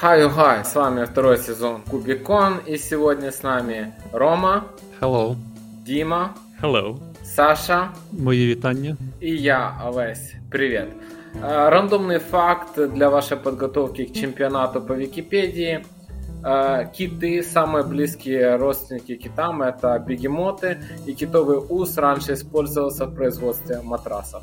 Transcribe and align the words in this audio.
Хай 0.00 0.26
хай, 0.30 0.64
с 0.64 0.74
вами 0.74 1.04
второй 1.04 1.36
сезон 1.36 1.82
Кубикон, 1.82 2.60
и 2.66 2.78
сегодня 2.78 3.30
с 3.30 3.42
нами 3.42 3.92
Рома. 4.12 4.64
Hello. 4.98 5.36
Дима. 5.84 6.34
Hello. 6.62 6.98
Саша. 7.22 7.90
Мої 8.12 8.46
вітання. 8.46 8.96
И 9.22 9.28
я, 9.28 9.82
Олесь. 9.86 10.34
Привет. 10.50 10.88
Э, 11.42 11.68
рандомный 11.70 12.18
факт 12.18 12.92
для 12.94 13.08
вашей 13.08 13.36
подготовки 13.36 14.04
к 14.04 14.12
чемпионату 14.12 14.80
по 14.80 14.94
Википедии. 14.94 15.84
Э, 16.44 16.86
киты, 16.98 17.42
самые 17.42 17.84
близкие 17.84 18.56
родственники 18.56 19.16
китам, 19.16 19.62
это 19.62 19.98
бегемоты, 20.08 20.78
и 21.08 21.12
китовый 21.12 21.58
ус 21.68 21.98
раньше 21.98 22.32
использовался 22.32 23.04
в 23.04 23.14
производстве 23.14 23.82
матрасов. 23.82 24.42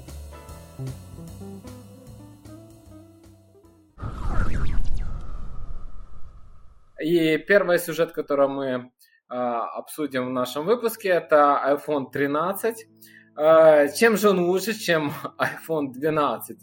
И 7.02 7.38
первый 7.38 7.80
сюжет, 7.80 8.12
который 8.12 8.48
мы 8.48 8.66
э, 8.66 9.36
обсудим 9.36 10.28
в 10.28 10.30
нашем 10.32 10.66
выпуске, 10.66 11.10
это 11.10 11.62
iPhone 11.66 12.12
13. 12.12 12.88
Э, 13.38 13.88
чем 13.94 14.18
же 14.18 14.30
он 14.30 14.40
лучше, 14.40 14.74
чем 14.74 15.12
iPhone 15.38 15.92
12? 15.92 16.58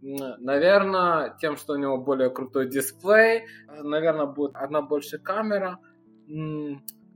Наверное, 0.00 1.36
тем, 1.40 1.56
что 1.56 1.72
у 1.72 1.76
него 1.76 1.98
более 1.98 2.30
крутой 2.30 2.68
дисплей, 2.68 3.46
наверное, 3.66 4.26
будет 4.26 4.54
одна 4.54 4.80
больше 4.80 5.18
камера. 5.18 5.78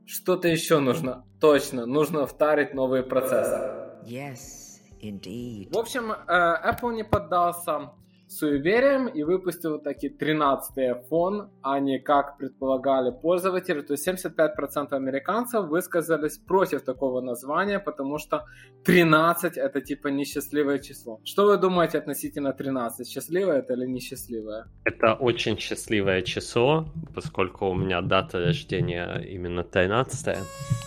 Что-то 0.05 0.49
еще 0.49 0.81
нужно. 0.81 1.25
Точно, 1.41 1.87
нужно 1.87 2.27
втарить 2.27 2.75
новый 2.75 3.03
процессор. 3.03 4.03
Yes, 4.05 4.81
indeed. 5.01 5.73
В 5.73 5.79
общем, 5.79 6.11
э, 6.11 6.17
Apple 6.27 6.93
не 6.95 7.05
поддался 7.05 7.93
суеверием 8.33 9.09
и 9.09 9.23
выпустил 9.23 9.79
таки 9.79 10.09
13-й 10.09 10.93
iPhone, 10.93 11.49
а 11.63 11.81
не 11.81 11.99
как 11.99 12.39
предполагали 12.39 13.11
пользователи. 13.11 13.83
То 13.83 13.95
есть 13.95 14.09
75% 14.09 14.93
американцев 14.93 15.67
высказались 15.67 16.39
против 16.39 16.83
такого 16.83 17.21
названия, 17.21 17.79
потому 17.79 18.19
что 18.19 18.45
13 18.85 19.57
это 19.57 19.81
типа 19.81 20.09
несчастливое 20.09 20.79
число. 20.79 21.21
Что 21.25 21.47
вы 21.47 21.59
думаете 21.59 21.99
относительно 21.99 22.53
13? 22.53 23.09
Счастливое 23.09 23.59
это 23.59 23.75
или 23.75 23.87
несчастливое? 23.87 24.67
Это 24.85 25.15
очень 25.15 25.59
счастливое 25.59 26.23
число, 26.23 26.87
поскольку 27.15 27.67
у 27.67 27.75
меня 27.75 28.01
дата 28.01 28.39
рождения 28.39 29.21
именно 29.35 29.63
13 29.63 30.39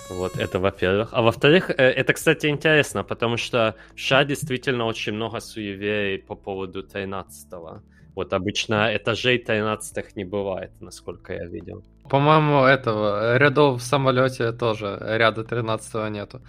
Вот 0.09 0.37
это 0.37 0.59
во-первых. 0.59 1.09
А 1.13 1.21
во-вторых, 1.21 1.69
э, 1.69 1.73
это, 1.75 2.13
кстати, 2.13 2.47
интересно, 2.47 3.03
потому 3.03 3.37
что 3.37 3.75
в 3.95 3.99
США 3.99 4.23
действительно 4.23 4.85
очень 4.85 5.13
много 5.13 5.39
суеверий 5.39 6.19
по 6.19 6.35
поводу 6.35 6.83
13 6.83 7.34
13 7.43 7.83
Вот 8.15 8.33
обычно 8.33 8.95
этажей 8.95 9.37
13 9.37 10.15
не 10.15 10.25
бывает, 10.25 10.71
насколько 10.79 11.33
я 11.33 11.45
видел. 11.45 11.83
По-моему, 12.09 12.63
этого 12.63 13.37
рядов 13.37 13.81
в 13.81 13.83
самолете 13.83 14.51
тоже 14.51 14.97
ряда 15.01 15.43
13 15.43 16.11
нету. 16.11 16.41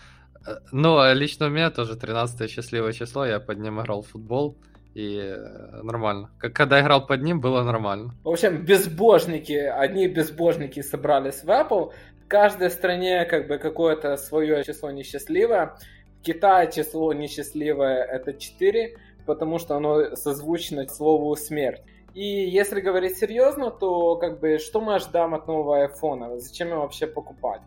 Ну, 0.73 0.99
а 0.99 1.13
лично 1.15 1.47
у 1.47 1.51
меня 1.51 1.71
тоже 1.71 1.97
13 1.97 2.51
счастливое 2.51 2.93
число, 2.93 3.27
я 3.27 3.41
под 3.41 3.59
ним 3.59 3.81
играл 3.81 4.03
в 4.03 4.09
футбол, 4.09 4.57
и 4.95 5.19
э, 5.19 5.83
нормально. 5.83 6.31
Как 6.39 6.53
когда 6.55 6.81
играл 6.81 7.07
под 7.07 7.23
ним, 7.23 7.41
было 7.41 7.63
нормально. 7.65 8.15
В 8.23 8.29
общем, 8.29 8.65
безбожники, 8.65 9.53
одни 9.53 10.07
безбожники 10.09 10.83
собрались 10.83 11.43
в 11.43 11.51
Apple, 11.51 11.93
в 12.25 12.29
каждой 12.29 12.71
стране 12.71 13.25
как 13.25 13.49
бы 13.49 13.59
какое-то 13.59 14.17
свое 14.17 14.65
число 14.65 14.91
несчастливое. 14.91 15.77
В 16.21 16.25
Китае 16.25 16.71
число 16.73 17.13
несчастливое 17.13 18.05
это 18.05 18.33
4, 18.33 18.97
потому 19.27 19.59
что 19.59 19.77
оно 19.77 20.17
созвучно 20.17 20.87
слову 20.89 21.35
смерть. 21.37 21.83
И 22.15 22.25
если 22.25 22.81
говорить 22.81 23.19
серьезно, 23.19 23.71
то 23.71 24.17
как 24.17 24.41
бы 24.41 24.59
что 24.59 24.81
мы 24.81 24.95
ожидаем 24.95 25.35
от 25.35 25.47
нового 25.47 25.87
iPhone? 25.87 26.39
Зачем 26.39 26.69
его 26.69 26.81
вообще 26.81 27.07
покупать? 27.07 27.61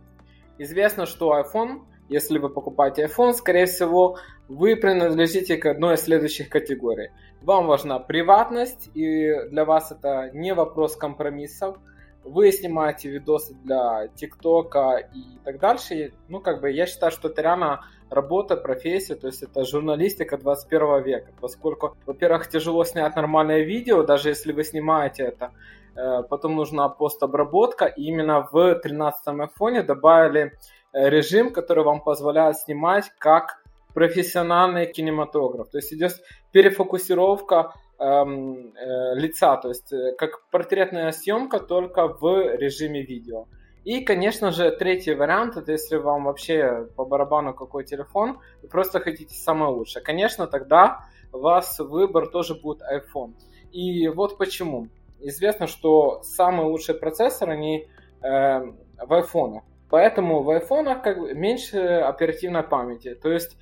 Известно, 0.58 1.06
что 1.06 1.40
iPhone, 1.40 1.82
если 2.10 2.40
вы 2.40 2.50
покупаете 2.50 3.06
iPhone, 3.06 3.34
скорее 3.34 3.68
всего, 3.68 4.18
вы 4.48 4.76
принадлежите 4.76 5.58
к 5.58 5.68
одной 5.68 5.94
из 5.94 6.02
следующих 6.02 6.50
категорий. 6.50 7.12
Вам 7.44 7.68
важна 7.68 8.00
приватность, 8.00 8.90
и 8.96 9.32
для 9.52 9.66
вас 9.66 9.92
это 9.92 10.32
не 10.34 10.56
вопрос 10.56 10.96
компромиссов. 10.96 11.78
Вы 12.24 12.52
снимаете 12.52 13.10
видосы 13.10 13.54
для 13.64 14.08
ТикТока 14.16 14.98
и 15.14 15.38
так 15.46 15.60
дальше. 15.60 16.12
Ну, 16.28 16.42
как 16.42 16.60
бы, 16.60 16.72
я 16.72 16.88
считаю, 16.88 17.12
что 17.12 17.30
это 17.30 17.44
реально 17.44 17.86
работа, 18.10 18.58
профессия, 18.58 19.16
то 19.16 19.28
есть 19.28 19.44
это 19.44 19.66
журналистика 19.66 20.38
21 20.38 21.04
века, 21.04 21.32
поскольку, 21.40 21.96
во-первых, 22.06 22.48
тяжело 22.48 22.84
снять 22.84 23.16
нормальное 23.16 23.62
видео, 23.62 24.04
даже 24.04 24.30
если 24.30 24.54
вы 24.54 24.64
снимаете 24.64 25.24
это, 25.24 25.52
э, 25.96 26.24
потом 26.30 26.56
нужна 26.56 26.90
постобработка, 26.90 27.86
и 27.86 28.04
именно 28.04 28.48
в 28.52 28.76
13 28.76 29.40
айфоне 29.40 29.84
добавили 29.84 30.54
э, 30.94 31.10
режим, 31.10 31.52
который 31.52 31.84
вам 31.84 32.02
позволяет 32.02 32.58
снимать 32.58 33.12
как 33.20 33.62
профессиональный 33.94 34.86
кинематограф, 34.86 35.70
то 35.70 35.78
есть 35.78 35.94
идет 35.94 36.14
перефокусировка 36.52 37.74
эм, 38.00 38.74
э, 38.76 39.16
лица, 39.16 39.58
то 39.58 39.70
есть 39.70 39.92
э, 39.92 40.14
как 40.18 40.48
портретная 40.52 41.12
съемка 41.12 41.60
только 41.60 42.08
в 42.08 42.56
режиме 42.56 43.02
видео. 43.02 43.46
И, 43.90 44.02
конечно 44.02 44.52
же, 44.52 44.70
третий 44.70 45.16
вариант, 45.16 45.58
это 45.58 45.72
если 45.72 45.96
вам 45.96 46.26
вообще 46.26 46.88
по 46.96 47.06
барабану 47.06 47.56
какой 47.56 47.84
телефон, 47.84 48.38
вы 48.62 48.70
просто 48.70 49.00
хотите 49.00 49.34
самое 49.34 49.72
лучшее. 49.72 50.04
Конечно, 50.04 50.46
тогда 50.46 51.08
у 51.34 51.40
вас 51.40 51.80
выбор 51.80 52.28
тоже 52.28 52.54
будет 52.54 52.84
iPhone. 52.84 53.34
И 53.72 54.08
вот 54.10 54.38
почему. 54.38 54.90
Известно, 55.20 55.66
что 55.66 56.22
самые 56.22 56.68
лучшие 56.68 57.00
процессоры, 57.00 57.54
они 57.54 57.88
э, 58.22 58.60
в 58.60 59.12
iPhone. 59.12 59.62
Поэтому 59.90 60.44
в 60.44 60.52
iPhone 60.52 61.02
как 61.02 61.18
бы 61.18 61.34
меньше 61.34 61.80
оперативной 61.80 62.62
памяти. 62.62 63.16
То 63.16 63.32
есть 63.32 63.58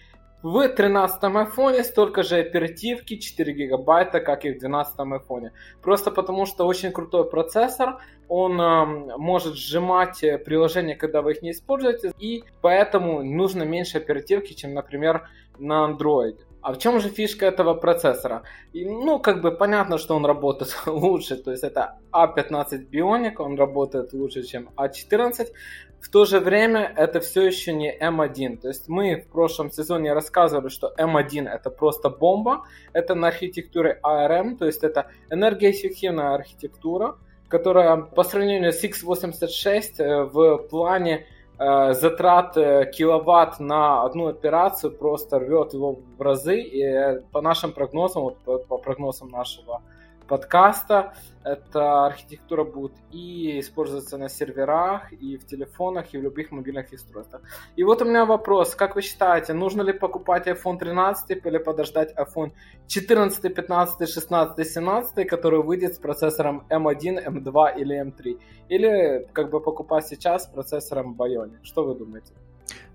в 0.47 0.69
13 0.69 1.23
айфоне 1.23 1.83
столько 1.83 2.23
же 2.23 2.37
оперативки 2.37 3.17
4 3.17 3.53
гигабайта, 3.53 4.21
как 4.21 4.45
и 4.45 4.53
в 4.53 4.59
12 4.59 4.99
айфоне. 4.99 5.51
Просто 5.81 6.09
потому 6.09 6.45
что 6.45 6.65
очень 6.65 6.91
крутой 6.91 7.29
процессор, 7.29 7.97
он 8.29 8.61
э, 8.61 9.17
может 9.17 9.55
сжимать 9.55 10.23
э, 10.23 10.37
приложения, 10.37 10.95
когда 10.95 11.21
вы 11.21 11.31
их 11.31 11.41
не 11.41 11.51
используете, 11.51 12.13
и 12.17 12.43
поэтому 12.61 13.23
нужно 13.23 13.63
меньше 13.63 13.97
оперативки, 13.97 14.53
чем, 14.53 14.73
например, 14.73 15.27
на 15.59 15.85
Android. 15.85 16.37
А 16.61 16.73
в 16.73 16.77
чем 16.77 16.99
же 16.99 17.09
фишка 17.09 17.45
этого 17.45 17.73
процессора? 17.75 18.43
И, 18.73 18.85
ну, 18.85 19.19
как 19.19 19.41
бы 19.41 19.51
понятно, 19.51 19.97
что 19.97 20.15
он 20.15 20.25
работает 20.25 20.75
лучше, 20.85 21.35
то 21.37 21.51
есть 21.51 21.63
это 21.63 21.97
A15 22.11 22.49
а 22.51 22.77
Bionic, 22.91 23.35
он 23.37 23.57
работает 23.57 24.13
лучше, 24.13 24.43
чем 24.43 24.69
A14, 24.75 25.47
а 25.47 25.86
в 26.07 26.09
то 26.09 26.23
же 26.23 26.39
время 26.39 26.93
это 26.95 27.19
все 27.19 27.45
еще 27.45 27.73
не 27.73 27.93
M1. 27.93 28.59
То 28.59 28.69
есть 28.69 28.87
мы 28.87 29.17
в 29.17 29.27
прошлом 29.27 29.69
сезоне 29.69 30.13
рассказывали, 30.13 30.69
что 30.69 30.93
M1 30.97 31.49
это 31.49 31.69
просто 31.69 32.09
бомба. 32.09 32.63
Это 32.93 33.13
на 33.13 33.27
архитектуре 33.27 33.99
ARM, 34.01 34.55
то 34.55 34.65
есть 34.65 34.85
это 34.85 35.11
энергоэффективная 35.29 36.33
архитектура, 36.33 37.17
которая 37.49 37.97
по 37.97 38.23
сравнению 38.23 38.71
с 38.71 38.81
x86 38.85 39.99
э, 39.99 40.23
в 40.23 40.59
плане 40.69 41.25
э, 41.59 41.93
затрат 41.93 42.55
э, 42.55 42.89
киловатт 42.89 43.59
на 43.59 44.03
одну 44.03 44.27
операцию 44.27 44.93
просто 44.93 45.39
рвет 45.39 45.73
его 45.73 45.99
в 46.17 46.21
разы. 46.21 46.61
И 46.61 47.21
по 47.33 47.41
нашим 47.41 47.73
прогнозам, 47.73 48.23
вот 48.23 48.67
по 48.67 48.77
прогнозам 48.77 49.27
нашего 49.27 49.81
подкаста. 50.27 51.13
Эта 51.43 52.05
архитектура 52.05 52.63
будет 52.65 52.91
и 53.11 53.59
использоваться 53.59 54.17
на 54.17 54.29
серверах, 54.29 55.13
и 55.13 55.37
в 55.37 55.45
телефонах, 55.45 56.13
и 56.13 56.17
в 56.17 56.21
любых 56.21 56.51
мобильных 56.51 56.91
устройствах. 56.93 57.41
И 57.77 57.83
вот 57.83 58.01
у 58.01 58.05
меня 58.05 58.25
вопрос. 58.25 58.75
Как 58.75 58.95
вы 58.95 59.01
считаете, 59.01 59.53
нужно 59.53 59.83
ли 59.83 59.93
покупать 59.93 60.47
iPhone 60.47 60.77
13 60.77 61.45
или 61.45 61.57
подождать 61.57 62.13
iPhone 62.17 62.51
14, 62.87 63.55
15, 63.55 64.09
16, 64.09 64.67
17, 64.67 65.27
который 65.27 65.63
выйдет 65.63 65.95
с 65.95 65.99
процессором 65.99 66.63
M1, 66.69 67.25
M2 67.27 67.81
или 67.81 67.95
M3? 68.03 68.37
Или 68.69 69.27
как 69.33 69.49
бы 69.49 69.61
покупать 69.61 70.07
сейчас 70.07 70.43
с 70.43 70.47
процессором 70.47 71.15
Bionic? 71.17 71.63
Что 71.63 71.85
вы 71.85 71.95
думаете? 71.97 72.33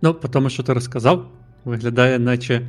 Ну, 0.02 0.12
тому 0.12 0.50
що 0.50 0.62
ти 0.62 0.72
розказав, 0.72 1.26
виглядає, 1.64 2.18
наче 2.18 2.62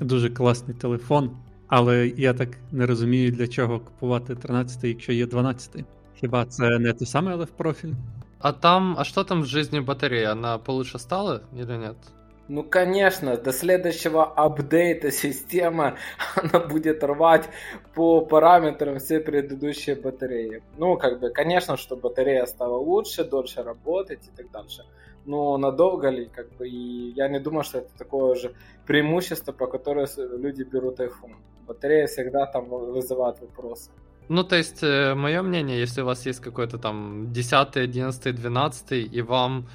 дуже 0.00 0.30
класний 0.30 0.76
телефон. 0.76 1.30
Але 1.69 2.07
я 2.07 2.33
так 2.33 2.49
не 2.71 2.85
розумію, 2.85 3.31
для 3.31 3.47
чого 3.47 3.79
купувати 3.79 4.35
13 4.35 4.83
якщо 4.83 5.13
є 5.13 5.25
12 5.25 5.85
Хіба 6.15 6.45
це 6.45 6.79
не 6.79 6.93
те 6.93 7.05
саме, 7.05 7.31
але 7.31 7.45
в 7.45 7.49
профіль? 7.49 7.93
А 8.39 8.51
там, 8.51 8.95
а 8.99 9.03
что 9.03 9.23
там 9.23 9.41
в 9.41 9.45
жизни 9.45 9.79
батареи? 9.79 10.23
Она 10.23 10.57
получше 10.57 10.99
стала 10.99 11.41
или 11.59 11.77
нет? 11.77 11.95
Ну, 12.47 12.63
конечно, 12.63 13.37
до 13.37 13.51
следующего 13.51 14.23
апдейта 14.23 15.11
системы 15.11 15.95
она 16.35 16.59
будет 16.59 17.03
рвать 17.03 17.49
по 17.95 18.21
параметрам 18.21 18.99
все 18.99 19.19
предыдущие 19.19 19.95
батареи. 19.95 20.61
Ну, 20.77 20.95
как 20.97 21.19
бы, 21.19 21.31
конечно, 21.31 21.75
что 21.75 21.95
батарея 21.95 22.45
стала 22.45 22.77
лучше, 22.77 23.23
дольше 23.23 23.63
работать 23.63 24.27
и 24.27 24.31
так 24.37 24.51
дальше 24.51 24.83
но 25.30 25.58
надолго 25.58 26.10
ли, 26.10 26.26
как 26.26 26.48
бы, 26.58 26.68
и 26.68 27.12
я 27.16 27.28
не 27.28 27.40
думаю, 27.40 27.62
что 27.62 27.78
это 27.78 27.90
такое 27.98 28.34
же 28.34 28.52
преимущество, 28.86 29.52
по 29.52 29.66
которому 29.66 30.06
люди 30.42 30.64
берут 30.64 31.00
iPhone. 31.00 31.36
Батарея 31.68 32.06
всегда 32.06 32.46
там 32.46 32.68
вызывает 32.68 33.40
вопросы. 33.40 33.90
Ну, 34.28 34.44
то 34.44 34.56
есть, 34.56 34.82
э, 34.82 35.14
мое 35.14 35.42
мнение, 35.42 35.80
если 35.80 36.02
у 36.02 36.04
вас 36.04 36.26
есть 36.26 36.40
какой-то 36.40 36.78
там 36.78 37.32
10, 37.32 37.76
11, 37.76 38.34
12, 38.34 38.92
и 39.16 39.22
вам, 39.22 39.68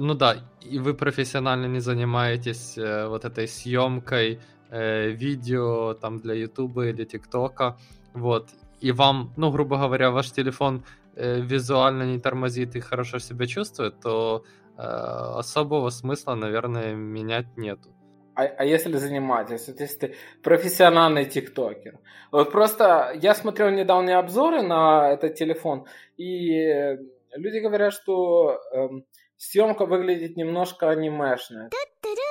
ну 0.00 0.14
да, 0.14 0.36
и 0.70 0.78
вы 0.78 0.94
профессионально 0.94 1.66
не 1.66 1.80
занимаетесь 1.80 2.78
э, 2.78 3.08
вот 3.08 3.24
этой 3.24 3.46
съемкой 3.48 4.38
э, 4.70 5.10
видео 5.10 5.94
там 5.94 6.18
для 6.20 6.34
Ютуба 6.34 6.86
или 6.86 7.04
ТикТока, 7.04 7.76
вот, 8.14 8.48
и 8.80 8.92
вам, 8.92 9.32
ну, 9.36 9.50
грубо 9.50 9.76
говоря, 9.76 10.10
ваш 10.10 10.30
телефон 10.30 10.82
визуально 11.16 12.04
не 12.04 12.18
тормозит 12.18 12.76
и 12.76 12.80
хорошо 12.80 13.18
себя 13.20 13.46
чувствует, 13.46 14.00
то 14.00 14.44
особого 14.76 15.90
смысла, 15.90 16.34
наверное, 16.34 16.94
менять 16.94 17.56
нету. 17.56 17.90
А, 18.34 18.44
а 18.44 18.64
если 18.64 18.96
занимаетесь, 18.96 19.68
вот 19.68 19.80
если 19.80 19.98
ты 19.98 20.14
профессиональный 20.42 21.26
тиктокер. 21.26 21.98
Вот 22.30 22.50
просто 22.50 23.12
я 23.20 23.34
смотрел 23.34 23.70
недавние 23.70 24.16
обзоры 24.16 24.62
на 24.62 25.10
этот 25.12 25.34
телефон, 25.34 25.86
и 26.16 26.96
люди 27.34 27.58
говорят, 27.58 27.92
что 27.92 28.58
эм, 28.72 29.04
съемка 29.36 29.86
выглядит 29.86 30.36
немножко 30.36 30.88
анимешная. 30.88 31.70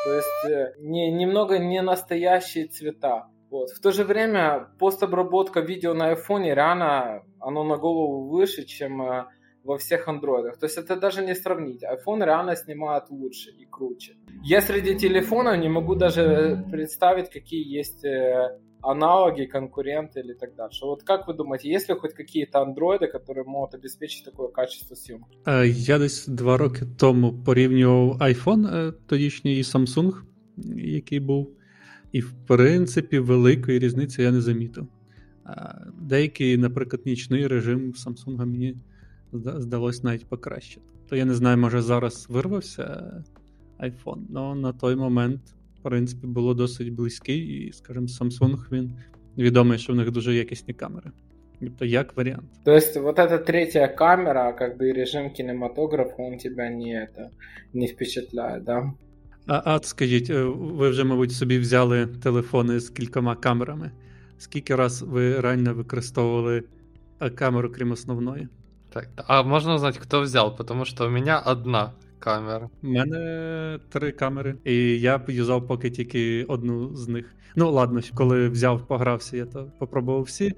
То 0.06 0.14
есть 0.14 0.46
э, 0.50 0.74
не, 0.80 1.12
немного 1.12 1.60
не 1.60 1.82
настоящие 1.82 2.68
цвета. 2.68 3.28
Вот. 3.50 3.70
В 3.72 3.82
то 3.82 3.92
же 3.92 4.04
время 4.04 4.70
постобработка 4.80 5.60
видео 5.60 5.94
на 5.94 6.10
айфоне 6.10 6.56
реально 6.56 7.24
оно 7.40 7.64
на 7.64 7.78
голову 7.78 8.30
выше, 8.30 8.64
чем 8.64 9.02
э, 9.02 9.26
во 9.65 9.77
всех 9.77 10.09
андроидах. 10.09 10.59
То 10.59 10.67
есть 10.67 10.79
это 10.79 10.97
даже 11.01 11.25
не 11.25 11.35
сравнить. 11.35 11.83
iPhone 11.83 12.25
реально 12.25 12.57
снимает 12.57 13.11
лучше 13.11 13.51
и 13.51 13.67
круче. 13.71 14.13
Я 14.45 14.61
среди 14.61 14.95
телефонов 14.95 15.59
не 15.59 15.69
могу 15.69 15.95
даже 15.95 16.65
представить, 16.71 17.31
какие 17.31 17.79
есть 17.79 18.05
э, 18.05 18.59
аналоги, 18.83 19.47
конкуренты 19.47 20.21
или 20.21 20.35
так 20.35 20.55
дальше. 20.55 20.85
Вот 20.85 21.03
как 21.03 21.27
вы 21.27 21.35
думаете, 21.35 21.69
есть 21.69 21.89
ли 21.89 21.95
хоть 21.95 22.15
какие-то 22.15 22.61
андроиди, 22.61 23.07
которые 23.07 23.45
можуть 23.45 23.75
обеспечити 23.75 24.25
такое 24.25 24.49
качество 24.49 24.97
зйомки? 24.97 25.39
Я 25.65 25.99
десь 25.99 26.27
два 26.27 26.57
роки 26.57 26.87
тому 26.97 27.33
порівнював 27.33 28.19
iPhone 28.21 28.93
тодішній 29.07 29.59
і 29.59 29.63
Samsung, 29.63 30.13
який 30.77 31.21
був. 31.21 31.51
І, 32.13 32.21
в 32.21 32.33
принципі, 32.47 33.19
великої 33.19 33.79
різниці 33.79 34.23
я 34.23 34.31
не 34.31 34.41
замітив. 34.41 34.87
Деякий, 36.01 36.57
наприклад, 36.57 37.03
нічний 37.07 37.47
режим 37.47 37.93
Samsung 37.93 38.47
мені 38.47 38.77
здалось 39.33 40.03
навіть 40.03 40.29
покращити. 40.29 40.87
То 41.09 41.17
я 41.17 41.25
не 41.25 41.35
знаю, 41.35 41.59
може 41.59 41.83
зараз 41.83 42.27
вирвався 42.29 43.15
iPhone, 43.81 44.23
але 44.35 44.55
на 44.55 44.73
той 44.73 44.97
момент, 44.97 45.41
в 45.81 45.83
принципі, 45.83 46.27
було 46.27 46.55
досить 46.55 46.93
близький, 46.93 47.39
і, 47.39 47.73
скажімо, 47.73 48.07
Samsung 48.07 48.73
він 48.73 48.93
відомий, 49.39 49.79
що 49.79 49.93
в 49.93 49.97
них 49.97 50.11
дуже 50.11 50.35
якісні 50.35 50.75
камери. 50.75 51.11
Тобто 51.61 51.85
як 51.85 52.17
варіант. 52.17 52.45
То 52.65 52.73
есть 52.73 52.97
вот 52.97 53.19
эта 53.19 53.39
третья 53.39 53.89
камера, 53.89 54.53
как 54.53 54.79
бы 54.79 54.93
режим 54.93 55.31
кинематографа, 55.31 56.23
он 56.23 56.39
тебя 56.39 56.69
не, 56.69 56.93
это, 56.93 57.31
не 57.73 57.87
впечатляет, 57.87 58.65
да? 58.65 58.93
А, 59.47 59.63
а 59.65 59.81
скажіть, 59.83 60.31
ви 60.31 60.91
вже, 60.91 61.05
мабуть, 61.05 61.33
собі 61.33 61.59
взяли 61.59 62.07
телефони 62.07 62.81
з 62.81 62.91
кількома 62.91 63.37
камерами. 63.37 63.91
Скільки 64.39 64.77
раз 64.77 65.03
ви 65.03 65.41
реально 65.41 65.75
використовували 65.75 66.63
камеру, 67.35 67.73
крім 67.73 67.91
основної? 67.91 68.49
Так, 68.94 69.10
а 69.28 69.44
можна 69.44 69.76
узнать, 69.76 69.98
хто 69.98 70.22
взяв, 70.22 70.56
тому 70.56 70.86
що 70.86 71.08
у 71.08 71.10
мене 71.10 71.42
одна 71.46 71.92
камера. 72.20 72.70
У 72.84 72.88
мене 72.88 73.80
три 73.90 74.12
камери, 74.12 74.56
і 74.64 75.00
я 75.00 75.18
б 75.18 75.30
юзав 75.30 75.68
поки 75.68 75.90
тільки 75.90 76.44
одну 76.44 76.96
з 76.96 77.08
них. 77.08 77.36
Ну, 77.56 77.72
ладно, 77.72 78.02
коли 78.16 78.50
взяв, 78.50 78.88
погрався, 78.88 79.38
я 79.38 79.46
то 79.46 79.72
попробував 79.80 80.22
всі, 80.22 80.54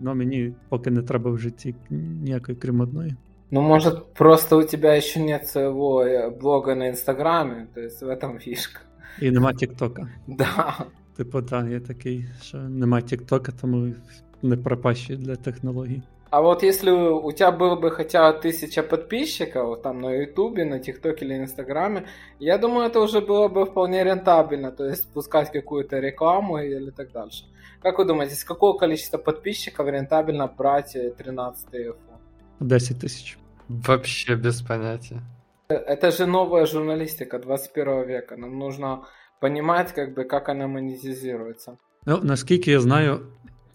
але 0.00 0.14
мені 0.14 0.54
поки 0.68 0.90
не 0.90 1.02
треба 1.02 1.30
в 1.30 1.38
житті 1.38 1.74
ніякої 1.90 2.58
крім 2.58 2.80
одної. 2.80 3.16
Ну, 3.50 3.62
может, 3.62 4.14
просто 4.14 4.58
у 4.58 4.62
тебя 4.62 4.96
еще 4.96 5.20
нет 5.20 5.48
своего 5.48 6.02
э, 6.02 6.30
блога 6.30 6.74
на 6.74 6.88
Инстаграме, 6.88 7.66
то 7.74 7.80
есть 7.80 8.02
в 8.02 8.08
этом 8.08 8.38
фишка. 8.38 8.80
І 9.20 9.30
нема 9.30 9.52
Тіктока. 9.52 10.08
Да. 10.26 10.86
Типу, 11.16 11.42
так, 11.42 11.66
я 11.70 11.80
такий, 11.80 12.24
що 12.42 12.58
нема 12.58 13.00
Тіктока, 13.00 13.52
тому 13.60 13.94
не 14.42 14.56
пропащий 14.56 15.16
для 15.16 15.36
технологій. 15.36 16.02
А 16.30 16.42
вот 16.42 16.62
если 16.62 16.90
у 16.90 17.32
тебя 17.32 17.50
было 17.50 17.76
бы 17.76 17.90
хотя 17.90 18.32
тысяча 18.32 18.82
подписчиков 18.82 19.80
там 19.82 20.00
на 20.00 20.10
Ютубе, 20.10 20.64
на 20.64 20.78
ТикТоке 20.78 21.24
или 21.24 21.38
Инстаграме, 21.38 22.06
я 22.38 22.58
думаю, 22.58 22.86
это 22.86 23.00
уже 23.00 23.20
было 23.20 23.48
бы 23.48 23.64
вполне 23.64 24.04
рентабельно, 24.04 24.70
то 24.70 24.84
есть 24.84 25.12
пускать 25.12 25.50
какую-то 25.50 25.98
рекламу 26.00 26.58
или 26.58 26.90
так 26.90 27.12
дальше. 27.12 27.44
Как 27.80 27.98
вы 27.98 28.04
думаете, 28.04 28.34
с 28.34 28.44
какого 28.44 28.76
количества 28.76 29.18
подписчиков 29.18 29.86
рентабельно 29.88 30.46
брать 30.48 30.92
13 30.92 31.68
iPhone? 31.74 32.18
10 32.60 33.00
тысяч. 33.00 33.38
Вообще 33.68 34.34
без 34.34 34.60
понятия. 34.62 35.22
Это 35.68 36.10
же 36.10 36.26
новая 36.26 36.66
журналистика 36.66 37.38
21 37.38 38.06
века. 38.06 38.36
Нам 38.36 38.58
нужно 38.58 39.06
понимать, 39.40 39.92
как 39.92 40.14
бы, 40.14 40.24
как 40.24 40.48
она 40.48 40.66
монетизируется. 40.66 41.78
Ну, 42.06 42.20
наскільки 42.22 42.70
я 42.70 42.80
знаю, 42.80 43.20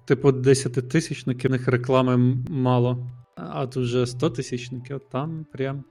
Типу, 0.05 0.33
10 0.33 0.89
тисячників 0.89 1.51
них 1.51 1.69
реклами 1.69 2.37
мало. 2.49 3.07
А 3.37 3.67
тут 3.67 3.85
вже 3.85 4.07
100 4.07 4.31
тисячників, 4.31 5.01
там 5.11 5.47
прям 5.53 5.85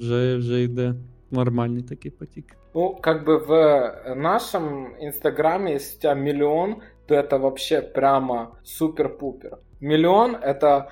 вже 0.00 0.36
вже 0.36 0.62
йде 0.62 0.94
нормальний 1.30 1.82
такий 1.82 2.10
потік. 2.10 2.56
Ну, 2.74 2.96
как 3.00 3.26
бы 3.26 3.46
в 3.46 4.14
нашем 4.14 4.94
инстаграме, 5.00 5.72
если 5.72 5.96
у 5.96 6.00
тебя 6.00 6.14
миллион, 6.14 6.76
то 7.06 7.14
это 7.14 7.38
вообще 7.38 7.80
прямо 7.80 8.56
супер-пупер. 8.64 9.56
Миллион 9.80 10.36
это, 10.36 10.88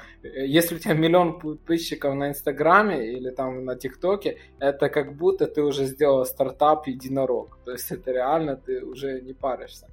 если 0.48 0.76
у 0.76 0.78
тебя 0.78 0.94
миллион 0.94 1.38
подписчиков 1.38 2.14
на 2.14 2.28
инстаграме 2.28 3.12
или 3.12 3.30
там 3.30 3.64
на 3.64 3.74
тиктоке, 3.76 4.38
это 4.60 4.88
как 4.88 5.16
будто 5.16 5.46
ты 5.46 5.62
уже 5.62 5.86
сделал 5.86 6.24
стартап 6.24 6.86
единорог. 6.86 7.58
То 7.64 7.72
есть 7.72 7.92
это 7.92 8.12
реально 8.12 8.56
ты 8.56 8.84
уже 8.84 9.20
не 9.20 9.32
паришься. 9.32 9.86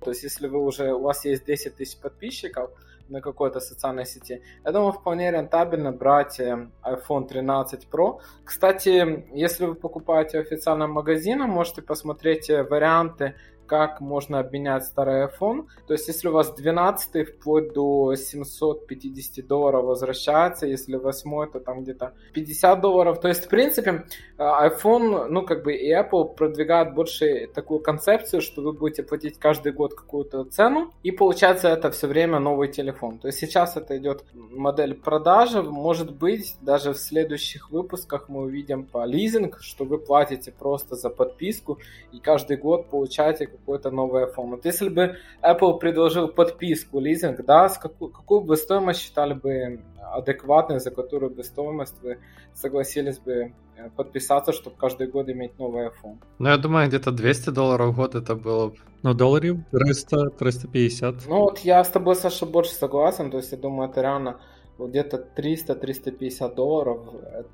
То 0.00 0.10
есть, 0.10 0.22
если 0.22 0.48
вы 0.48 0.62
уже, 0.62 0.92
у 0.92 1.00
вас 1.00 1.24
есть 1.24 1.44
10 1.44 1.76
тысяч 1.76 1.98
подписчиков 1.98 2.70
на 3.08 3.20
какой-то 3.20 3.60
социальной 3.60 4.06
сети, 4.06 4.42
я 4.64 4.72
думаю, 4.72 4.92
вполне 4.92 5.30
рентабельно 5.30 5.92
брать 5.92 6.40
э, 6.40 6.68
iPhone 6.82 7.28
13 7.28 7.88
Pro. 7.90 8.20
Кстати, 8.44 9.26
если 9.34 9.66
вы 9.66 9.74
покупаете 9.74 10.38
официальном 10.38 10.92
магазине, 10.92 11.44
можете 11.46 11.82
посмотреть 11.82 12.48
э, 12.50 12.62
варианты 12.62 13.34
как 13.66 14.00
можно 14.00 14.38
обменять 14.38 14.84
старый 14.84 15.26
iPhone. 15.26 15.66
То 15.86 15.94
есть, 15.94 16.08
если 16.08 16.28
у 16.28 16.32
вас 16.32 16.54
12 16.54 17.28
вплоть 17.28 17.72
до 17.72 18.14
750 18.14 19.46
долларов 19.46 19.84
возвращается, 19.84 20.66
если 20.66 20.96
8 20.96 21.50
то 21.52 21.60
там 21.60 21.82
где-то 21.82 22.12
50 22.34 22.80
долларов. 22.80 23.20
То 23.20 23.28
есть, 23.28 23.46
в 23.46 23.48
принципе, 23.48 24.04
э, 24.38 24.42
iPhone, 24.42 25.28
ну, 25.28 25.42
как 25.42 25.62
бы 25.64 25.74
и 25.74 25.92
Apple 25.92 26.34
продвигают 26.34 26.94
больше 26.94 27.48
такую 27.54 27.80
концепцию, 27.80 28.42
что 28.42 28.62
вы 28.62 28.72
будете 28.72 29.02
платить 29.02 29.38
каждый 29.38 29.72
год 29.72 29.94
какую-то 29.94 30.44
цену, 30.44 30.92
и 31.02 31.10
получается 31.10 31.68
это 31.68 31.90
все 31.90 32.06
время 32.06 32.38
новый 32.38 32.68
телефон. 32.68 33.18
То 33.18 33.28
есть, 33.28 33.38
сейчас 33.38 33.76
это 33.76 33.96
идет 33.96 34.24
модель 34.34 34.94
продажи. 34.94 35.62
Может 35.62 36.14
быть, 36.16 36.56
даже 36.60 36.92
в 36.92 36.98
следующих 36.98 37.70
выпусках 37.70 38.28
мы 38.28 38.42
увидим 38.42 38.84
по 38.84 39.04
лизинг, 39.04 39.58
что 39.60 39.84
вы 39.84 39.98
платите 39.98 40.52
просто 40.52 40.96
за 40.96 41.10
подписку, 41.10 41.78
и 42.12 42.18
каждый 42.18 42.56
год 42.56 42.88
получаете 42.88 43.46
какой-то 43.52 43.90
новый 43.90 44.24
iPhone. 44.24 44.50
Вот 44.50 44.64
если 44.64 44.88
бы 44.88 45.16
Apple 45.42 45.78
предложил 45.78 46.28
подписку, 46.28 47.00
лизинг, 47.00 47.44
да, 47.44 47.68
с 47.68 47.78
какую, 47.78 48.10
какую 48.10 48.40
бы 48.42 48.56
стоимость 48.56 49.00
считали 49.00 49.34
бы 49.34 49.80
адекватной, 50.12 50.80
за 50.80 50.90
которую 50.90 51.30
бы 51.30 51.44
стоимость 51.44 52.02
вы 52.02 52.18
согласились 52.54 53.18
бы 53.18 53.52
э, 53.76 53.90
подписаться, 53.96 54.52
чтобы 54.52 54.76
каждый 54.76 55.06
год 55.06 55.28
иметь 55.28 55.58
новый 55.58 55.86
iPhone? 55.86 56.18
Ну, 56.38 56.48
я 56.48 56.56
думаю, 56.56 56.88
где-то 56.88 57.10
200 57.12 57.50
долларов 57.50 57.94
в 57.94 57.96
год 57.96 58.14
это 58.14 58.34
было 58.34 58.68
бы. 58.68 58.76
Ну, 59.02 59.14
долларов 59.14 59.58
300-350. 59.72 61.22
Ну, 61.28 61.40
вот 61.40 61.58
я 61.60 61.82
с 61.82 61.88
тобой, 61.88 62.14
Саша, 62.16 62.46
больше 62.46 62.72
согласен, 62.72 63.30
то 63.30 63.38
есть 63.38 63.52
я 63.52 63.58
думаю, 63.58 63.90
это 63.90 64.00
реально 64.00 64.40
где-то 64.88 65.26
300-350 65.36 66.54
долларов. 66.54 67.00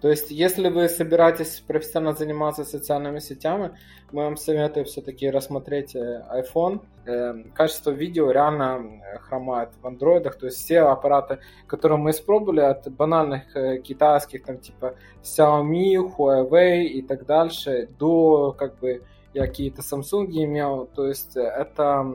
То 0.01 0.09
есть, 0.09 0.31
если 0.31 0.69
вы 0.69 0.89
собираетесь 0.89 1.63
профессионально 1.67 2.17
заниматься 2.17 2.65
социальными 2.65 3.19
сетями, 3.19 3.73
мы 4.13 4.25
вам 4.25 4.37
советуем 4.37 4.87
все-таки 4.87 5.31
рассмотреть 5.31 5.95
э, 5.95 6.25
iPhone. 6.31 6.81
Э, 7.07 7.35
качество 7.55 7.91
видео 7.91 8.31
реально 8.31 9.01
э, 9.03 9.19
хромает 9.19 9.71
в 9.81 9.87
андроидах. 9.87 10.37
То 10.37 10.47
есть, 10.47 10.59
все 10.59 10.81
аппараты, 10.81 11.39
которые 11.67 11.99
мы 11.99 12.11
испробовали, 12.11 12.61
от 12.61 12.91
банальных 12.93 13.53
китайских, 13.83 14.45
там 14.45 14.59
типа 14.59 14.95
Xiaomi, 15.23 15.97
Huawei 15.97 16.85
и 16.85 17.03
так 17.03 17.27
дальше, 17.27 17.89
до 17.99 18.53
как 18.53 18.79
бы 18.79 19.03
я 19.35 19.47
какие-то 19.47 19.83
Samsung 19.83 20.27
имел. 20.31 20.87
То 20.95 21.07
есть, 21.07 21.37
это 21.37 22.07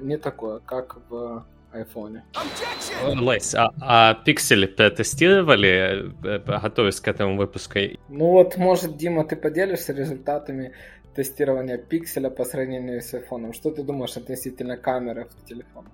не 0.00 0.16
такое, 0.16 0.60
как 0.60 0.98
в 1.08 1.44
айфоне. 1.72 2.24
Лесь, 3.14 3.54
а, 3.54 3.72
а 3.80 4.14
пиксель 4.14 4.66
тестировали, 4.66 6.12
э, 6.24 6.38
готовясь 6.38 7.00
к 7.00 7.08
этому 7.08 7.36
выпуску? 7.36 7.78
Ну 8.08 8.26
вот, 8.26 8.56
может, 8.56 8.96
Дима, 8.96 9.24
ты 9.24 9.36
поделишься 9.36 9.92
результатами 9.92 10.72
тестирования 11.14 11.78
пикселя 11.78 12.30
по 12.30 12.44
сравнению 12.44 13.00
с 13.00 13.14
айфоном? 13.14 13.52
Что 13.52 13.70
ты 13.70 13.82
думаешь 13.82 14.16
относительно 14.16 14.76
камеры 14.76 15.24
в 15.24 15.48
телефоне? 15.48 15.88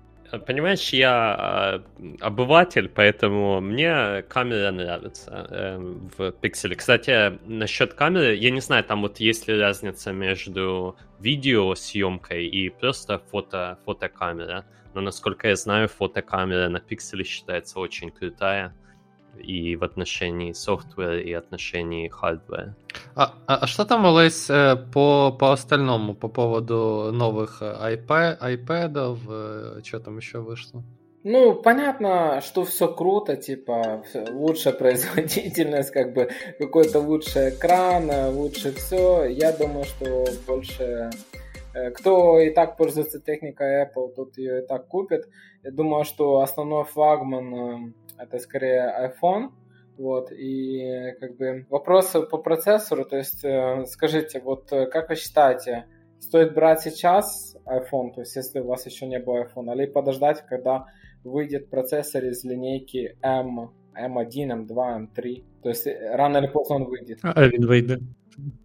Понимаешь, 0.45 0.89
я 0.89 1.83
э, 1.97 2.15
обыватель, 2.19 2.89
поэтому 2.89 3.61
мне 3.61 4.23
камера 4.23 4.71
нравится 4.71 5.47
э, 5.49 5.77
в 6.17 6.31
пикселе. 6.31 6.75
Кстати, 6.75 7.37
насчет 7.47 7.93
камеры, 7.93 8.35
я 8.35 8.49
не 8.49 8.59
знаю, 8.59 8.83
там 8.83 9.01
вот 9.01 9.19
есть 9.19 9.47
ли 9.47 9.59
разница 9.59 10.11
между 10.11 10.97
видеосъемкой 11.19 12.47
и 12.47 12.69
просто 12.69 13.19
фото, 13.19 13.77
фотокамера. 13.85 14.65
Но 14.95 15.01
насколько 15.01 15.47
я 15.47 15.55
знаю, 15.55 15.87
фотокамера 15.87 16.69
на 16.69 16.79
пикселе 16.79 17.23
считается 17.23 17.79
очень 17.79 18.09
крутая 18.09 18.75
и 19.37 19.75
в 19.75 19.83
отношении 19.83 20.53
софтвера, 20.53 21.19
и 21.19 21.33
отношении 21.33 22.07
хардвера. 22.07 22.75
А, 23.15 23.33
а, 23.47 23.55
а 23.61 23.67
что 23.67 23.85
там, 23.85 24.05
Олесь, 24.05 24.49
э, 24.49 24.75
по, 24.75 25.31
по 25.31 25.53
остальному, 25.53 26.13
по 26.13 26.27
поводу 26.27 27.11
новых 27.13 27.61
iPad, 27.61 28.39
iPad, 28.41 29.17
э, 29.29 29.81
что 29.83 29.99
там 29.99 30.17
еще 30.17 30.39
вышло? 30.39 30.83
Ну, 31.23 31.55
понятно, 31.55 32.41
что 32.41 32.65
все 32.65 32.93
круто, 32.93 33.37
типа, 33.37 34.03
лучшая 34.31 34.73
производительность, 34.73 35.91
как 35.91 36.13
бы, 36.13 36.29
какой-то 36.59 36.99
лучший 36.99 37.51
экран, 37.51 38.11
лучше 38.35 38.73
все. 38.73 39.23
Я 39.23 39.53
думаю, 39.53 39.85
что 39.85 40.25
больше 40.45 41.09
э, 41.73 41.91
кто 41.91 42.41
и 42.41 42.49
так 42.49 42.75
пользуется 42.75 43.21
техникой 43.21 43.85
Apple, 43.85 44.13
тот 44.13 44.37
ее 44.37 44.61
и 44.61 44.67
так 44.67 44.89
купит. 44.89 45.29
Я 45.63 45.71
думаю, 45.71 46.03
что 46.03 46.41
основной 46.41 46.83
флагман 46.83 47.93
это 48.17 48.39
скорее 48.39 48.93
iPhone. 49.09 49.51
Вот, 49.98 50.32
и 50.32 51.14
как 51.20 51.36
бы 51.36 51.66
вопросы 51.68 52.22
по 52.22 52.38
процессору, 52.38 53.04
то 53.04 53.16
есть 53.16 53.44
э, 53.44 53.84
скажите, 53.86 54.40
вот 54.40 54.72
э, 54.72 54.86
как 54.86 55.10
вы 55.10 55.16
считаете, 55.16 55.84
стоит 56.18 56.54
брать 56.54 56.80
сейчас 56.80 57.56
iPhone, 57.66 58.14
то 58.14 58.20
есть 58.20 58.34
если 58.34 58.60
у 58.60 58.66
вас 58.66 58.86
еще 58.86 59.06
не 59.06 59.18
было 59.18 59.44
iPhone, 59.44 59.74
или 59.74 59.86
подождать, 59.86 60.42
когда 60.48 60.86
выйдет 61.22 61.68
процессор 61.68 62.24
из 62.24 62.44
линейки 62.44 63.16
M, 63.22 63.70
M1, 63.94 64.66
M2, 64.66 64.74
M3, 64.74 65.44
то 65.62 65.68
есть 65.68 65.86
э, 65.86 66.16
рано 66.16 66.38
или 66.38 66.46
поздно 66.46 66.76
он 66.76 66.84
вийде. 66.84 67.16
А 67.22 67.48
він 67.48 67.66
вийде. 67.66 67.98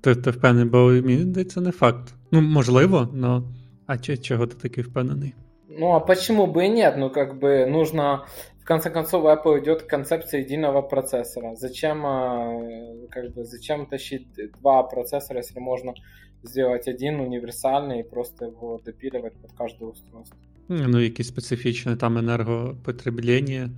Ти, 0.01 0.15
ти 0.15 0.31
впевнений, 0.31 0.69
бо 0.69 0.77
мені 0.77 1.21
здається, 1.21 1.61
не 1.61 1.71
факт. 1.71 2.13
Ну, 2.31 2.41
можливо, 2.41 3.09
но 3.13 3.43
а 3.87 3.97
чого 3.97 4.47
ти 4.47 4.55
такий 4.55 4.83
впевнений? 4.83 5.33
Ну, 5.69 5.95
а 5.95 5.99
почему 5.99 6.47
бы 6.47 6.65
и 6.65 6.69
нет? 6.69 6.95
Ну, 6.97 7.09
как 7.09 7.39
бы 7.39 7.65
нужно 7.65 8.25
в 8.48 8.48
конце 8.70 8.90
концов, 8.90 9.24
Apple 9.24 9.58
идет 9.58 9.82
к 9.82 9.90
концепции 9.90 10.44
единого 10.44 10.82
процессора. 10.82 11.56
Зачем, 11.56 12.02
как 13.10 13.34
бы, 13.34 13.44
зачем 13.44 13.86
тащить 13.86 14.26
два 14.60 14.82
процессора, 14.82 15.38
если 15.40 15.60
можно 15.60 15.94
сделать 16.44 16.88
один 16.88 17.20
универсальный 17.20 18.00
и 18.00 18.02
просто 18.10 18.44
его 18.44 18.80
допиливать 18.84 19.32
под 19.42 19.52
каждое 19.52 19.90
устройство? 19.90 20.38
Ну, 20.68 21.00
якісь 21.00 21.28
специфічні 21.28 21.96
там 21.96 22.18
енергопотреблення, 22.18 23.70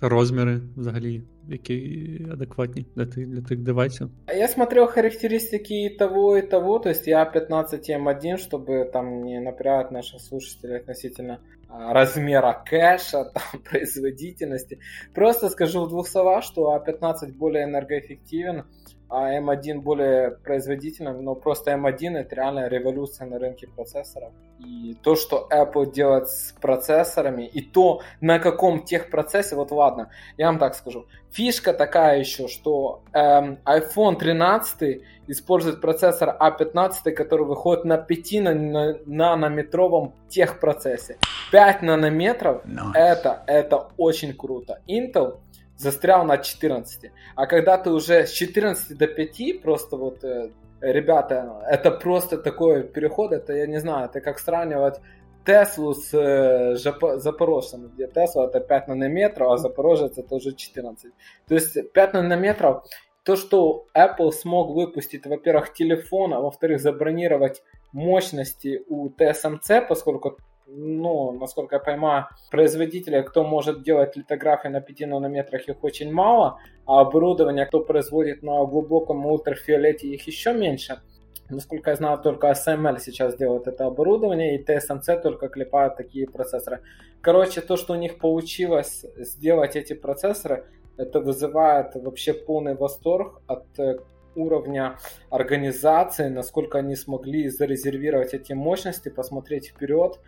розміри 0.00 0.60
взагалі, 0.76 1.22
які 1.48 2.26
адекватні 2.32 2.86
для 2.96 3.06
тих, 3.06 3.28
для 3.28 3.42
тих 3.42 3.58
девайсів. 3.58 4.10
Я 4.28 4.48
смотрел 4.48 4.86
характеристики 4.86 5.74
и 5.74 5.96
того, 5.98 6.36
и 6.36 6.42
того, 6.42 6.78
то 6.78 6.88
есть 6.88 7.08
я 7.08 7.24
15 7.24 7.90
M1, 7.90 8.36
чтобы 8.36 8.92
там 8.92 9.24
не 9.24 9.40
напрягать 9.40 9.90
наших 9.90 10.20
слушателей 10.20 10.76
относительно 10.76 11.38
размера 11.68 12.64
кэша, 12.70 13.24
там, 13.34 13.62
производительности. 13.70 14.78
Просто 15.14 15.48
скажу 15.48 15.84
в 15.84 15.88
двух 15.88 16.08
словах, 16.08 16.44
что 16.44 16.74
А15 16.76 17.32
более 17.32 17.64
энергоэффективен, 17.64 18.64
а 19.13 19.39
М1 19.39 19.81
более 19.81 20.31
производителен, 20.31 21.23
но 21.23 21.35
просто 21.35 21.71
М1 21.71 22.17
это 22.17 22.35
реальная 22.35 22.67
революция 22.67 23.27
на 23.27 23.37
рынке 23.37 23.67
процессоров. 23.67 24.33
И 24.59 24.95
то, 25.03 25.15
что 25.15 25.47
Apple 25.51 25.91
делает 25.91 26.29
с 26.29 26.53
процессорами, 26.59 27.45
и 27.45 27.61
то, 27.61 28.01
на 28.21 28.39
каком 28.39 28.83
техпроцессе, 28.83 29.55
вот 29.55 29.71
ладно, 29.71 30.09
я 30.37 30.47
вам 30.47 30.57
так 30.57 30.73
скажу. 30.73 31.05
Фишка 31.31 31.73
такая 31.73 32.19
еще, 32.19 32.47
что 32.47 33.03
эм, 33.13 33.59
iPhone 33.65 34.17
13 34.17 35.03
использует 35.27 35.79
процессор 35.81 36.35
A15, 36.39 37.11
который 37.11 37.45
выходит 37.45 37.85
на 37.85 37.97
5 37.97 39.05
нанометровом 39.05 40.13
техпроцессе. 40.27 41.17
5 41.51 41.81
нанометров 41.83 42.65
nice. 42.65 42.91
это, 42.95 43.43
это 43.45 43.89
очень 43.97 44.33
круто. 44.33 44.79
Intel 44.87 45.39
застрял 45.83 46.25
на 46.25 46.37
14. 46.37 47.11
А 47.35 47.45
когда 47.45 47.77
ты 47.77 47.91
уже 47.91 48.25
с 48.25 48.31
14 48.31 48.97
до 48.97 49.07
5, 49.07 49.61
просто 49.61 49.97
вот, 49.97 50.23
э, 50.23 50.51
ребята, 50.81 51.61
это 51.69 51.91
просто 51.91 52.37
такой 52.37 52.83
переход, 52.83 53.33
это, 53.33 53.53
я 53.53 53.67
не 53.67 53.79
знаю, 53.79 54.05
это 54.05 54.21
как 54.21 54.39
сравнивать 54.39 54.99
Теслу 55.45 55.93
с 55.93 56.13
э, 56.13 56.75
Запорожцем, 56.75 57.89
где 57.89 58.07
Тесла 58.07 58.45
это 58.45 58.59
5 58.59 58.87
нанометров, 58.87 59.51
а 59.51 59.57
Запорожец 59.57 60.17
это 60.17 60.35
уже 60.35 60.53
14. 60.53 61.11
То 61.47 61.55
есть 61.55 61.91
5 61.91 62.13
нанометров, 62.13 62.83
то, 63.23 63.35
что 63.35 63.85
Apple 63.95 64.31
смог 64.31 64.73
выпустить, 64.75 65.25
во-первых, 65.25 65.73
телефон, 65.73 66.33
а 66.33 66.39
во-вторых, 66.39 66.81
забронировать 66.81 67.61
мощности 67.91 68.81
у 68.87 69.09
TSMC, 69.09 69.87
поскольку 69.87 70.37
ну, 70.75 71.31
насколько 71.39 71.75
я 71.75 71.79
понимаю, 71.79 72.27
производителей, 72.51 73.23
кто 73.23 73.43
может 73.43 73.83
делать 73.83 74.15
литографии 74.15 74.69
на 74.69 74.81
5 74.81 75.07
нанометрах, 75.07 75.69
их 75.69 75.83
очень 75.83 76.11
мало, 76.11 76.57
а 76.85 77.01
оборудование, 77.01 77.65
кто 77.65 77.81
производит 77.81 78.43
на 78.43 78.65
глубоком 78.65 79.25
ультрафиолете, 79.25 80.07
их 80.07 80.27
еще 80.27 80.53
меньше. 80.53 81.01
Насколько 81.49 81.91
я 81.91 81.95
знаю, 81.95 82.17
только 82.17 82.51
SML 82.51 82.99
сейчас 82.99 83.35
делает 83.35 83.67
это 83.67 83.85
оборудование, 83.85 84.55
и 84.55 84.63
TSMC 84.63 85.21
только 85.21 85.49
клепают 85.49 85.95
такие 85.95 86.27
процессоры. 86.27 86.81
Короче, 87.21 87.61
то, 87.61 87.77
что 87.77 87.93
у 87.93 87.97
них 87.97 88.17
получилось 88.17 89.05
сделать 89.17 89.75
эти 89.75 89.93
процессоры, 89.93 90.65
это 90.97 91.19
вызывает 91.19 91.95
вообще 91.95 92.33
полный 92.33 92.75
восторг 92.75 93.41
от 93.47 93.65
э, 93.79 93.97
уровня 94.35 94.97
организации, 95.29 96.29
насколько 96.29 96.79
они 96.79 96.95
смогли 96.95 97.49
зарезервировать 97.49 98.33
эти 98.33 98.53
мощности, 98.53 99.09
посмотреть 99.09 99.69
вперед 99.69 100.19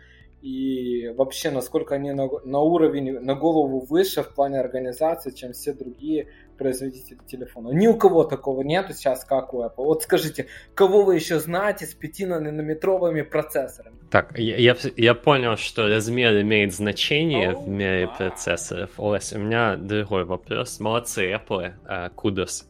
и 0.42 1.08
вообще 1.16 1.50
насколько 1.50 1.94
они 1.94 2.12
на, 2.12 2.28
на 2.44 2.60
уровень, 2.60 3.18
на 3.20 3.34
голову 3.34 3.80
выше 3.80 4.22
в 4.22 4.34
плане 4.34 4.60
организации, 4.60 5.30
чем 5.30 5.52
все 5.52 5.72
другие 5.72 6.28
производители 6.56 7.18
телефона. 7.26 7.70
Ни 7.70 7.86
у 7.86 7.96
кого 7.96 8.24
такого 8.24 8.62
нету 8.62 8.92
сейчас, 8.92 9.24
как 9.24 9.54
у 9.54 9.62
Apple. 9.62 9.84
Вот 9.84 10.02
скажите, 10.02 10.46
кого 10.74 11.02
вы 11.02 11.16
еще 11.16 11.38
знаете 11.38 11.86
с 11.86 11.94
5 11.94 12.20
нанометровыми 12.28 13.22
процессорами? 13.22 13.96
Так, 14.10 14.38
я, 14.38 14.56
я, 14.56 14.76
я 14.96 15.14
понял, 15.14 15.56
что 15.56 15.88
размер 15.88 16.40
имеет 16.40 16.74
значение 16.74 17.50
oh, 17.50 17.64
в 17.64 17.68
мире 17.68 18.04
wow. 18.04 18.16
процессоров. 18.16 18.90
Олесь, 18.98 19.32
у 19.32 19.38
меня 19.38 19.76
другой 19.76 20.24
вопрос. 20.24 20.80
Молодцы, 20.80 21.32
Apple, 21.32 21.72
uh, 21.86 22.10
кудос. 22.14 22.68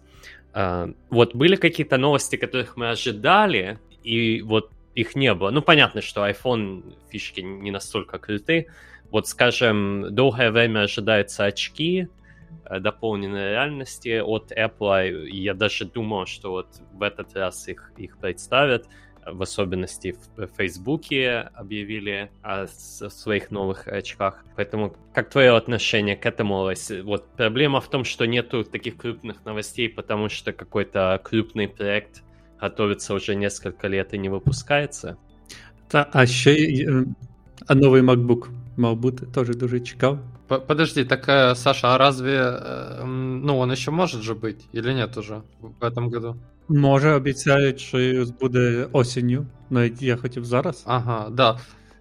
Uh, 0.55 0.95
вот 1.11 1.35
были 1.35 1.57
какие-то 1.57 1.99
новости, 1.99 2.37
которых 2.37 2.77
мы 2.77 2.91
ожидали, 2.91 3.79
и 4.03 4.41
вот 4.41 4.71
их 4.97 5.15
не 5.15 5.33
было. 5.35 5.51
Ну, 5.51 5.63
понятно, 5.63 6.01
что 6.01 6.27
iPhone 6.27 6.97
фишки 7.11 7.41
не 7.41 7.71
настолько 7.71 8.19
крутые. 8.19 8.67
Вот, 9.11 9.29
скажем, 9.29 10.13
долгое 10.13 10.51
время 10.51 10.81
ожидаются 10.81 11.45
очки 11.45 12.09
э, 12.65 12.81
дополненной 12.81 13.51
реальности 13.51 14.19
от 14.19 14.51
Apple. 14.51 15.29
Я 15.29 15.55
даже 15.55 15.85
думал, 15.85 16.27
что 16.27 16.51
вот 16.51 16.69
в 16.93 17.03
этот 17.03 17.37
раз 17.37 17.69
их, 17.69 17.93
их 17.99 18.19
представят. 18.19 18.89
В 19.27 19.43
особенности 19.43 20.17
в 20.37 20.47
Фейсбуке 20.57 21.51
объявили 21.55 22.31
о 22.43 22.67
своих 22.67 23.51
новых 23.51 23.89
очках. 23.89 24.45
Поэтому 24.57 24.97
как 25.13 25.29
твое 25.31 25.55
отношение 25.57 26.17
к 26.17 26.25
этому, 26.25 26.73
Вот 27.03 27.27
проблема 27.37 27.81
в 27.81 27.89
том, 27.91 28.05
что 28.05 28.25
нету 28.25 28.65
таких 28.65 28.97
крупных 28.97 29.45
новостей, 29.45 29.89
потому 29.89 30.29
что 30.29 30.53
какой-то 30.53 31.21
крупный 31.23 31.69
проект 31.69 32.23
готовится 32.60 33.14
уже 33.14 33.36
несколько 33.36 33.88
лет 33.88 34.14
и 34.14 34.18
не 34.18 34.30
выпускается. 34.30 35.18
Та, 35.90 36.10
а 36.14 36.26
ще 36.26 36.88
а 37.68 37.76
новий 37.76 38.02
MacBook 38.02 38.50
мав 38.78 38.98
бути, 38.98 39.26
теж 39.26 39.56
дуже 39.56 39.80
чекав. 39.80 40.20
Подожди, 40.68 41.06
так, 41.06 41.30
э, 41.30 41.56
Саша, 41.56 41.96
а 41.96 41.98
разве, 41.98 42.32
э, 42.32 43.06
ну, 43.06 43.58
он 43.58 43.72
еще 43.72 43.92
может 43.92 44.22
же 44.22 44.34
быть, 44.34 44.68
или 44.74 44.94
нет 44.94 45.18
уже 45.18 45.42
в 45.62 45.84
этом 45.84 46.10
году? 46.10 46.36
Може, 46.68 47.14
обіцяють, 47.14 47.80
що 47.80 48.26
буде 48.42 48.88
осінню, 48.92 49.46
навіть 49.70 50.02
я 50.02 50.18
хотів 50.18 50.46
зараз. 50.46 50.84
Ага, 50.88 51.30
да. 51.32 51.58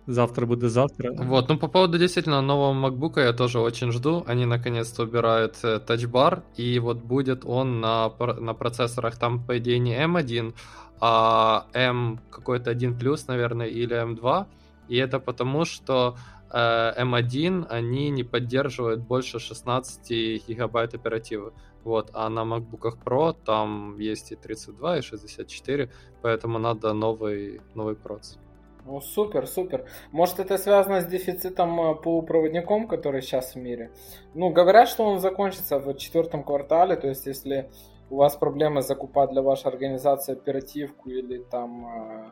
Завтра 0.08 0.46
будет 0.46 0.72
завтра. 0.72 1.12
Вот, 1.14 1.50
ну 1.50 1.58
по 1.58 1.68
поводу 1.68 1.98
действительно 1.98 2.42
нового 2.42 2.74
MacBook 2.74 3.20
я 3.20 3.34
тоже 3.34 3.60
очень 3.60 3.92
жду. 3.92 4.24
Они 4.28 4.46
наконец-то 4.46 5.04
убирают 5.04 5.58
э, 5.64 5.80
Touch 5.88 6.10
Bar, 6.12 6.44
и 6.58 6.78
вот 6.80 6.98
будет 6.98 7.44
он 7.44 7.82
на, 7.82 8.12
на 8.20 8.54
процессорах 8.54 9.18
там, 9.18 9.44
по 9.44 9.58
идее, 9.58 9.80
не 9.80 9.96
M1, 9.96 10.54
а 11.00 11.66
M 11.74 12.20
какой-то 12.30 12.70
1 12.70 13.00
плюс, 13.00 13.28
наверное, 13.28 13.68
или 13.68 13.96
M2. 13.96 14.46
И 14.90 14.98
это 14.98 15.20
потому, 15.20 15.66
что 15.66 16.16
э, 16.52 17.04
M1 17.04 17.66
они 17.70 18.12
не 18.12 18.24
поддерживают 18.24 19.02
больше 19.02 19.40
16 19.40 20.48
гигабайт 20.48 20.94
оперативы. 20.94 21.52
Вот, 21.84 22.12
а 22.14 22.30
на 22.30 22.42
MacBook 22.42 22.98
Pro 23.04 23.36
там 23.46 23.98
есть 24.00 24.32
и 24.32 24.36
32, 24.36 25.00
и 25.00 25.02
64, 25.02 25.90
поэтому 26.22 26.60
надо 26.60 26.94
новый, 26.94 27.62
новый 27.74 27.96
процессор. 27.96 28.45
Ну, 28.86 29.02
супер, 29.02 29.48
супер. 29.48 29.86
Может, 30.12 30.40
это 30.40 30.58
связано 30.58 31.02
с 31.02 31.06
дефицитом 31.06 31.82
э, 31.82 31.96
полупроводником, 31.96 32.88
который 32.88 33.22
сейчас 33.22 33.56
в 33.56 33.58
мире? 33.58 33.90
Ну, 34.36 34.52
говорят, 34.52 34.88
что 34.88 35.04
он 35.04 35.20
закончится 35.20 35.80
в 35.80 35.96
четвертом 35.96 36.44
квартале, 36.44 36.96
то 36.96 37.08
есть, 37.08 37.26
если 37.26 37.70
у 38.12 38.18
вас 38.18 38.36
проблемы 38.36 38.84
закупать 38.84 39.32
для 39.32 39.42
вашей 39.42 39.68
организации 39.68 40.34
оперативку 40.34 41.10
или 41.10 41.40
там 41.40 42.32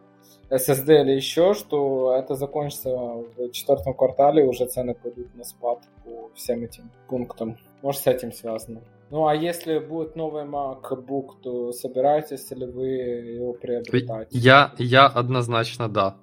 SSD 0.49 1.01
или 1.01 1.11
еще, 1.13 1.53
что 1.53 2.15
это 2.15 2.35
закончится 2.35 2.89
в 2.89 3.49
четвертом 3.51 3.93
квартале, 3.93 4.45
уже 4.45 4.65
цены 4.65 4.93
пойдут 4.93 5.33
на 5.35 5.43
спад 5.43 5.79
по 6.05 6.29
всем 6.35 6.63
этим 6.63 6.91
пунктам. 7.07 7.57
Может, 7.81 8.01
с 8.01 8.07
этим 8.07 8.31
связано. 8.31 8.81
Ну, 9.09 9.27
а 9.27 9.35
если 9.35 9.79
будет 9.79 10.15
новый 10.15 10.43
MacBook, 10.43 11.41
то 11.41 11.71
собираетесь 11.71 12.49
ли 12.51 12.65
вы 12.65 12.87
его 12.87 13.53
приобретать? 13.53 14.27
Я, 14.31 14.73
я 14.77 15.07
однозначно 15.07 15.89
да 15.89 16.17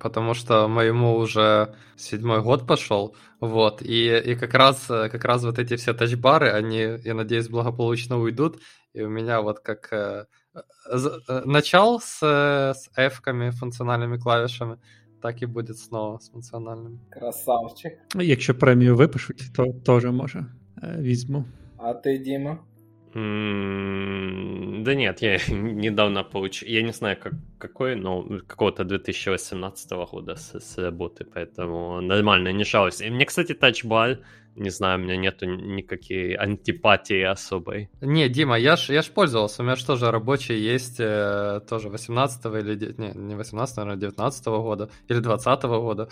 Потому 0.00 0.34
что 0.34 0.68
моему 0.68 1.16
уже 1.16 1.74
седьмой 1.96 2.42
год 2.42 2.66
пошел, 2.66 3.16
вот, 3.40 3.82
и, 3.82 4.18
и 4.18 4.34
как, 4.34 4.54
раз, 4.54 4.86
как 4.86 5.24
раз 5.24 5.42
вот 5.42 5.58
эти 5.58 5.76
все 5.76 5.94
тачбары, 5.94 6.50
они, 6.50 6.98
я 7.04 7.14
надеюсь, 7.14 7.48
благополучно 7.48 8.18
уйдут, 8.18 8.60
и 8.92 9.02
у 9.02 9.08
меня 9.08 9.40
вот 9.40 9.60
как 9.60 9.88
э, 9.92 10.26
э, 10.54 11.42
начал 11.46 12.00
с, 12.00 12.22
с 12.74 12.90
F-ками, 12.96 13.50
функциональными 13.50 14.18
клавишами, 14.18 14.76
так 15.22 15.42
і 15.42 15.46
буде 15.46 15.72
знову 15.72 16.18
з 16.18 16.30
функціональними. 16.30 16.98
Красавчик. 17.10 17.92
Якщо 18.14 18.54
премію 18.54 18.96
випишуть, 18.96 19.42
то 19.56 19.66
теж 19.86 20.04
може 20.04 20.46
візьму. 20.82 21.44
А 21.78 21.94
ты, 21.94 22.18
Да 23.15 24.93
нет, 24.93 25.21
я 25.21 25.37
недавно 25.47 26.23
получил, 26.25 26.67
я 26.67 26.81
не 26.81 26.91
знаю, 26.91 27.17
как, 27.17 27.33
какой, 27.57 27.95
но 27.95 28.27
какого-то 28.45 28.83
2018 28.83 29.91
года 30.11 30.35
с, 30.35 30.59
с 30.59 30.77
работы, 30.77 31.23
поэтому 31.23 32.01
нормально, 32.01 32.51
не 32.51 32.65
жалуюсь. 32.65 32.99
И 32.99 33.09
мне, 33.09 33.25
кстати, 33.25 33.53
тачбар, 33.53 34.19
не 34.55 34.69
знаю, 34.69 34.99
у 34.99 35.03
меня 35.03 35.15
нету 35.15 35.45
никакой 35.45 36.33
антипатии 36.33 37.21
особой. 37.21 37.89
Не, 38.01 38.27
Дима, 38.27 38.57
я 38.57 38.75
ж, 38.75 38.89
я 38.89 39.01
ж 39.01 39.09
пользовался, 39.11 39.61
у 39.61 39.65
меня 39.65 39.77
же 39.77 39.85
тоже 39.85 40.11
рабочий 40.11 40.57
есть, 40.57 40.99
э, 40.99 41.61
тоже 41.69 41.87
18 41.87 42.45
или, 42.45 42.95
не, 42.97 43.13
не 43.13 43.35
18, 43.35 43.77
наверное, 43.77 43.99
19 43.99 44.45
года, 44.45 44.89
или 45.07 45.19
20 45.19 45.63
года 45.63 46.09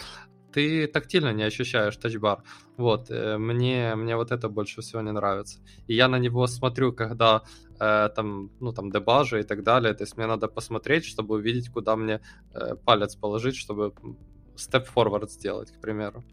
ты 0.54 0.88
тактильно 0.88 1.34
не 1.34 1.44
ощущаешь 1.44 1.98
тачбар. 1.98 2.44
Вот, 2.78 3.12
э, 3.12 3.38
мне, 3.38 3.96
мне 3.96 4.16
вот 4.16 4.32
это 4.32 4.50
больше 4.50 4.82
всего 4.82 5.02
не 5.02 5.12
нравится. 5.12 5.60
И 5.88 5.96
я 5.96 6.08
на 6.08 6.20
него 6.20 6.48
смотрю, 6.48 6.94
когда 6.94 7.42
э, 7.80 8.10
там, 8.16 8.50
ну, 8.60 8.72
там, 8.74 8.92
дебажи 8.92 9.40
и 9.40 9.44
так 9.44 9.64
далее. 9.64 9.94
То 9.94 10.04
есть 10.04 10.18
мне 10.18 10.28
надо 10.28 10.48
посмотреть, 10.48 11.06
чтобы 11.06 11.36
увидеть, 11.36 11.70
куда 11.70 11.96
мне 11.96 12.22
э, 12.54 12.76
палец 12.86 13.16
положить, 13.16 13.56
чтобы 13.56 13.94
forward 14.96 15.30
сделать, 15.30 15.72
к 15.72 15.82
примеру. 15.82 16.24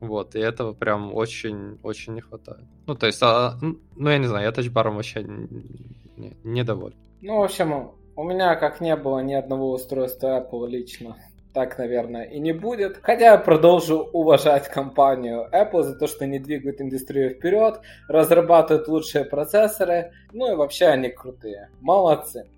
Вот, 0.00 0.34
и 0.34 0.38
этого 0.38 0.74
прям 0.74 1.14
очень-очень 1.14 2.14
не 2.14 2.20
хватает. 2.20 2.64
Ну, 2.86 2.94
то 2.94 3.06
есть, 3.06 3.22
а, 3.22 3.56
ну, 3.96 4.10
я 4.10 4.18
не 4.18 4.26
знаю, 4.26 4.44
я 4.44 4.52
тачбаром 4.52 4.96
вообще 4.96 5.22
не, 5.22 6.36
недоволен. 6.44 6.96
Ну, 7.22 7.38
в 7.38 7.44
общем, 7.44 7.92
у 8.16 8.24
меня 8.24 8.54
как 8.56 8.80
не 8.80 8.96
было 8.96 9.20
ни 9.20 9.34
одного 9.34 9.72
устройства 9.72 10.40
Apple 10.40 10.68
лично 10.68 11.16
так, 11.54 11.78
наверное, 11.78 12.24
и 12.24 12.40
не 12.40 12.52
будет. 12.52 12.98
Хотя 13.02 13.32
я 13.32 13.38
продолжу 13.38 13.98
уважать 14.12 14.68
компанию 14.68 15.48
Apple 15.52 15.84
за 15.84 15.96
то, 15.96 16.08
что 16.08 16.24
они 16.24 16.40
двигают 16.40 16.80
индустрию 16.80 17.30
вперед, 17.30 17.80
разрабатывают 18.08 18.88
лучшие 18.88 19.24
процессоры, 19.24 20.12
ну 20.32 20.52
и 20.52 20.56
вообще 20.56 20.86
они 20.86 21.10
крутые. 21.10 21.70
Молодцы. 21.80 22.48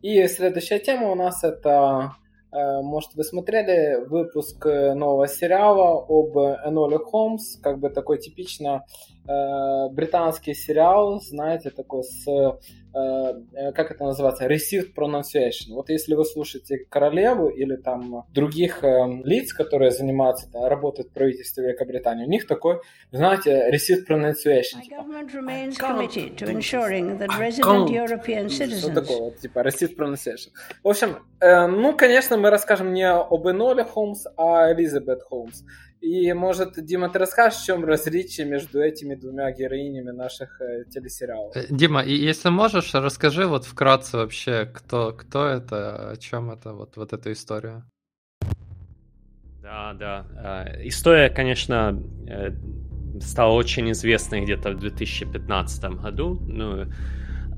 И 0.00 0.26
следующая 0.28 0.78
тема 0.78 1.10
у 1.10 1.14
нас 1.14 1.44
это 1.44 2.14
Э, 2.52 2.82
может, 2.82 3.14
вы 3.14 3.22
смотрели 3.22 4.04
выпуск 4.06 4.66
э, 4.66 4.94
нового 4.94 5.28
сериала 5.28 6.04
об 6.08 6.36
Эноле 6.36 6.98
Холмс, 6.98 7.56
как 7.62 7.78
бы 7.78 7.90
такой 7.90 8.18
типично 8.18 8.84
британский 9.92 10.54
сериал, 10.54 11.20
знаете, 11.20 11.70
такой 11.70 12.02
с 12.04 12.26
Э, 12.92 13.34
э, 13.52 13.72
как 13.72 13.92
это 13.92 14.04
называется, 14.04 14.46
received 14.46 14.94
pronunciation. 14.96 15.74
Вот 15.74 15.90
если 15.90 16.14
вы 16.14 16.24
слушаете 16.24 16.78
королеву 16.88 17.48
или 17.48 17.76
там 17.76 18.24
других 18.34 18.82
э, 18.82 19.06
лиц, 19.22 19.52
которые 19.52 19.92
занимаются, 19.92 20.48
да, 20.52 20.68
работают 20.68 21.10
в 21.10 21.12
правительстве 21.12 21.66
Великобритании, 21.66 22.24
у 22.24 22.28
них 22.28 22.48
такой, 22.48 22.80
знаете, 23.12 23.70
received 23.72 24.06
pronunciation. 24.08 24.82
Типа, 24.82 25.02
Что 28.78 28.92
такое, 28.92 29.18
вот, 29.20 29.38
типа 29.38 29.60
received 29.60 29.96
pronunciation. 29.96 30.50
В 30.82 30.88
общем, 30.88 31.18
э, 31.38 31.66
ну, 31.66 31.96
конечно, 31.96 32.36
мы 32.38 32.50
расскажем 32.50 32.92
не 32.92 33.08
об 33.08 33.46
Эноле 33.46 33.84
Холмс, 33.84 34.26
а 34.36 34.72
Элизабет 34.72 35.22
Холмс. 35.22 35.62
И, 36.00 36.32
может, 36.32 36.82
Дима, 36.82 37.10
ты 37.10 37.18
расскажешь, 37.18 37.60
в 37.60 37.64
чем 37.66 37.84
различие 37.84 38.46
между 38.46 38.80
этими 38.80 39.14
двумя 39.14 39.52
героинями 39.52 40.10
наших 40.10 40.58
э, 40.60 40.84
телесериалов? 40.90 41.54
Э, 41.54 41.66
Дима, 41.68 42.02
и 42.02 42.14
если 42.14 42.48
можешь, 42.48 42.94
расскажи 42.94 43.46
вот 43.46 43.66
вкратце 43.66 44.16
вообще, 44.16 44.64
кто, 44.64 45.12
кто 45.12 45.46
это, 45.46 46.10
о 46.12 46.16
чем 46.16 46.50
это, 46.50 46.72
вот, 46.72 46.96
вот 46.96 47.12
эта 47.12 47.30
история. 47.32 47.84
Да, 49.62 49.92
да. 49.92 50.26
Э, 50.66 50.88
история, 50.88 51.28
конечно, 51.28 52.02
э, 52.26 52.52
стала 53.20 53.52
очень 53.52 53.90
известной 53.92 54.40
где-то 54.40 54.70
в 54.70 54.78
2015 54.78 55.84
году. 56.02 56.40
Ну, 56.40 56.86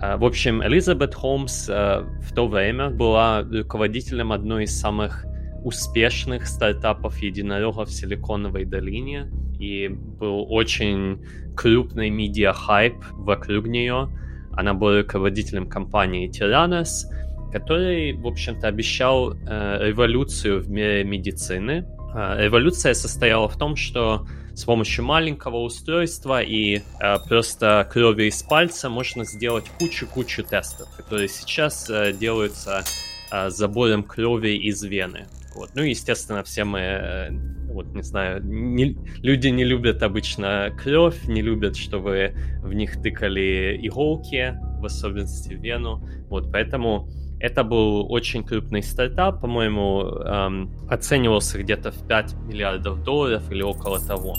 в 0.01 0.25
общем, 0.25 0.65
Элизабет 0.65 1.15
Холмс 1.15 1.69
э, 1.69 2.01
в 2.01 2.35
то 2.35 2.49
время 2.49 2.91
была 2.91 3.43
руководителем 3.43 4.33
одной 4.33 4.65
из 4.65 4.77
самых 4.77 5.25
успешных 5.65 6.47
стартапов 6.47 7.19
единорогов 7.19 7.89
в 7.89 7.93
Силиконовой 7.93 8.65
долине, 8.65 9.31
и 9.59 9.89
был 9.89 10.47
очень 10.51 11.25
крупный 11.57 12.11
медиа-хайп 12.11 12.97
вокруг 13.13 13.67
нее. 13.67 14.09
Она 14.53 14.75
была 14.75 14.99
руководителем 14.99 15.69
компании 15.69 16.29
Tyrannus, 16.29 17.07
который, 17.53 18.13
в 18.13 18.27
общем-то, 18.27 18.67
обещал 18.67 19.35
э, 19.35 19.89
революцию 19.89 20.63
в 20.63 20.71
мире 20.71 21.05
медицины. 21.05 21.87
Э, 22.15 22.37
революция 22.45 22.95
состояла 22.95 23.49
в 23.49 23.57
том, 23.57 23.77
что 23.77 24.27
с 24.55 24.65
помощью 24.65 25.05
маленького 25.05 25.59
устройства 25.59 26.43
и 26.43 26.81
э, 27.01 27.19
просто 27.29 27.89
крови 27.91 28.25
из 28.25 28.43
пальца 28.43 28.89
можно 28.89 29.25
сделать 29.25 29.65
кучу-кучу 29.79 30.43
тестов, 30.43 30.89
которые 30.97 31.29
сейчас 31.29 31.89
э, 31.89 32.13
делаются 32.13 32.85
э, 33.31 33.51
забором 33.51 34.03
крови 34.03 34.57
из 34.57 34.83
вены. 34.83 35.27
Вот. 35.55 35.71
Ну, 35.75 35.83
естественно, 35.83 36.43
все 36.43 36.65
мы, 36.65 36.81
э, 36.81 37.31
вот, 37.73 37.87
не 37.95 38.03
знаю, 38.03 38.43
не, 38.45 38.97
люди 39.23 39.49
не 39.49 39.65
любят 39.65 40.03
обычно 40.03 40.71
кровь, 40.83 41.25
не 41.27 41.43
любят, 41.43 41.77
чтобы 41.77 42.35
в 42.63 42.73
них 42.73 43.01
тыкали 43.03 43.79
иголки, 43.83 44.55
в 44.81 44.87
особенности 44.87 45.55
вену. 45.55 46.07
Вот, 46.29 46.51
поэтому 46.53 47.09
это 47.41 47.65
был 47.65 48.11
очень 48.11 48.45
крупный 48.45 48.83
стартап, 48.83 49.41
по-моему, 49.41 50.03
эм, 50.03 50.71
оценивался 50.89 51.59
где-то 51.59 51.91
в 51.91 52.07
5 52.07 52.35
миллиардов 52.47 53.03
долларов 53.03 53.51
или 53.51 53.63
около 53.63 54.01
того. 54.01 54.35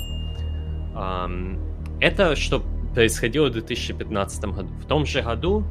Эм, 0.95 1.60
это 1.99 2.36
что 2.36 2.63
происходило 2.93 3.47
в 3.47 3.52
2015 3.52 4.45
году. 4.45 4.69
В 4.82 4.86
том 4.86 5.06
же 5.06 5.21
году 5.21 5.65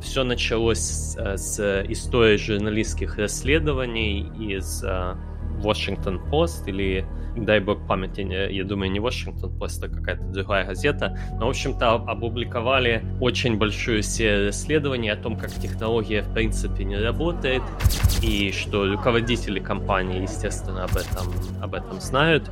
Все 0.00 0.24
началось 0.24 1.16
э, 1.18 1.36
с 1.36 1.84
истории 1.88 2.38
журналистских 2.38 3.18
расследований 3.18 4.30
из 4.38 4.82
э, 4.82 5.14
Washington 5.62 6.18
Post 6.30 6.66
или, 6.66 7.04
дай 7.36 7.60
бог 7.60 7.86
памяти, 7.86 8.20
я 8.52 8.64
думаю, 8.64 8.90
не 8.90 9.00
Washington 9.00 9.58
Post, 9.58 9.84
а 9.84 9.88
какая-то 9.88 10.24
другая 10.24 10.64
газета. 10.64 11.18
Но, 11.38 11.46
в 11.46 11.50
общем-то, 11.50 11.92
опубликовали 11.92 13.04
очень 13.20 13.58
большую 13.58 14.02
серию 14.02 14.46
расследований 14.46 15.10
о 15.10 15.16
том, 15.16 15.36
как 15.36 15.52
технология 15.52 16.22
в 16.22 16.32
принципе 16.32 16.84
не 16.84 16.96
работает, 16.96 17.62
и 18.22 18.52
что 18.52 18.86
руководители 18.86 19.60
компании, 19.60 20.22
естественно, 20.22 20.84
об 20.84 20.96
этом, 20.96 21.26
об 21.60 21.74
этом 21.74 22.00
знают. 22.00 22.50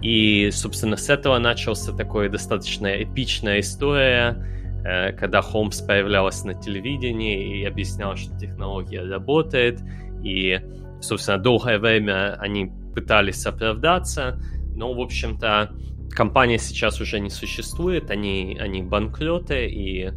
И, 0.00 0.50
собственно, 0.52 0.96
с 0.96 1.10
этого 1.10 1.38
начался 1.38 1.92
такой 1.92 2.30
достаточно 2.30 3.02
эпичная 3.02 3.60
история, 3.60 4.36
Э, 4.36 4.55
когда 5.18 5.42
Холмс 5.42 5.80
появлялась 5.80 6.44
на 6.44 6.54
телевидении 6.54 7.60
и 7.60 7.64
объясняла, 7.64 8.16
что 8.16 8.36
технология 8.38 9.02
работает, 9.02 9.80
и, 10.22 10.60
собственно, 11.00 11.38
долгое 11.38 11.78
время 11.78 12.34
они 12.38 12.70
пытались 12.94 13.44
оправдаться, 13.46 14.40
но, 14.74 14.92
в 14.92 15.00
общем-то, 15.00 15.72
компания 16.10 16.58
сейчас 16.58 17.00
уже 17.00 17.20
не 17.20 17.30
существует, 17.30 18.10
они, 18.10 18.56
они 18.60 18.82
банкроты, 18.82 19.66
и, 19.66 20.10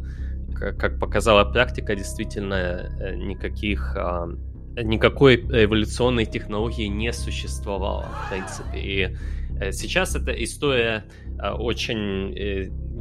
как 0.54 0.98
показала 0.98 1.44
практика, 1.44 1.94
действительно 1.94 2.90
э, 3.00 3.14
никаких 3.16 3.96
а, 3.96 4.28
никакой 4.76 5.36
революционной 5.36 6.26
технологии 6.26 6.86
не 6.86 7.12
существовало, 7.12 8.06
в 8.26 8.30
принципе. 8.30 8.78
И 8.78 9.16
э, 9.60 9.72
сейчас 9.72 10.14
эта 10.16 10.32
история 10.32 11.04
очень 11.38 12.34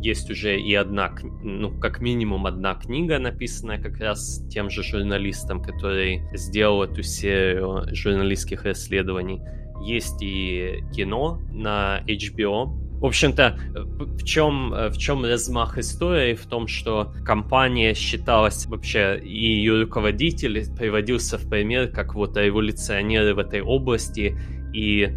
есть 0.02 0.30
уже 0.30 0.60
и 0.60 0.74
одна, 0.74 1.14
ну, 1.44 1.72
как 1.80 2.00
минимум 2.00 2.46
одна 2.46 2.76
книга, 2.76 3.20
написанная 3.20 3.82
как 3.82 4.00
раз 4.00 4.44
тем 4.50 4.70
же 4.70 4.84
журналистом, 4.84 5.62
который 5.62 6.24
сделал 6.34 6.84
эту 6.84 7.04
серию 7.04 7.84
журналистских 7.94 8.64
расследований. 8.64 9.42
Есть 9.82 10.22
и 10.22 10.84
кино 10.94 11.40
на 11.52 12.02
HBO, 12.08 12.90
в 13.00 13.06
общем-то, 13.06 13.58
в 13.74 14.24
чем, 14.26 14.72
в 14.72 14.98
чем 14.98 15.24
размах 15.24 15.78
истории? 15.78 16.34
В 16.34 16.46
том, 16.48 16.68
что 16.68 17.14
компания 17.24 17.94
считалась 17.94 18.66
вообще, 18.66 19.18
и 19.24 19.54
ее 19.54 19.84
руководитель 19.84 20.66
приводился 20.78 21.38
в 21.38 21.50
пример 21.50 21.88
как 21.88 22.14
вот 22.14 22.36
революционеры 22.36 23.36
в 23.36 23.40
этой 23.40 23.62
области, 23.62 24.38
и 24.74 25.10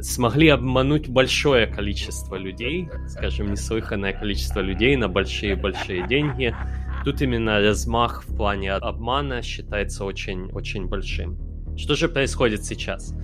смогли 0.00 0.48
обмануть 0.48 1.08
большое 1.08 1.66
количество 1.66 2.36
людей, 2.36 2.88
скажем, 3.08 3.50
неслыханное 3.50 4.12
количество 4.12 4.60
людей 4.60 4.96
на 4.96 5.08
большие-большие 5.08 6.06
деньги. 6.06 6.54
Тут 7.04 7.22
именно 7.22 7.60
размах 7.60 8.24
в 8.26 8.36
плане 8.36 8.72
обмана 8.72 9.42
считается 9.42 10.04
очень-очень 10.04 10.86
большим. 10.86 11.38
Что 11.76 11.94
же 11.94 12.08
происходит 12.08 12.64
сейчас? 12.64 13.14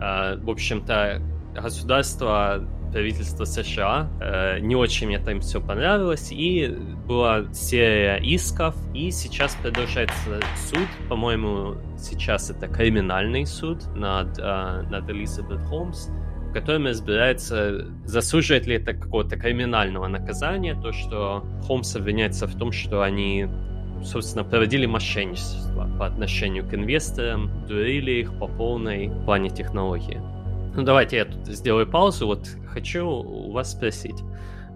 А, 0.00 0.36
в 0.36 0.48
общем-то, 0.50 1.22
государство 1.54 2.66
правительство 2.96 3.44
США. 3.44 4.08
Э, 4.22 4.58
не 4.58 4.74
очень 4.74 5.08
мне 5.08 5.18
там 5.18 5.40
все 5.40 5.60
понравилось, 5.60 6.32
и 6.32 6.74
была 7.06 7.44
серия 7.52 8.16
исков, 8.16 8.74
и 8.94 9.10
сейчас 9.10 9.54
продолжается 9.56 10.40
суд, 10.56 10.88
по-моему, 11.06 11.74
сейчас 11.98 12.48
это 12.48 12.68
криминальный 12.68 13.44
суд 13.44 13.84
над, 13.94 14.38
э, 14.38 14.82
над 14.90 15.10
Элизабет 15.10 15.60
Холмс, 15.66 16.08
в 16.48 16.52
котором 16.54 16.86
разбирается, 16.86 17.86
заслуживает 18.06 18.66
ли 18.66 18.76
это 18.76 18.94
какого-то 18.94 19.36
криминального 19.36 20.08
наказания, 20.08 20.74
то, 20.74 20.92
что 20.92 21.44
Холмс 21.66 21.94
обвиняется 21.96 22.46
в 22.46 22.56
том, 22.56 22.72
что 22.72 23.02
они 23.02 23.46
собственно, 24.02 24.44
проводили 24.44 24.86
мошенничество 24.86 25.86
по 25.98 26.06
отношению 26.06 26.66
к 26.66 26.72
инвесторам, 26.72 27.50
дурили 27.66 28.12
их 28.12 28.38
по 28.38 28.46
полной 28.46 29.10
плане 29.26 29.50
технологии. 29.50 30.35
Ну, 30.76 30.82
давайте 30.82 31.16
я 31.16 31.24
тут 31.24 31.46
сделаю 31.46 31.86
паузу. 31.86 32.26
Вот 32.26 32.48
хочу 32.68 33.06
у 33.06 33.50
вас 33.50 33.72
спросить. 33.72 34.22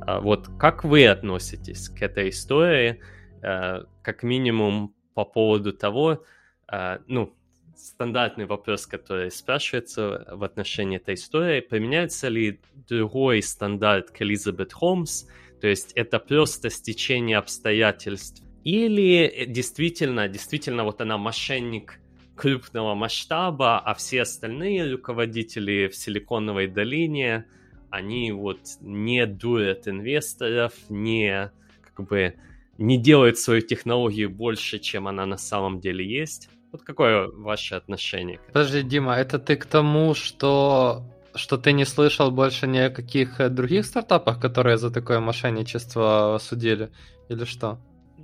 А, 0.01 0.21
вот 0.21 0.49
как 0.59 0.83
вы 0.83 1.07
относитесь 1.07 1.91
к 1.91 2.01
этой 2.01 2.31
истории, 2.31 3.03
а, 3.43 3.85
как 4.01 4.23
минимум 4.23 4.95
по 5.13 5.27
поводу 5.27 5.75
того, 5.75 6.25
а, 6.67 7.01
ну, 7.07 7.37
стандартный 7.77 8.47
вопрос, 8.47 8.87
который 8.87 9.31
спрашивается 9.31 10.27
в 10.33 10.43
отношении 10.43 10.97
этой 10.97 11.17
истории, 11.17 11.61
применяется 11.61 12.29
ли 12.29 12.63
другой 12.89 13.43
стандарт 13.43 14.11
к 14.11 14.23
Элизабет 14.23 14.73
Холмс, 14.73 15.27
то 15.61 15.67
есть 15.67 15.93
это 15.93 16.19
просто 16.19 16.71
стечение 16.71 17.37
обстоятельств, 17.37 18.43
или 18.65 19.45
действительно, 19.47 20.29
действительно 20.29 20.85
вот 20.85 21.03
она 21.03 21.19
мошенник 21.19 22.00
крупного 22.40 22.94
масштаба, 22.94 23.79
а 23.79 23.92
все 23.92 24.22
остальные 24.22 24.92
руководители 24.92 25.88
в 25.88 25.94
Силиконовой 25.94 26.68
долине, 26.68 27.44
они 27.90 28.33
вот 28.33 28.61
не 28.81 29.26
дурят 29.26 29.87
инвесторов, 29.87 30.72
не 30.88 31.53
как 31.83 32.09
бы 32.09 32.37
не 32.79 32.96
делают 32.96 33.38
свою 33.38 33.61
технологию 33.61 34.31
больше, 34.31 34.79
чем 34.79 35.07
она 35.07 35.26
на 35.26 35.37
самом 35.37 35.81
деле 35.81 36.03
есть. 36.03 36.48
Вот 36.72 36.83
какое 36.83 37.29
ваше 37.29 37.74
отношение? 37.74 38.40
Подожди, 38.46 38.83
Дима, 38.83 39.16
это 39.16 39.38
ты 39.38 39.57
к 39.57 39.66
тому, 39.66 40.14
что 40.14 41.03
что 41.35 41.59
ты 41.59 41.72
не 41.72 41.85
слышал 41.85 42.31
больше 42.31 42.66
ни 42.66 42.79
о 42.79 42.90
каких 42.90 43.53
других 43.53 43.85
стартапах, 43.85 44.40
которые 44.40 44.79
за 44.79 44.90
такое 44.90 45.20
мошенничество 45.20 46.38
судили, 46.40 46.90
или 47.29 47.44
что? 47.44 47.79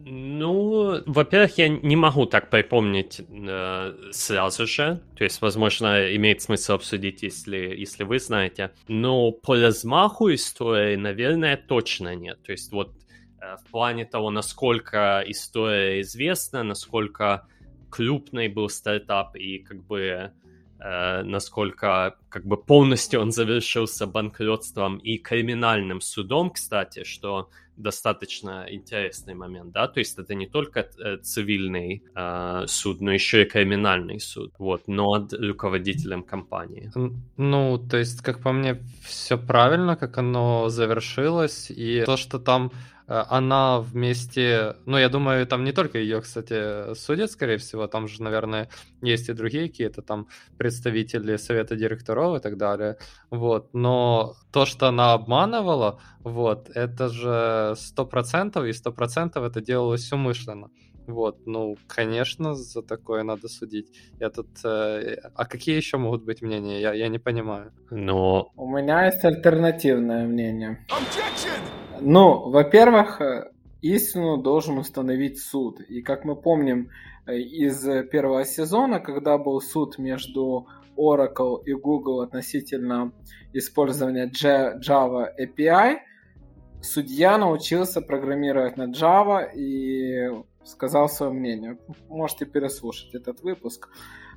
Ну, 0.05 1.03
во-первых, 1.07 1.59
я 1.59 1.69
не 1.69 1.97
могу 1.97 2.27
так 2.27 2.51
припомнить 2.51 3.21
э, 3.21 3.95
сразу 4.13 4.67
же. 4.67 5.01
То 5.17 5.25
есть, 5.25 5.41
возможно, 5.41 6.15
имеет 6.15 6.43
смысл 6.43 6.75
обсудить, 6.75 7.23
если, 7.23 7.57
если 7.57 8.05
вы 8.05 8.19
знаете. 8.19 8.73
Но 8.89 9.33
по 9.33 9.57
размаху 9.57 10.33
истории, 10.33 10.97
наверное, 10.97 11.57
точно 11.57 12.15
нет. 12.15 12.43
То 12.43 12.53
есть, 12.53 12.71
вот 12.73 12.93
э, 13.41 13.57
в 13.57 13.71
плане 13.71 14.05
того, 14.05 14.31
насколько 14.31 15.25
история 15.27 16.01
известна, 16.03 16.63
насколько 16.63 17.47
крупный 17.91 18.49
был 18.49 18.69
стартап 18.69 19.37
и 19.37 19.59
как 19.59 19.83
бы 19.85 20.33
э, 20.79 21.23
насколько 21.23 22.17
как 22.29 22.45
бы 22.45 22.57
полностью 22.57 23.21
он 23.21 23.33
завершился 23.33 24.07
банкротством 24.07 24.99
и 24.99 25.19
криминальным 25.19 26.01
судом, 26.01 26.51
кстати, 26.51 27.05
что 27.05 27.49
достаточно 27.77 28.67
интересный 28.69 29.35
момент, 29.35 29.73
да, 29.73 29.89
то 29.89 30.01
есть 30.01 30.19
это 30.19 30.35
не 30.35 30.47
только 30.47 30.81
э, 30.81 31.19
цивильный 31.19 32.03
э, 32.15 32.65
суд, 32.67 33.01
но 33.01 33.13
еще 33.13 33.43
и 33.43 33.45
криминальный 33.45 34.21
суд, 34.21 34.53
вот, 34.59 34.89
над 34.89 35.33
руководителем 35.33 36.23
компании. 36.23 36.91
Ну, 37.37 37.79
то 37.79 37.97
есть, 37.97 38.23
как 38.23 38.43
по 38.43 38.53
мне, 38.53 38.83
все 39.03 39.37
правильно, 39.39 39.97
как 39.97 40.19
оно 40.19 40.69
завершилось, 40.69 41.71
и 41.71 42.03
то, 42.05 42.17
что 42.17 42.39
там 42.39 42.71
она 43.07 43.81
вместе, 43.81 44.77
ну, 44.85 44.99
я 44.99 45.09
думаю, 45.09 45.47
там 45.47 45.65
не 45.65 45.73
только 45.73 45.99
ее, 45.99 46.21
кстати, 46.21 46.95
судят, 46.95 47.31
скорее 47.31 47.59
всего, 47.59 47.87
там 47.87 48.09
же, 48.09 48.23
наверное, 48.23 48.69
есть 49.01 49.29
и 49.29 49.33
другие 49.33 49.69
какие-то 49.69 50.03
там 50.03 50.29
представители 50.59 51.37
совета 51.37 51.77
директоров 51.77 52.39
и 52.39 52.41
так 52.41 52.57
далее, 52.57 52.97
вот, 53.31 53.73
но 53.75 54.35
то, 54.53 54.67
что 54.67 54.89
она 54.89 55.13
обманывала, 55.13 56.01
вот, 56.21 56.71
это 56.75 57.09
же 57.09 57.75
сто 57.77 58.05
процентов, 58.07 58.65
и 58.65 58.73
сто 58.73 58.93
процентов 58.93 59.45
это 59.45 59.61
делалось 59.61 60.13
умышленно. 60.13 60.71
Вот, 61.07 61.47
ну, 61.47 61.77
конечно, 61.87 62.55
за 62.55 62.83
такое 62.83 63.23
надо 63.23 63.49
судить. 63.49 63.93
Я 64.19 64.29
тут... 64.29 64.49
Э, 64.65 65.15
а 65.37 65.45
какие 65.45 65.77
еще 65.77 65.99
могут 65.99 66.25
быть 66.25 66.43
мнения? 66.43 66.81
Я, 66.81 66.95
я 66.95 67.07
не 67.07 67.21
понимаю. 67.21 67.73
Но... 67.91 68.51
У 68.57 68.69
меня 68.69 69.07
есть 69.07 69.25
альтернативное 69.25 70.27
мнение. 70.27 70.85
Objection! 70.89 71.86
Ну, 72.01 72.51
во-первых, 72.51 73.21
э, 73.21 73.51
истину 73.83 74.37
должен 74.37 74.79
установить 74.79 75.41
суд. 75.41 75.81
И 75.81 76.03
как 76.03 76.25
мы 76.25 76.37
помним 76.37 76.91
э, 77.27 77.39
из 77.39 77.83
первого 78.11 78.45
сезона, 78.45 79.01
когда 79.01 79.39
был 79.39 79.61
суд 79.61 79.99
между 79.99 80.67
Oracle 80.97 81.63
и 81.65 81.73
Google 81.73 82.21
относительно 82.21 83.13
использования 83.53 84.31
Java 84.31 85.29
API, 85.39 85.99
судья 86.83 87.39
научился 87.39 88.01
программировать 88.01 88.77
на 88.77 88.91
Java 88.91 89.47
и 89.55 90.31
сказал 90.65 91.09
свое 91.09 91.33
мнение. 91.33 91.79
Можете 92.09 92.47
переслушать 92.47 93.15
этот 93.15 93.43
выпуск. 93.43 93.89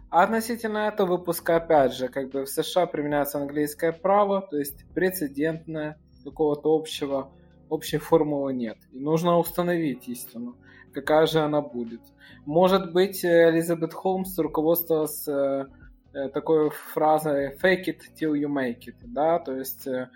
А 0.10 0.24
относительно 0.24 0.88
этого 0.88 1.18
выпуска, 1.18 1.58
опять 1.58 1.94
же, 1.94 2.08
как 2.08 2.32
бы 2.32 2.46
в 2.46 2.50
США 2.50 2.88
применяется 2.88 3.40
английское 3.40 3.92
право, 3.92 4.42
то 4.42 4.58
есть 4.58 4.86
прецедентное, 4.96 6.00
какого-то 6.24 6.74
общего, 6.74 7.32
общей 7.70 7.98
формулы 7.98 8.54
нет. 8.54 8.78
И 8.92 9.00
нужно 9.00 9.38
установить 9.38 10.08
истину, 10.08 10.56
какая 10.94 11.26
же 11.28 11.40
она 11.40 11.62
будет. 11.62 12.02
Может 12.46 12.94
быть, 12.94 13.24
Элизабет 13.24 13.94
Холмс 13.94 14.38
руководствовалась 14.38 15.28
э, 15.28 15.66
э, 16.14 16.30
такой 16.30 16.70
фразой 16.70 17.56
fake 17.56 17.86
it 17.86 18.00
till 18.20 18.34
you 18.34 18.48
make 18.48 18.88
it, 18.88 18.96
да, 19.04 19.40
то 19.40 19.56
есть 19.56 19.88
э, 19.88 20.10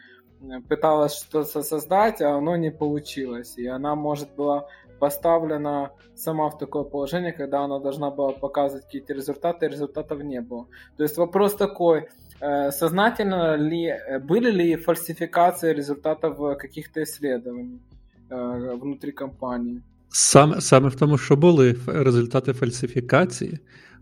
пыталась 0.67 1.15
что-то 1.15 1.61
создать, 1.63 2.21
а 2.21 2.35
оно 2.35 2.55
не 2.55 2.71
получилось. 2.71 3.57
И 3.57 3.67
она, 3.67 3.95
может, 3.95 4.35
была 4.35 4.67
поставлена 4.99 5.91
сама 6.15 6.49
в 6.49 6.57
такое 6.57 6.83
положение, 6.83 7.33
когда 7.33 7.61
она 7.61 7.79
должна 7.79 8.09
была 8.09 8.31
показывать 8.31 8.85
какие-то 8.85 9.13
результаты, 9.13 9.65
и 9.65 9.69
результатов 9.69 10.23
не 10.23 10.41
было. 10.41 10.67
То 10.97 11.03
есть 11.03 11.17
вопрос 11.17 11.55
такой, 11.55 11.99
э, 11.99 12.07
сознательно 12.72 13.56
ли, 13.56 13.86
э, 13.86 14.20
были 14.20 14.50
ли 14.50 14.76
фальсификации 14.76 15.72
результатов 15.72 16.58
каких-то 16.58 17.02
исследований 17.02 17.80
э, 18.30 18.80
внутри 18.80 19.12
компанії? 19.12 19.82
Саме, 20.08 20.60
саме 20.60 20.88
в 20.88 20.94
тому, 20.94 21.18
що 21.18 21.36
були 21.36 21.76
результати 21.86 22.52
фальсифікації, 22.52 23.58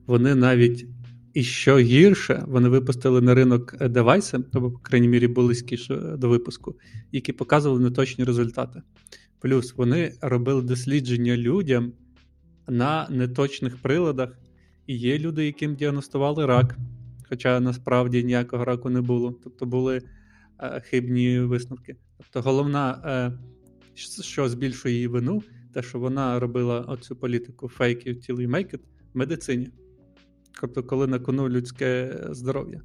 вони 0.07 0.35
навіть 0.35 0.87
і 1.35 1.43
що 1.43 1.79
гірше, 1.79 2.45
вони 2.47 2.69
випустили 2.69 3.21
на 3.21 3.35
ринок 3.35 3.89
девайси, 3.89 4.39
або, 4.53 4.71
по 4.71 4.79
крайній 4.79 5.09
мірі, 5.09 5.29
близькіше 5.29 5.97
до 5.97 6.29
випуску, 6.29 6.75
які 7.13 7.33
показували 7.33 7.81
неточні 7.81 8.25
результати. 8.25 8.83
Плюс 9.41 9.77
вони 9.77 10.13
робили 10.21 10.63
дослідження 10.63 11.37
людям 11.37 11.93
на 12.69 13.07
неточних 13.11 13.77
приладах, 13.77 14.39
і 14.87 14.97
є 14.97 15.19
люди, 15.19 15.47
яким 15.47 15.75
діагностували 15.75 16.47
рак, 16.47 16.77
хоча 17.32 17.60
насправді 17.60 18.24
ніякого 18.24 18.66
раку 18.66 18.90
не 18.90 19.02
було. 19.02 19.40
Тобто 19.44 19.66
були 19.66 20.02
е, 20.60 20.82
хибні 20.82 21.40
висновки. 21.40 21.96
Тобто, 22.18 22.42
головна, 22.42 23.02
е, 23.06 23.32
що 24.24 24.50
збільшує 24.50 24.94
її 24.94 25.08
вину, 25.08 25.44
те, 25.74 25.82
що 25.82 26.00
вона 26.00 26.40
робила 26.40 26.80
оцю 26.80 27.16
політику 27.16 27.72
till 27.80 28.36
you 28.36 28.50
make 28.50 28.74
it 28.74 28.82
в 29.14 29.18
медицині. 29.18 29.70
Тобто, 30.62 30.84
коли 30.84 31.08
на 31.08 31.20
кону 31.20 31.50
людське 31.50 32.20
здоров'я. 32.30 32.82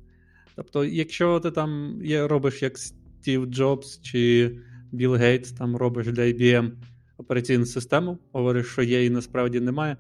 Тобто, 0.56 0.84
якщо 0.84 1.40
ти 1.40 1.50
там 1.50 2.00
є, 2.04 2.26
робиш 2.26 2.62
як 2.62 2.78
Стів 2.78 3.46
Джобс 3.46 4.00
чи 4.02 4.50
Білл 4.92 5.14
Гейтс 5.14 5.52
там 5.52 5.76
робиш 5.76 6.06
для 6.06 6.22
IBM 6.22 6.70
операційну 7.16 7.66
систему, 7.66 8.18
говориш, 8.32 8.66
що 8.66 8.82
є 8.82 9.06
і 9.06 9.10
насправді 9.10 9.60
немає. 9.60 9.96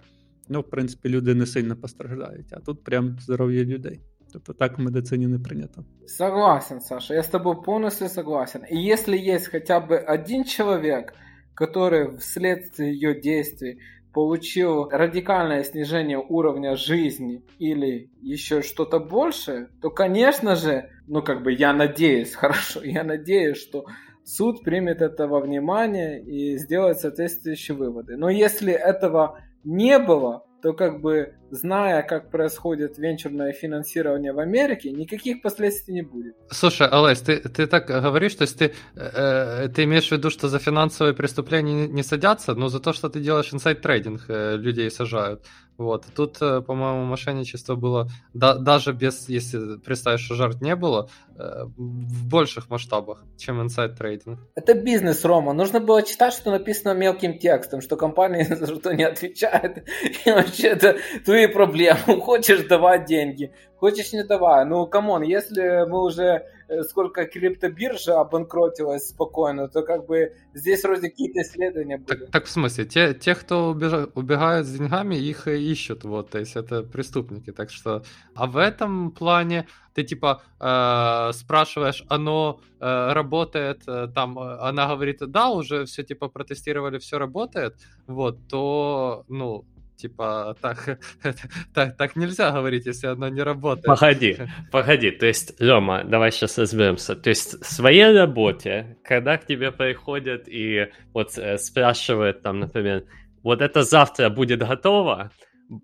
Ну, 0.48 0.60
в 0.60 0.70
принципі, 0.70 1.08
люди 1.08 1.34
не 1.34 1.46
сильно 1.46 1.76
постраждають, 1.76 2.52
а 2.52 2.60
тут 2.60 2.84
прям 2.84 3.18
здоров'я 3.20 3.64
людей. 3.64 4.00
Тобто 4.36 4.52
так 4.52 4.78
в 4.78 4.82
медицині 4.82 5.26
не 5.26 5.38
прийнято. 5.38 5.84
Согласен, 6.06 6.80
Саша, 6.80 7.14
я 7.14 7.20
с 7.20 7.28
тобой 7.28 7.62
полностью 7.64 8.08
согласен. 8.08 8.62
И 8.70 8.76
если 8.76 9.16
есть 9.16 9.48
хотя 9.48 9.80
бы 9.80 9.96
один 9.96 10.44
человек, 10.44 11.14
который 11.54 12.16
вследствие 12.18 12.92
ее 12.92 13.20
действий 13.20 13.78
получил 14.12 14.88
радикальное 14.90 15.64
снижение 15.64 16.18
уровня 16.18 16.76
жизни 16.76 17.42
или 17.60 18.10
еще 18.22 18.62
что-то 18.62 18.98
большее, 18.98 19.68
то, 19.80 19.90
конечно 19.90 20.56
же, 20.56 20.90
ну 21.08 21.22
как 21.22 21.42
бы 21.42 21.52
я 21.52 21.72
надеюсь, 21.72 22.34
хорошо, 22.40 22.84
я 22.84 23.04
надеюсь, 23.04 23.56
что 23.56 23.84
суд 24.24 24.62
примет 24.64 25.00
это 25.00 25.26
во 25.26 25.40
внимание 25.40 26.22
и 26.22 26.58
сделает 26.58 26.98
соответствующие 26.98 27.76
выводы. 27.76 28.16
Но 28.16 28.28
если 28.28 28.72
этого 28.72 29.38
не 29.64 29.98
было, 29.98 30.42
то 30.62 30.72
как 30.74 31.00
бы 31.00 31.34
зная, 31.50 32.02
как 32.02 32.30
происходит 32.30 32.98
венчурное 32.98 33.52
финансирование 33.52 34.32
в 34.32 34.38
Америке, 34.38 34.90
никаких 34.90 35.42
последствий 35.42 35.94
не 35.94 36.02
будет. 36.02 36.34
Слушай, 36.50 36.88
Олесь, 36.88 37.20
ты, 37.20 37.38
ты 37.38 37.66
так 37.66 37.86
говоришь, 37.86 38.34
то 38.34 38.42
есть 38.42 38.58
ты, 38.58 38.72
э, 38.96 39.68
ты 39.74 39.84
имеешь 39.84 40.08
в 40.08 40.12
виду, 40.12 40.30
что 40.30 40.48
за 40.48 40.58
финансовые 40.58 41.14
преступления 41.14 41.74
не, 41.74 41.88
не 41.88 42.02
садятся, 42.02 42.54
но 42.54 42.68
за 42.68 42.80
то, 42.80 42.92
что 42.92 43.08
ты 43.08 43.20
делаешь 43.20 43.52
inside 43.52 43.83
trading, 43.83 44.24
э, 44.28 44.56
людей 44.56 44.90
сажают. 44.90 45.42
Вот. 45.78 46.06
Тут, 46.14 46.38
э, 46.40 46.62
по-моему, 46.62 47.04
мошенничество 47.04 47.74
было 47.74 48.08
да, 48.32 48.54
даже 48.54 48.92
без, 48.92 49.28
если 49.28 49.76
представить, 49.76 50.20
что 50.20 50.34
жертв 50.34 50.62
не 50.62 50.74
было, 50.74 51.10
э, 51.38 51.64
в 51.76 52.28
больших 52.28 52.70
масштабах, 52.70 53.24
чем 53.36 53.60
inside 53.60 53.94
trading. 53.94 54.38
Это 54.54 54.74
бизнес, 54.74 55.24
Рома. 55.24 55.52
Нужно 55.52 55.80
было 55.80 56.02
читать, 56.02 56.32
что 56.32 56.50
написано 56.50 56.94
мелким 56.94 57.38
текстом, 57.38 57.82
что 57.82 57.96
компания 57.96 58.44
за 58.56 58.74
что 58.74 58.92
не 58.94 59.04
отвечает. 59.04 59.86
И 60.24 60.30
вообще 60.30 60.68
это 60.68 60.96
твои 61.36 61.46
проблемы. 61.46 62.20
Хочешь 62.20 62.66
давать 62.66 63.04
деньги, 63.04 63.52
хочешь 63.76 64.12
не 64.12 64.24
давай. 64.24 64.64
Ну, 64.64 64.86
come 64.86 65.07
on, 65.07 65.22
если 65.22 65.86
мы 65.86 66.02
уже 66.02 66.46
э, 66.68 66.82
сколько 66.82 67.26
криптобиржа 67.26 68.20
обанкротилась 68.20 69.08
спокойно, 69.08 69.68
то 69.68 69.82
как 69.82 70.06
бы 70.06 70.32
здесь 70.54 70.82
вроде 70.82 71.10
какие-то 71.10 71.40
исследования 71.42 71.98
были. 71.98 72.20
Так, 72.20 72.30
так 72.30 72.44
в 72.46 72.50
смысле, 72.50 72.86
те, 72.86 73.14
те 73.14 73.34
кто 73.34 73.70
убежа, 73.70 74.08
убегают 74.14 74.66
с 74.66 74.78
деньгами, 74.78 75.16
их 75.16 75.46
и 75.46 75.72
ищут, 75.72 76.04
вот, 76.04 76.30
то 76.30 76.38
есть 76.38 76.56
это 76.56 76.82
преступники, 76.82 77.52
так 77.52 77.70
что... 77.70 78.02
А 78.34 78.46
в 78.46 78.56
этом 78.56 79.10
плане 79.10 79.66
ты 79.94 80.04
типа 80.04 80.42
э, 80.60 81.32
спрашиваешь, 81.34 82.04
оно 82.08 82.60
э, 82.80 83.12
работает, 83.12 83.82
э, 83.86 84.08
там, 84.14 84.38
э, 84.38 84.58
она 84.60 84.86
говорит, 84.86 85.18
да, 85.26 85.50
уже 85.50 85.84
все 85.84 86.02
типа 86.02 86.28
протестировали, 86.28 86.98
все 86.98 87.18
работает, 87.18 87.74
вот, 88.06 88.48
то, 88.48 89.24
ну, 89.28 89.64
типа, 89.96 90.56
так, 90.60 90.98
так, 91.74 91.96
так 91.96 92.16
нельзя 92.16 92.50
говорить, 92.50 92.86
если 92.86 93.08
оно 93.08 93.28
не 93.28 93.42
работает. 93.42 93.86
Погоди, 93.86 94.36
погоди, 94.72 95.10
то 95.10 95.26
есть, 95.26 95.60
Лёма, 95.60 96.04
давай 96.04 96.32
сейчас 96.32 96.58
разберемся. 96.58 97.16
То 97.16 97.30
есть, 97.30 97.60
в 97.62 97.72
своей 97.72 98.12
работе, 98.16 98.98
когда 99.04 99.36
к 99.38 99.46
тебе 99.46 99.72
приходят 99.72 100.48
и 100.48 100.88
вот 101.12 101.36
э, 101.38 101.58
спрашивают 101.58 102.42
там, 102.42 102.60
например, 102.60 103.04
вот 103.42 103.62
это 103.62 103.82
завтра 103.82 104.28
будет 104.28 104.60
готово, 104.60 105.30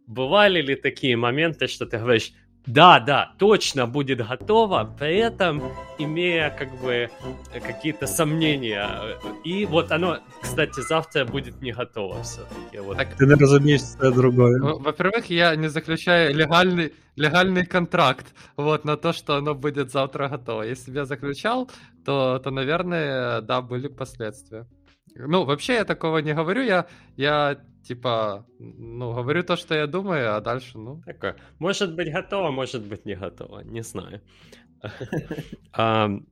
бывали 0.06 0.60
ли 0.62 0.74
такие 0.74 1.16
моменты, 1.16 1.66
что 1.66 1.86
ты 1.86 1.98
говоришь, 1.98 2.32
да, 2.66 3.00
да, 3.00 3.32
точно 3.38 3.86
будет 3.86 4.26
готово, 4.26 4.94
при 4.98 5.16
этом 5.16 5.62
имея 5.98 6.50
как 6.50 6.70
бы 6.80 7.10
какие-то 7.52 8.06
сомнения. 8.06 8.88
И 9.44 9.66
вот 9.66 9.90
оно, 9.90 10.18
кстати, 10.40 10.80
завтра 10.80 11.24
будет 11.24 11.60
не 11.60 11.72
готово 11.72 12.22
все-таки. 12.22 12.78
Вот. 12.78 12.98
Так, 12.98 13.16
Ты 13.16 13.26
не 13.26 13.34
разумеешь, 13.34 13.80
что 13.80 14.12
другое. 14.12 14.60
Во-первых, 14.60 15.26
я 15.26 15.56
не 15.56 15.68
заключаю 15.68 16.34
легальный, 16.34 16.92
легальный 17.16 17.66
контракт 17.66 18.26
вот, 18.56 18.84
на 18.84 18.96
то, 18.96 19.12
что 19.12 19.36
оно 19.36 19.54
будет 19.54 19.90
завтра 19.90 20.28
готово. 20.28 20.62
Если 20.62 20.92
бы 20.92 20.98
я 20.98 21.04
заключал, 21.04 21.68
то, 22.04 22.38
то, 22.38 22.50
наверное, 22.50 23.40
да, 23.40 23.60
были 23.60 23.88
последствия. 23.88 24.66
Ну, 25.14 25.44
вообще 25.44 25.74
я 25.74 25.84
такого 25.84 26.18
не 26.18 26.34
говорю, 26.34 26.62
я, 26.62 26.86
я 27.16 27.60
типа, 27.82 28.46
ну, 28.58 29.12
говорю 29.14 29.42
то, 29.42 29.56
что 29.56 29.74
я 29.74 29.86
думаю, 29.86 30.36
а 30.36 30.40
дальше, 30.40 30.78
ну... 30.78 31.02
Такое, 31.04 31.36
может 31.58 31.94
быть 31.94 32.12
готово, 32.12 32.50
может 32.50 32.82
быть 32.82 33.04
не 33.04 33.14
готово, 33.14 33.60
не 33.60 33.82
знаю. 33.82 34.20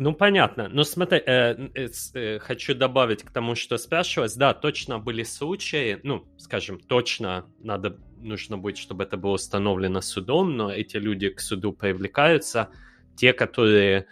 Ну, 0.00 0.14
понятно. 0.14 0.68
Ну, 0.68 0.84
смотри, 0.84 1.18
э, 1.26 1.70
э, 1.74 1.88
э, 2.14 2.38
хочу 2.38 2.74
добавить 2.76 3.24
к 3.24 3.32
тому, 3.32 3.56
что 3.56 3.78
спрашивалось. 3.78 4.36
Да, 4.36 4.54
точно 4.54 5.00
были 5.00 5.24
случаи, 5.24 5.98
ну, 6.04 6.24
скажем, 6.36 6.78
точно 6.78 7.46
надо, 7.58 7.98
нужно 8.20 8.56
будет, 8.58 8.78
чтобы 8.78 9.02
это 9.02 9.16
было 9.16 9.32
установлено 9.32 10.00
судом, 10.00 10.56
но 10.56 10.70
эти 10.70 10.98
люди 10.98 11.30
к 11.30 11.40
суду 11.40 11.72
привлекаются. 11.72 12.68
Те, 13.16 13.32
которые 13.32 14.06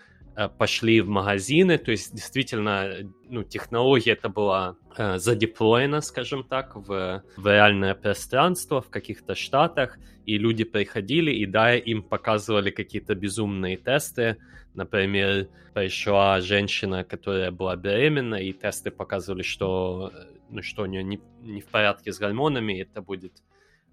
пошли 0.59 1.01
в 1.01 1.09
магазины, 1.09 1.79
то 1.79 1.91
есть 1.91 2.15
действительно, 2.15 2.93
ну, 3.29 3.43
технология 3.43 4.13
это 4.13 4.29
была 4.29 4.77
э, 4.97 5.17
задеплоена, 5.19 6.03
скажем 6.03 6.45
так, 6.45 6.77
в, 6.77 7.23
в 7.37 7.47
реальное 7.47 7.95
пространство 7.95 8.83
в 8.83 8.91
каких-то 8.91 9.35
штатах, 9.35 9.99
и 10.27 10.37
люди 10.37 10.65
приходили, 10.65 11.31
и 11.31 11.47
да, 11.47 11.75
им 11.75 12.03
показывали 12.03 12.71
какие-то 12.71 13.15
безумные 13.15 13.79
тесты, 13.79 14.37
например, 14.75 15.49
пришла 15.73 16.41
женщина, 16.41 17.03
которая 17.03 17.51
была 17.51 17.75
беременна, 17.77 18.37
и 18.37 18.53
тесты 18.53 18.91
показывали, 18.91 19.43
что, 19.43 20.13
ну, 20.51 20.63
что 20.63 20.83
у 20.83 20.87
нее 20.87 21.03
не, 21.03 21.19
не 21.41 21.63
в 21.63 21.67
порядке 21.67 22.13
с 22.13 22.19
гормонами, 22.19 22.83
это 22.83 23.01
будет 23.01 23.43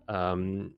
эм, 0.07 0.75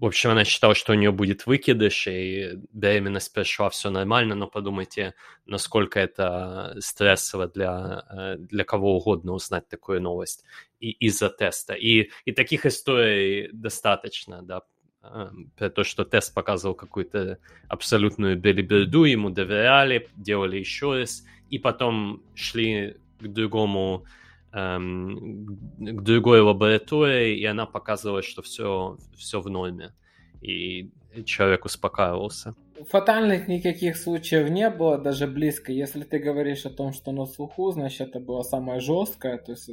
в 0.00 0.06
общем, 0.06 0.30
она 0.30 0.44
считала, 0.44 0.74
что 0.74 0.92
у 0.92 0.94
нее 0.94 1.12
будет 1.12 1.44
выкидыш, 1.44 2.06
и 2.06 2.52
беременность 2.72 3.34
прошла, 3.34 3.68
все 3.68 3.90
нормально, 3.90 4.34
но 4.34 4.46
подумайте, 4.46 5.14
насколько 5.44 6.00
это 6.00 6.74
стрессово 6.80 7.48
для, 7.48 8.06
э, 8.10 8.36
для 8.38 8.64
кого 8.64 8.96
угодно 8.96 9.32
узнать 9.32 9.68
такую 9.68 10.00
новость 10.00 10.42
и 10.80 10.90
из-за 10.90 11.28
теста. 11.28 11.74
И, 11.74 12.10
и 12.24 12.32
таких 12.32 12.64
историй 12.64 13.50
достаточно, 13.52 14.40
да, 14.40 14.62
э, 15.02 15.28
про 15.58 15.68
то, 15.68 15.84
что 15.84 16.06
тест 16.06 16.32
показывал 16.32 16.74
какую-то 16.74 17.38
абсолютную 17.68 18.38
белиберду, 18.38 19.04
ему 19.04 19.28
доверяли, 19.28 20.08
делали 20.16 20.56
еще 20.56 20.98
раз, 20.98 21.24
и 21.50 21.58
потом 21.58 22.22
шли 22.34 22.96
к 23.20 23.28
другому 23.28 24.06
эм, 24.06 24.08
к 24.52 26.02
другой 26.02 26.40
лаборатории, 26.40 27.38
и 27.38 27.44
она 27.44 27.66
показывала, 27.66 28.22
что 28.22 28.42
все, 28.42 28.98
все 29.16 29.40
в 29.40 29.48
норме. 29.48 29.92
И 30.40 30.90
человек 31.24 31.64
успокаивался. 31.64 32.54
Фатальных 32.88 33.46
никаких 33.46 33.96
случаев 33.96 34.48
не 34.48 34.70
было, 34.70 34.96
даже 34.96 35.26
близко. 35.26 35.70
Если 35.70 36.02
ты 36.02 36.18
говоришь 36.18 36.64
о 36.64 36.70
том, 36.70 36.92
что 36.92 37.12
на 37.12 37.26
слуху, 37.26 37.70
значит 37.72 38.08
это 38.08 38.20
было 38.20 38.42
самое 38.42 38.80
жесткое, 38.80 39.36
то 39.38 39.52
есть 39.52 39.70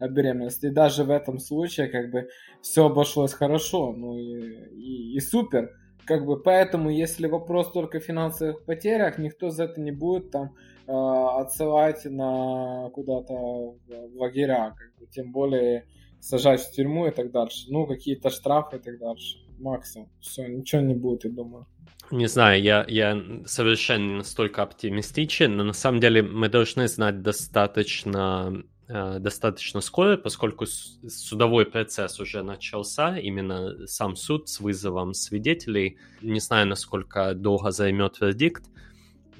беременность. 0.00 0.64
И 0.64 0.70
даже 0.70 1.04
в 1.04 1.10
этом 1.10 1.38
случае 1.38 1.88
как 1.88 2.10
бы 2.10 2.28
все 2.60 2.86
обошлось 2.86 3.32
хорошо, 3.32 3.92
ну 3.92 4.18
и, 4.18 4.74
и, 4.74 5.14
и 5.14 5.20
супер. 5.20 5.70
Как 6.08 6.24
бы 6.24 6.42
поэтому, 6.42 6.88
если 6.88 7.26
вопрос 7.26 7.70
только 7.70 8.00
в 8.00 8.02
финансовых 8.02 8.64
потерях, 8.64 9.18
никто 9.18 9.50
за 9.50 9.64
это 9.64 9.78
не 9.78 9.92
будет 9.92 10.30
там 10.30 10.54
э, 10.86 10.92
отсылать 10.92 12.06
на 12.06 12.88
куда-то 12.94 13.34
в 13.34 14.16
лагеря, 14.16 14.74
как 14.74 14.98
бы, 14.98 15.06
тем 15.06 15.32
более 15.32 15.84
сажать 16.20 16.62
в 16.62 16.70
тюрьму 16.72 17.08
и 17.08 17.10
так 17.10 17.30
дальше. 17.30 17.66
Ну, 17.68 17.86
какие-то 17.86 18.30
штрафы 18.30 18.78
и 18.78 18.80
так 18.80 18.98
дальше. 18.98 19.36
Максимум. 19.58 20.08
Все, 20.20 20.48
ничего 20.48 20.80
не 20.80 20.94
будет, 20.94 21.24
я 21.24 21.30
думаю. 21.30 21.66
Не 22.10 22.26
знаю, 22.26 22.62
я, 22.62 22.86
я 22.88 23.22
совершенно 23.44 24.16
настолько 24.16 24.62
оптимистичен, 24.62 25.56
но 25.58 25.64
на 25.64 25.74
самом 25.74 26.00
деле 26.00 26.22
мы 26.22 26.48
должны 26.48 26.88
знать 26.88 27.20
достаточно, 27.20 28.64
достаточно 28.88 29.82
скоро, 29.82 30.16
поскольку 30.16 30.64
судовой 30.66 31.66
процесс 31.66 32.20
уже 32.20 32.42
начался, 32.42 33.18
именно 33.18 33.86
сам 33.86 34.16
суд 34.16 34.48
с 34.48 34.60
вызовом 34.60 35.12
свидетелей. 35.12 35.98
Не 36.22 36.40
знаю, 36.40 36.66
насколько 36.66 37.34
долго 37.34 37.70
займет 37.70 38.20
вердикт. 38.20 38.64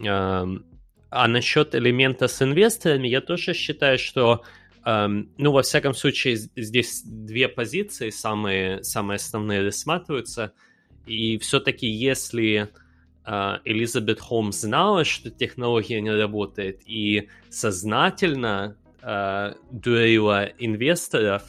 Э, 0.00 0.46
а 1.11 1.28
насчет 1.28 1.74
элемента 1.74 2.28
с 2.28 2.42
инвесторами, 2.42 3.08
я 3.08 3.20
тоже 3.20 3.54
считаю, 3.54 3.98
что 3.98 4.42
Um, 4.84 5.28
ну, 5.37 5.52
во 5.52 5.61
всяком 5.62 5.92
случае, 5.92 6.37
здесь 6.37 7.02
две 7.04 7.48
позиции 7.48 8.08
самые, 8.08 8.82
самые 8.82 9.16
основные 9.16 9.62
рассматриваются. 9.62 10.52
И 11.04 11.37
все-таки, 11.38 11.87
если 11.87 12.70
uh, 13.26 13.58
Элизабет 13.66 14.18
Холмс 14.18 14.61
знала, 14.61 15.04
что 15.04 15.30
технология 15.30 16.00
не 16.00 16.11
работает, 16.11 16.80
и 16.87 17.28
сознательно 17.50 18.78
uh, 19.02 19.56
дурила 19.70 20.44
инвесторов, 20.58 21.42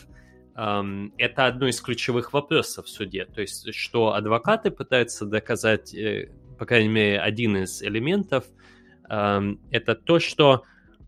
um, 0.56 1.12
это 1.18 1.48
одно 1.48 1.68
из 1.68 1.82
ключевых 1.82 2.34
вопросов 2.34 2.86
в 2.86 2.90
суде. 2.90 3.26
То 3.26 3.42
есть, 3.42 3.74
что 3.74 4.14
адвокаты 4.14 4.72
пытаются 4.72 5.26
доказать, 5.26 5.94
э, 5.94 6.30
по 6.58 6.66
крайней 6.66 6.90
мере, 6.90 7.20
один 7.20 7.58
из 7.58 7.82
элементов, 7.82 8.46
um, 9.10 9.60
это 9.72 9.96
то, 9.96 10.20
что 10.20 10.64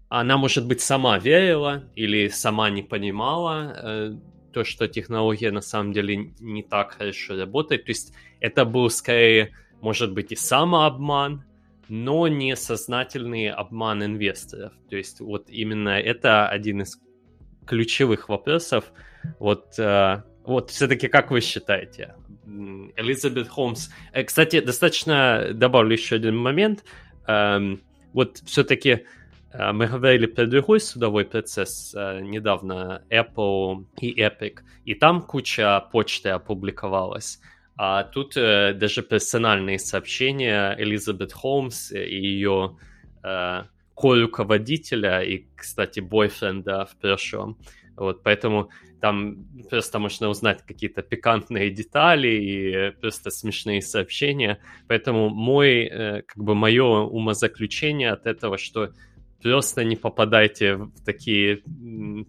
она, 0.09 0.37
может 0.37 0.67
быть, 0.67 0.81
сама 0.81 1.17
верила 1.19 1.83
или 1.95 2.27
сама 2.27 2.69
не 2.69 2.83
понимала 2.83 3.73
э, 3.81 4.15
то, 4.51 4.65
что 4.65 4.87
технология 4.87 5.51
на 5.51 5.61
самом 5.61 5.93
деле 5.93 6.33
не 6.39 6.63
так 6.63 6.97
хорошо 6.97 7.37
работает. 7.37 7.85
То 7.85 7.91
есть 7.91 8.13
это 8.41 8.65
был 8.65 8.89
скорее, 8.89 9.51
может 9.79 10.13
быть, 10.13 10.33
и 10.33 10.35
самообман, 10.35 11.45
но 11.91 12.29
не 12.29 12.55
сознательный 12.55 13.49
обман 13.49 14.01
инвесторов. 14.03 14.71
То 14.89 14.95
есть 14.95 15.19
вот 15.19 15.49
именно 15.49 15.99
это 15.99 16.47
один 16.47 16.83
из 16.83 16.97
ключевых 17.65 18.29
вопросов. 18.29 18.93
Вот, 19.39 19.77
э, 19.77 20.23
вот 20.45 20.69
все-таки 20.69 21.09
как 21.09 21.31
вы 21.31 21.41
считаете? 21.41 22.15
Элизабет 22.95 23.49
Холмс. 23.49 23.89
Э, 24.13 24.23
кстати, 24.23 24.61
достаточно 24.61 25.49
добавлю 25.53 25.91
еще 25.91 26.15
один 26.15 26.37
момент. 26.37 26.85
Эм, 27.27 27.81
вот 28.13 28.37
все-таки 28.45 29.05
Э, 29.53 29.71
мы 29.71 29.87
говорили 29.87 30.27
про 30.27 30.45
другой 30.45 30.79
судовой 30.79 31.25
процесс 31.25 31.93
недавно, 31.93 33.03
Apple 33.09 33.85
и 33.99 34.21
Epic, 34.21 34.59
и 34.85 34.95
там 34.95 35.21
куча 35.21 35.79
почты 35.91 36.29
опубликовалась. 36.29 37.39
А 37.83 38.03
тут 38.03 38.37
э, 38.37 38.73
даже 38.75 39.01
персональные 39.01 39.79
сообщения 39.79 40.75
Элизабет 40.77 41.33
Холмс 41.33 41.91
и 41.91 41.97
ее 41.97 42.77
э, 43.23 43.63
ко-руководителя 43.95 45.23
и, 45.23 45.47
кстати, 45.55 45.99
бойфренда 45.99 46.85
в 46.85 46.95
прошлом. 46.97 47.57
Вот, 47.95 48.21
поэтому 48.21 48.69
там 49.01 49.47
просто 49.67 49.97
можно 49.97 50.29
узнать 50.29 50.63
какие-то 50.63 51.01
пикантные 51.01 51.71
детали 51.71 52.27
и 52.27 52.91
просто 53.01 53.31
смешные 53.31 53.81
сообщения. 53.81 54.59
Поэтому 54.87 55.29
мой, 55.29 55.85
э, 55.85 56.21
как 56.21 56.37
бы 56.37 56.53
мое 56.53 56.85
умозаключение 56.85 58.11
от 58.11 58.27
этого, 58.27 58.59
что 58.59 58.91
просто 59.41 59.83
не 59.83 59.95
попадайте 59.95 60.75
в 60.75 61.03
такие 61.03 61.63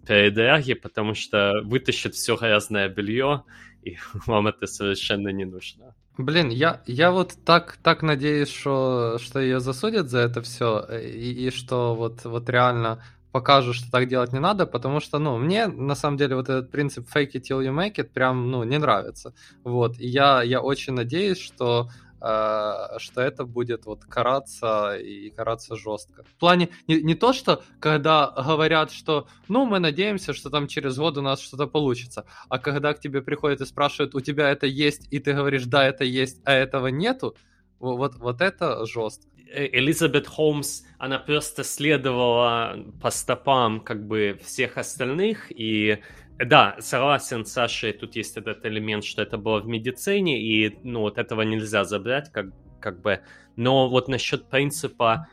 передряги, 0.07 0.73
потому 0.73 1.13
что 1.13 1.61
вытащит 1.63 2.15
все 2.15 2.37
грязное 2.37 2.89
белье, 2.89 3.45
и 3.83 3.97
вам 4.27 4.47
это 4.47 4.67
совершенно 4.67 5.29
не 5.29 5.45
нужно. 5.45 5.95
Блин, 6.19 6.51
я, 6.51 6.83
я 6.87 7.11
вот 7.11 7.35
так, 7.45 7.79
так 7.83 8.03
надеюсь, 8.03 8.51
что, 8.51 9.19
что 9.19 9.41
ее 9.41 9.61
засудят 9.61 10.11
за 10.11 10.19
это 10.19 10.43
все, 10.43 10.87
и, 11.01 11.47
и 11.47 11.51
что 11.51 11.95
вот, 11.95 12.25
вот 12.25 12.51
реально 12.51 13.03
покажут, 13.33 13.77
что 13.77 13.91
так 13.91 14.09
делать 14.09 14.35
не 14.35 14.41
надо, 14.41 14.67
потому 14.67 15.01
что, 15.01 15.19
ну, 15.19 15.39
мне 15.39 15.67
на 15.67 15.95
самом 15.95 16.19
деле 16.19 16.37
вот 16.37 16.51
этот 16.51 16.71
принцип 16.71 17.09
fake 17.15 17.33
it 17.33 17.43
till 17.51 17.65
you 17.65 17.75
make 17.75 17.95
it 17.97 18.11
прям, 18.13 18.51
ну, 18.51 18.63
не 18.65 18.79
нравится. 18.79 19.33
Вот, 19.65 19.99
и 19.99 20.07
я, 20.07 20.43
я 20.43 20.61
очень 20.61 20.93
надеюсь, 20.93 21.39
что 21.39 21.89
Э, 21.89 22.12
что 22.23 23.21
это 23.21 23.45
будет 23.45 23.87
вот 23.87 24.05
караться 24.05 24.97
и 24.97 25.31
караться 25.31 25.77
жестко. 25.77 26.25
В 26.25 26.39
плане 26.39 26.69
не, 26.87 27.03
не 27.03 27.15
то, 27.15 27.33
что 27.33 27.63
когда 27.81 28.31
говорят, 28.31 28.93
что 28.93 29.27
ну 29.49 29.67
мы 29.67 29.81
надеемся, 29.81 30.33
что 30.33 30.49
там 30.51 30.69
через 30.69 30.97
год 30.97 31.19
у 31.19 31.23
нас 31.23 31.41
что-то 31.41 31.67
получится, 31.67 32.25
а 32.49 32.59
когда 32.59 32.95
к 32.95 33.01
тебе 33.01 33.23
приходят 33.23 33.61
и 33.61 33.67
спрашивают, 33.67 34.15
у 34.15 34.21
тебя 34.21 34.51
это 34.51 34.67
есть, 34.67 35.09
и 35.11 35.19
ты 35.19 35.33
говоришь, 35.33 35.65
да, 35.65 35.85
это 35.85 36.05
есть, 36.05 36.41
а 36.45 36.53
этого 36.53 36.89
нету, 36.89 37.37
вот, 37.81 38.15
вот 38.17 38.41
это 38.41 38.87
жестко. 38.87 39.27
Э, 39.53 39.69
Элизабет 39.73 40.27
Холмс, 40.27 40.83
она 40.99 41.19
просто 41.19 41.65
следовала 41.65 42.79
по 43.01 43.11
стопам 43.11 43.81
как 43.81 44.07
бы 44.07 44.39
всех 44.43 44.79
остальных, 44.79 45.51
и 45.51 45.99
да, 46.39 46.77
согласен 46.81 47.45
с 47.45 47.53
Сашей, 47.53 47.93
тут 47.93 48.17
есть 48.17 48.37
этот 48.37 48.65
элемент, 48.67 49.05
что 49.05 49.23
это 49.23 49.39
было 49.39 49.61
в 49.61 49.67
медицине, 49.67 50.41
и 50.41 50.79
ну 50.83 51.01
вот 51.01 51.19
этого 51.19 51.43
нельзя 51.43 51.85
забрать, 51.85 52.31
как, 52.33 52.47
как 52.81 53.01
бы. 53.01 53.21
Но 53.57 53.89
вот 53.89 54.09
насчет 54.09 54.49
принципа 54.49 55.29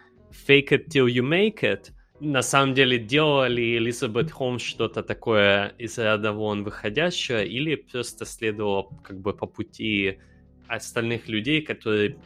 fake 0.47 0.69
it 0.69 0.87
till 0.87 1.07
you 1.07 1.23
make 1.23 1.61
it, 1.61 1.91
на 2.19 2.41
самом 2.41 2.73
деле 2.73 2.97
делала 2.99 3.47
ли 3.47 3.77
Элизабет 3.77 4.31
Холмс 4.31 4.61
что-то 4.61 5.03
такое 5.03 5.69
из 5.77 5.97
ряда 5.97 6.33
вон 6.33 6.63
выходящее, 6.63 7.47
или 7.47 7.75
просто 7.75 8.25
следовало 8.25 8.89
как 9.03 9.19
бы 9.19 9.33
по 9.33 9.47
пути 9.47 10.19
остальных 10.67 11.27
людей, 11.29 11.61
которые 11.61 12.17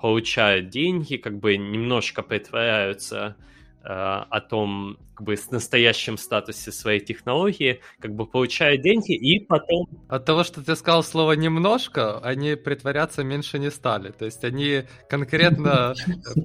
получают 0.00 0.68
деньги, 0.68 1.16
как 1.16 1.38
бы 1.38 1.56
немножко 1.56 2.22
притворяются 2.22 3.36
о 3.82 4.40
том, 4.40 4.98
как 5.14 5.26
бы, 5.26 5.36
с 5.36 5.50
настоящем 5.50 6.18
статусе 6.18 6.72
своей 6.72 7.00
технологии, 7.00 7.80
как 7.98 8.14
бы 8.14 8.26
получают 8.26 8.82
деньги 8.82 9.14
и 9.14 9.38
потом... 9.40 9.86
От 10.08 10.24
того, 10.24 10.44
что 10.44 10.62
ты 10.62 10.76
сказал 10.76 11.02
слово 11.02 11.32
«немножко», 11.32 12.18
они 12.18 12.56
притворяться 12.56 13.24
меньше 13.24 13.58
не 13.58 13.70
стали. 13.70 14.10
То 14.10 14.24
есть 14.26 14.44
они 14.44 14.84
конкретно 15.08 15.94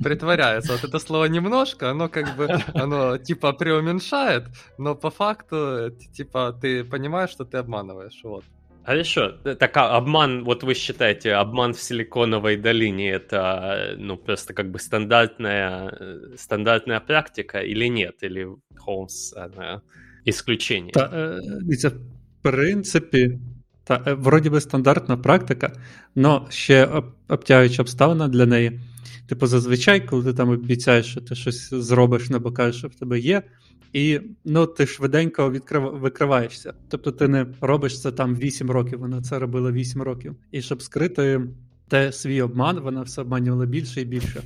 притворяются. 0.04 0.74
Вот 0.74 0.84
это 0.84 1.00
слово 1.00 1.26
«немножко», 1.26 1.92
оно 1.92 2.10
как 2.10 2.36
бы, 2.38 2.48
оно 2.74 3.18
типа 3.18 3.54
преуменьшает, 3.54 4.46
но 4.78 4.96
по 4.96 5.10
факту, 5.10 5.92
типа, 6.14 6.58
ты 6.62 6.84
понимаешь, 6.84 7.32
что 7.32 7.46
ты 7.46 7.58
обманываешь. 7.58 8.20
Вот. 8.24 8.44
Хорошо. 8.85 9.29
Так 9.59 9.77
а 9.77 9.97
обман, 9.97 10.45
вот 10.45 10.63
вы 10.63 10.75
считаете, 10.75 11.35
обман 11.35 11.75
в 11.75 11.81
Силиконовой 11.81 12.57
долине 12.57 13.11
это 13.11 13.95
ну 13.99 14.17
просто 14.17 14.55
как 14.55 14.71
бы 14.71 14.79
стандартная, 14.79 15.93
стандартная 16.37 17.01
практика 17.01 17.61
или 17.61 17.89
нет? 17.89 18.23
Или 18.23 18.49
Холмс 18.77 19.33
она 19.37 19.83
исключение? 20.25 20.93
Та, 20.93 21.11
е, 21.15 21.89
в 21.89 21.93
принципі, 22.43 23.39
та, 23.85 24.03
е, 24.07 24.15
вроді 24.15 24.51
би 24.51 24.61
стандартна 24.61 25.17
практика, 25.17 25.73
але 26.17 26.41
ще 26.49 27.03
обтягаюча 27.29 27.83
обставина 27.83 28.29
для 28.29 28.47
неї. 28.47 28.81
Типу, 29.29 29.47
зазвичай, 29.47 30.07
коли 30.07 30.25
ти 30.25 30.33
там 30.33 30.49
обіцяєш, 30.49 31.07
що 31.07 31.21
ти 31.21 31.35
щось 31.35 31.75
зробиш, 31.75 32.31
або 32.31 32.53
кажеш, 32.53 32.77
що 32.77 32.89
в 32.89 32.95
тебе 32.95 33.19
є, 33.19 33.43
і 33.96 34.22
ну, 34.46 34.66
ти 34.66 34.88
швиденько 34.88 35.52
відкрив... 35.52 36.00
викриваєшся. 36.00 36.74
Тобто 36.88 37.12
ти 37.12 37.28
не 37.28 37.46
робиш 37.62 38.02
це 38.02 38.12
там 38.12 38.36
8 38.36 38.72
років, 38.72 39.00
вона 39.00 39.22
це 39.22 39.40
робила 39.40 39.72
8 39.72 40.02
років. 40.02 40.36
І 40.52 40.62
щоб 40.62 40.82
скрити 40.82 41.42
те 41.88 42.12
свій 42.12 42.42
обман, 42.42 42.80
вона 42.80 43.02
все 43.02 43.22
обманювала 43.22 43.66
більше 43.66 44.02
і 44.02 44.06
більше. 44.06 44.42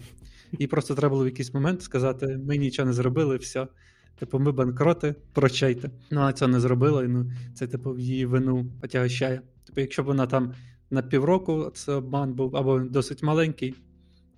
І 0.59 0.67
просто 0.67 0.95
треба 0.95 1.09
було 1.09 1.23
в 1.23 1.27
якийсь 1.27 1.53
момент 1.53 1.81
сказати: 1.81 2.39
ми 2.47 2.57
нічого 2.57 2.85
не 2.85 2.93
зробили, 2.93 3.37
все. 3.37 3.67
Типу, 4.19 4.39
ми 4.39 4.51
банкроти, 4.51 5.15
прощайте. 5.33 5.91
Ну, 6.11 6.21
а 6.21 6.33
це 6.33 6.47
не 6.47 6.59
зробила, 6.59 7.03
і 7.03 7.07
ну, 7.07 7.31
це, 7.53 7.67
типу, 7.67 7.93
в 7.93 7.99
її 7.99 8.25
вину 8.25 8.65
потягощає. 8.81 9.41
Типу, 9.67 9.81
якщо 9.81 10.03
б 10.03 10.05
вона 10.05 10.27
там 10.27 10.53
на 10.89 11.01
півроку 11.01 11.71
це 11.73 11.93
обман 11.93 12.33
був 12.33 12.55
або 12.55 12.79
досить 12.79 13.23
маленький, 13.23 13.75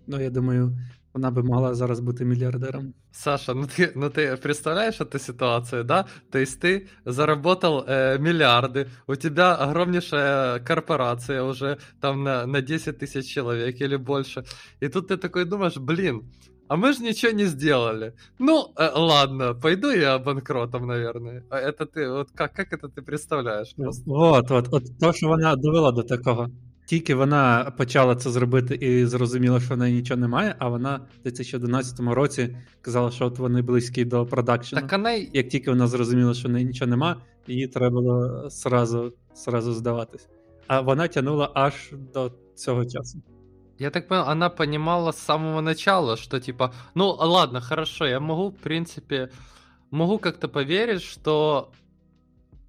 ну 0.07 0.21
я 0.21 0.29
думаю, 0.29 0.77
вона 1.13 1.31
би 1.31 1.43
могла 1.43 1.73
зараз 1.75 1.99
бути 1.99 2.25
миллиардером. 2.25 2.93
Саша, 3.11 3.53
ну 3.53 3.63
ты, 3.63 3.91
ну 3.95 4.09
ты 4.09 4.37
представляешь 4.37 5.01
эту 5.01 5.19
ситуацию, 5.19 5.83
да? 5.83 6.05
То 6.31 6.39
есть 6.39 6.59
ты 6.59 6.87
заработал 7.05 7.83
э, 7.87 8.17
миллиарды, 8.19 8.87
у 9.07 9.15
тебя 9.15 9.55
огромнейшая 9.55 10.59
корпорация 10.59 11.43
уже 11.43 11.77
там 11.99 12.23
на, 12.23 12.45
на 12.45 12.61
10 12.61 12.97
тысяч 12.97 13.33
человек 13.33 13.81
или 13.81 13.97
больше, 13.97 14.43
и 14.81 14.87
тут 14.87 15.07
ты 15.07 15.17
такой 15.17 15.45
думаешь, 15.45 15.77
блин, 15.77 16.23
а 16.67 16.77
мы 16.77 16.93
же 16.93 17.03
ничего 17.03 17.33
не 17.33 17.45
сделали. 17.45 18.13
Ну, 18.39 18.71
э, 18.77 18.89
ладно, 18.95 19.53
пойду 19.53 19.91
я 19.91 20.19
банкротом, 20.19 20.87
наверное. 20.87 21.43
А 21.49 21.57
это 21.57 21.85
ты, 21.85 22.09
вот 22.09 22.29
как, 22.33 22.53
как 22.53 22.73
это 22.73 22.87
ты 22.87 23.01
представляешь? 23.01 23.75
Просто? 23.75 24.03
Вот, 24.05 24.49
вот, 24.49 24.67
вот 24.67 24.83
то, 24.99 25.13
що 25.13 25.27
вона 25.27 25.55
довела 25.55 25.91
до 25.91 26.03
такого. 26.03 26.49
Тільки 26.85 27.15
вона 27.15 27.73
почала 27.77 28.15
це 28.15 28.29
зробити 28.29 28.75
і 28.75 29.05
зрозуміла, 29.05 29.59
що 29.59 29.73
в 29.73 29.77
неї 29.77 29.95
нічого 29.95 30.19
немає, 30.19 30.55
а 30.59 30.69
вона 30.69 30.95
в 31.19 31.23
2011 31.23 31.99
році 31.99 32.57
казала, 32.81 33.11
що 33.11 33.25
от 33.25 33.39
вони 33.39 33.61
близькі 33.61 34.05
до 34.05 34.25
продакшену. 34.25 34.81
Так 34.81 34.91
вона... 34.91 35.11
Як 35.11 35.49
тільки 35.49 35.69
вона 35.69 35.87
зрозуміла, 35.87 36.33
що 36.33 36.47
в 36.47 36.51
неї 36.51 36.65
нічого 36.65 36.89
немає, 36.89 37.15
їй 37.47 37.67
треба 37.67 37.89
було 37.89 38.49
сразу, 38.49 39.13
сразу 39.33 39.73
здаватись. 39.73 40.27
А 40.67 40.81
вона 40.81 41.07
тянула 41.07 41.51
аж 41.53 41.73
до 42.13 42.31
цього 42.55 42.85
часу. 42.85 43.21
Я 43.79 43.89
так 43.89 44.07
понял, 44.07 44.29
она 44.29 44.49
понимала 44.49 45.11
с 45.11 45.17
самого 45.17 45.61
начала, 45.61 46.15
что 46.15 46.39
типа, 46.39 46.71
ну 46.93 47.07
ладно, 47.19 47.61
хорошо, 47.61 48.05
я 48.05 48.19
могу, 48.19 48.49
в 48.49 48.55
принципе, 48.55 49.29
могу 49.91 50.19
как-то 50.19 50.49
поверить, 50.49 51.01
что 51.01 51.71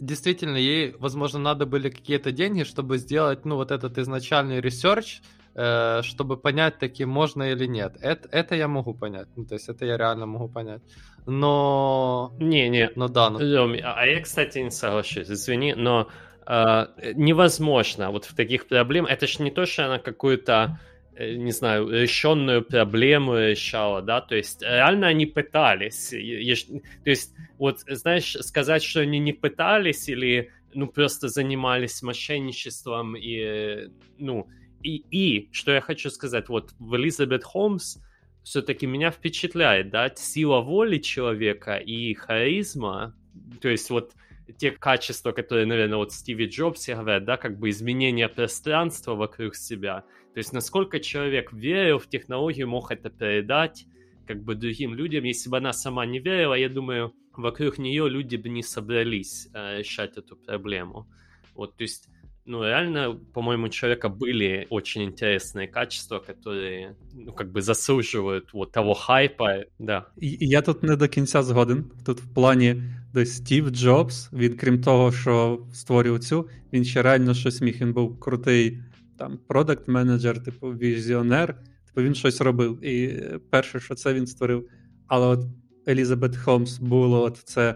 действительно 0.03 0.57
ей, 0.57 0.95
возможно, 0.99 1.39
надо 1.39 1.65
были 1.65 1.89
какие-то 1.89 2.33
деньги, 2.33 2.65
чтобы 2.65 2.99
сделать, 2.99 3.45
ну, 3.45 3.57
вот 3.57 3.71
этот 3.71 3.99
изначальный 3.99 4.61
research, 4.61 5.21
э, 5.55 6.03
чтобы 6.03 6.37
понять, 6.37 6.79
таки 6.79 7.05
можно 7.05 7.45
или 7.45 7.67
нет. 7.67 7.97
Это, 8.01 8.29
это 8.33 8.57
я 8.57 8.69
могу 8.69 8.95
понять. 8.95 9.29
Ну, 9.37 9.45
то 9.45 9.55
есть 9.55 9.69
это 9.69 9.87
я 9.87 9.97
реально 9.97 10.27
могу 10.27 10.49
понять. 10.49 10.83
Но... 11.27 12.35
Не, 12.41 12.69
не. 12.69 12.91
Ну 12.97 13.09
да. 13.09 13.31
Ну... 13.31 13.39
А 13.85 14.07
я, 14.07 14.21
кстати, 14.21 14.59
не 14.59 14.71
соглашусь, 14.71 15.31
извини, 15.31 15.75
но 15.75 16.09
э, 16.47 16.87
невозможно 17.15 18.11
вот 18.11 18.25
в 18.25 18.35
таких 18.35 18.67
проблем. 18.67 19.07
Это 19.07 19.27
же 19.29 19.43
не 19.43 19.53
то, 19.53 19.67
что 19.67 19.87
она 19.87 19.99
какую-то 19.99 20.53
Э, 20.53 20.92
не 21.19 21.53
знаю, 21.53 21.89
решенную 21.91 22.65
проблему 22.65 23.37
решала, 23.37 24.03
да, 24.03 24.21
то 24.21 24.35
есть 24.35 24.63
реально 24.63 25.09
они 25.09 25.27
пытались, 25.27 26.09
то 26.11 27.11
есть 27.11 27.35
вот, 27.59 27.81
знаешь, 27.87 28.37
сказать, 28.41 28.83
что 28.83 29.01
они 29.01 29.19
не 29.19 29.33
пытались 29.33 30.09
или, 30.09 30.51
ну, 30.75 30.87
просто 30.87 31.29
занимались 31.29 32.03
мошенничеством 32.03 33.15
и, 33.17 33.89
ну, 34.19 34.49
и, 34.83 35.05
и, 35.11 35.49
что 35.53 35.73
я 35.73 35.81
хочу 35.81 36.11
сказать, 36.11 36.49
вот 36.49 36.73
в 36.79 36.97
Элизабет 36.97 37.45
Холмс 37.45 37.99
все-таки 38.43 38.87
меня 38.87 39.11
впечатляет, 39.11 39.91
да, 39.91 40.11
сила 40.15 40.61
воли 40.61 40.99
человека 40.99 41.77
и 41.77 42.15
харизма, 42.15 43.15
то 43.61 43.69
есть 43.69 43.91
вот 43.91 44.13
те 44.59 44.71
качества, 44.71 45.33
которые, 45.33 45.67
наверное, 45.67 45.99
вот 45.99 46.13
Стиви 46.13 46.47
Джобс 46.47 46.89
говорят, 46.89 47.25
да, 47.25 47.37
как 47.37 47.59
бы 47.59 47.71
изменение 47.71 48.29
пространства 48.29 49.15
вокруг 49.15 49.55
себя. 49.57 50.05
То 50.35 50.39
есть 50.39 50.53
насколько 50.53 51.01
человек 51.01 51.53
верил 51.53 51.99
в 51.99 52.09
технологию, 52.09 52.69
мог 52.69 52.91
это 52.91 53.11
передать 53.11 53.87
как 54.27 54.43
бы 54.43 54.55
другим 54.55 54.95
людям. 54.95 55.25
Если 55.25 55.51
бы 55.51 55.59
она 55.59 55.73
сама 55.73 56.07
не 56.07 56.19
верила, 56.19 56.55
я 56.55 56.69
думаю, 56.69 57.13
вокруг 57.37 57.79
нее 57.79 58.09
люди 58.09 58.37
бы 58.37 58.49
не 58.49 58.63
собрались 58.63 59.49
э, 59.53 59.79
решать 59.79 60.17
эту 60.17 60.37
проблему. 60.37 61.07
Вот, 61.55 61.77
то 61.77 61.83
есть 61.83 62.09
ну, 62.48 62.64
реально, 62.64 63.20
по-моему, 63.34 63.66
у 63.66 63.70
человека 63.70 64.10
были 64.10 64.68
очень 64.70 65.04
интересные 65.04 65.68
качества, 65.68 66.20
которые, 66.20 66.96
ну, 67.14 67.34
как 67.34 67.52
бы 67.52 67.62
заслуживают 67.62 68.54
вот 68.54 68.72
того 68.72 68.94
хайпа, 68.94 69.66
да. 69.80 70.06
І, 70.18 70.38
я 70.40 70.62
тут 70.62 70.84
не 70.84 70.96
до 70.96 71.08
кінця 71.08 71.44
згоден. 71.44 71.86
Тут 72.06 72.22
в 72.22 72.34
плані, 72.34 72.84
де 73.14 73.26
Стів 73.26 73.70
Джобс, 73.70 74.30
він, 74.34 74.58
крім 74.58 74.82
того, 74.82 75.12
що 75.12 75.66
створював 75.74 76.20
цю, 76.20 76.50
він 76.74 76.86
ще 76.86 77.02
реально 77.02 77.34
щось 77.34 77.62
міг. 77.62 77.82
Він 77.82 77.94
був 77.94 78.20
крутий 78.20 78.80
там 79.18 79.40
продакт 79.48 79.88
менеджер, 79.88 80.44
типу 80.44 80.68
візіонер, 80.68 81.56
типу 81.88 82.02
він 82.02 82.16
щось 82.16 82.42
робив. 82.42 82.86
І 82.86 83.24
перше, 83.50 83.80
що 83.80 83.96
це 83.96 84.14
він 84.14 84.28
створив. 84.28 84.70
Але 85.08 85.28
от 85.28 85.46
Елізабет 85.88 86.38
Холмс 86.38 86.80
було 86.80 87.24
от 87.24 87.38
це 87.38 87.76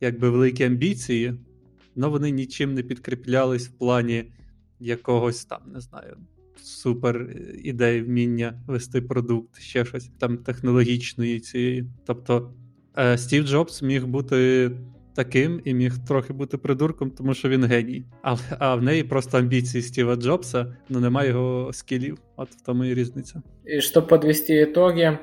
якби 0.00 0.30
великі 0.30 0.64
амбіції 0.64 1.34
але 1.97 2.07
вони 2.07 2.31
нічим 2.31 2.73
не 2.73 2.83
підкріплялись 2.83 3.67
в 3.67 3.71
плані 3.71 4.31
якогось 4.79 5.45
там, 5.45 5.61
не 5.73 5.81
знаю, 5.81 6.17
супер 6.61 7.35
ідеї 7.63 8.01
вміння 8.01 8.53
вести 8.67 9.01
продукт, 9.01 9.59
ще 9.59 9.85
щось 9.85 10.09
там 10.19 10.37
технологічної 10.37 11.39
цієї. 11.39 11.85
Тобто 12.05 12.53
е, 12.97 13.17
Стів 13.17 13.43
Джобс 13.47 13.81
міг 13.81 14.05
бути. 14.05 14.71
Таким 15.15 15.61
і 15.65 15.73
міг 15.73 15.93
трохи 16.07 16.33
бути 16.33 16.57
придурком, 16.57 17.11
тому 17.11 17.33
що 17.33 17.49
він 17.49 17.65
геній. 17.65 18.05
А 18.21 18.35
а 18.59 18.75
в 18.75 18.83
неї 18.83 19.03
просто 19.03 19.37
амбіції 19.37 19.83
Стіва 19.83 20.15
Джобса, 20.15 20.75
ну, 20.89 20.99
немає 20.99 21.29
його 21.29 21.73
скілів. 21.73 22.17
От 22.35 22.49
в 22.49 22.61
тому 22.61 22.85
і 22.85 22.93
різниця. 22.93 23.41
І 23.65 23.81
щоб 23.81 24.07
підвести 24.07 24.61
итоги, 24.61 25.17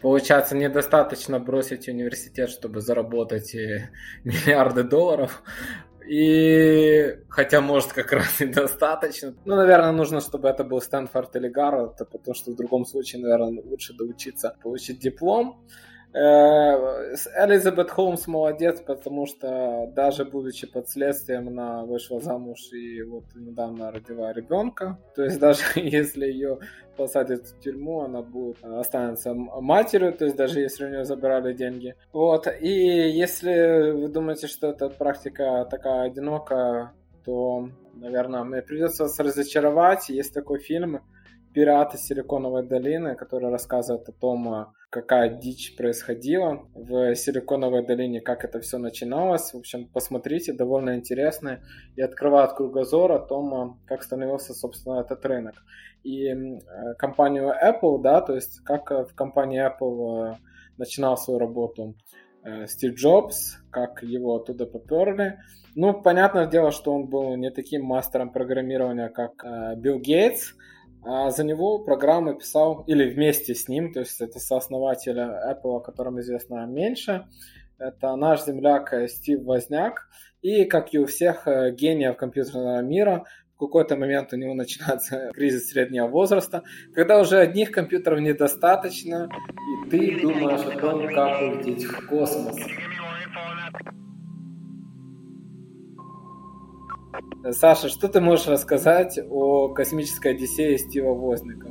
получается, 0.00 0.54
недостаточно 0.54 1.40
бросить 1.40 1.88
университет, 1.88 2.50
чтобы 2.50 2.80
заработать 2.80 3.56
миллиарды 4.24 4.88
долларов. 4.88 5.42
И 6.10 7.18
хотя, 7.28 7.60
может, 7.60 7.92
как 7.92 8.12
раз 8.12 8.40
и 8.40 8.46
достаточно. 8.46 9.32
Ну, 9.44 9.54
наверное, 9.54 9.92
нужно, 9.92 10.20
чтобы 10.20 10.48
это 10.48 10.64
был 10.64 10.80
Стэнфорд 10.80 11.36
или 11.36 11.48
Гарвард, 11.48 11.98
потому 11.98 12.34
что 12.34 12.50
в 12.50 12.56
другом 12.56 12.84
случае, 12.84 13.22
наверное, 13.22 13.62
лучше 13.62 13.94
доучиться, 13.94 14.56
получить 14.60 14.98
диплом. 14.98 15.64
Э, 16.12 17.14
Элизабет 17.36 17.90
Холмс 17.90 18.26
молодец, 18.26 18.80
потому 18.80 19.26
что 19.26 19.90
даже 19.94 20.24
будучи 20.24 20.66
под 20.66 20.88
следствием, 20.88 21.48
она 21.48 21.84
вышла 21.84 22.20
замуж 22.20 22.72
и 22.72 23.00
вот 23.02 23.24
недавно 23.36 23.92
родила 23.92 24.32
ребенка. 24.32 24.98
То 25.14 25.22
есть 25.22 25.38
даже 25.38 25.62
если 25.76 26.26
ее 26.26 26.58
посадят 26.96 27.46
в 27.46 27.60
тюрьму, 27.60 28.02
она 28.02 28.22
будет 28.22 28.62
останется 28.64 29.34
матерью, 29.34 30.12
то 30.12 30.24
есть 30.24 30.36
даже 30.36 30.60
если 30.60 30.84
у 30.84 30.88
нее 30.88 31.04
забирали 31.04 31.52
деньги. 31.52 31.94
Вот. 32.12 32.48
И 32.60 32.68
если 32.68 33.92
вы 33.92 34.08
думаете, 34.08 34.48
что 34.48 34.70
эта 34.70 34.90
практика 34.90 35.66
такая 35.70 36.08
одинокая, 36.08 36.92
то, 37.24 37.68
наверное, 37.94 38.42
мне 38.42 38.62
придется 38.62 39.04
вас 39.04 39.18
разочаровать. 39.20 40.08
Есть 40.08 40.34
такой 40.34 40.58
фильм 40.58 41.02
«Пираты 41.54 41.98
Силиконовой 41.98 42.66
долины», 42.66 43.14
который 43.14 43.50
рассказывает 43.50 44.08
о 44.08 44.12
том, 44.12 44.72
какая 44.90 45.28
дичь 45.28 45.76
происходила 45.76 46.66
в 46.74 47.14
Силиконовой 47.14 47.86
долине, 47.86 48.20
как 48.20 48.44
это 48.44 48.60
все 48.60 48.78
начиналось. 48.78 49.54
В 49.54 49.58
общем, 49.58 49.86
посмотрите, 49.86 50.52
довольно 50.52 50.96
интересно 50.96 51.60
и 51.94 52.02
открывает 52.02 52.52
кругозор 52.54 53.12
о 53.12 53.20
том, 53.20 53.80
как 53.86 54.02
становился, 54.02 54.52
собственно, 54.52 55.00
этот 55.00 55.24
рынок. 55.24 55.54
И 56.02 56.26
э, 56.26 56.94
компанию 56.98 57.52
Apple, 57.52 58.02
да, 58.02 58.20
то 58.20 58.34
есть 58.34 58.60
как 58.64 58.90
в 58.90 59.14
компании 59.14 59.64
Apple 59.64 60.32
э, 60.32 60.36
начинал 60.76 61.16
свою 61.16 61.38
работу 61.38 61.94
э, 62.42 62.66
Стив 62.66 62.94
Джобс, 62.94 63.58
как 63.70 64.02
его 64.02 64.36
оттуда 64.36 64.66
поперли. 64.66 65.38
Ну, 65.76 66.02
понятное 66.02 66.46
дело, 66.46 66.72
что 66.72 66.92
он 66.92 67.06
был 67.06 67.36
не 67.36 67.52
таким 67.52 67.84
мастером 67.84 68.32
программирования, 68.32 69.08
как 69.08 69.44
Билл 69.78 70.00
Гейтс, 70.00 70.54
а 71.02 71.30
за 71.30 71.44
него 71.44 71.78
программы 71.78 72.36
писал, 72.36 72.84
или 72.86 73.08
вместе 73.08 73.54
с 73.54 73.68
ним, 73.68 73.92
то 73.92 74.00
есть 74.00 74.20
это 74.20 74.38
сооснователь 74.38 75.18
Apple, 75.18 75.76
о 75.76 75.80
котором 75.80 76.20
известно 76.20 76.66
меньше, 76.66 77.26
это 77.78 78.14
наш 78.16 78.44
земляк 78.44 78.92
Стив 79.08 79.42
Возняк, 79.42 80.08
и, 80.42 80.64
как 80.64 80.92
и 80.94 80.98
у 80.98 81.06
всех 81.06 81.46
э, 81.46 81.70
гениев 81.72 82.16
компьютерного 82.16 82.80
мира, 82.82 83.24
в 83.54 83.58
какой-то 83.58 83.96
момент 83.96 84.32
у 84.32 84.36
него 84.36 84.54
начинается 84.64 85.30
кризис 85.34 85.70
среднего 85.70 86.06
возраста, 86.06 86.62
когда 86.94 87.20
уже 87.20 87.38
одних 87.38 87.72
компьютеров 87.72 88.20
недостаточно, 88.20 89.28
и 89.86 89.90
ты 89.90 90.20
думаешь 90.20 90.60
о 90.60 90.78
том, 90.78 91.08
как 91.08 91.42
улететь 91.42 91.84
в 91.84 92.06
космос. 92.06 92.56
Саша, 97.52 97.88
что 97.88 98.08
ты 98.08 98.20
можешь 98.20 98.46
рассказать 98.46 99.20
о 99.30 99.68
космической 99.68 100.34
Одіссеї 100.34 100.78
Стіва 100.78 101.12
Возника? 101.12 101.68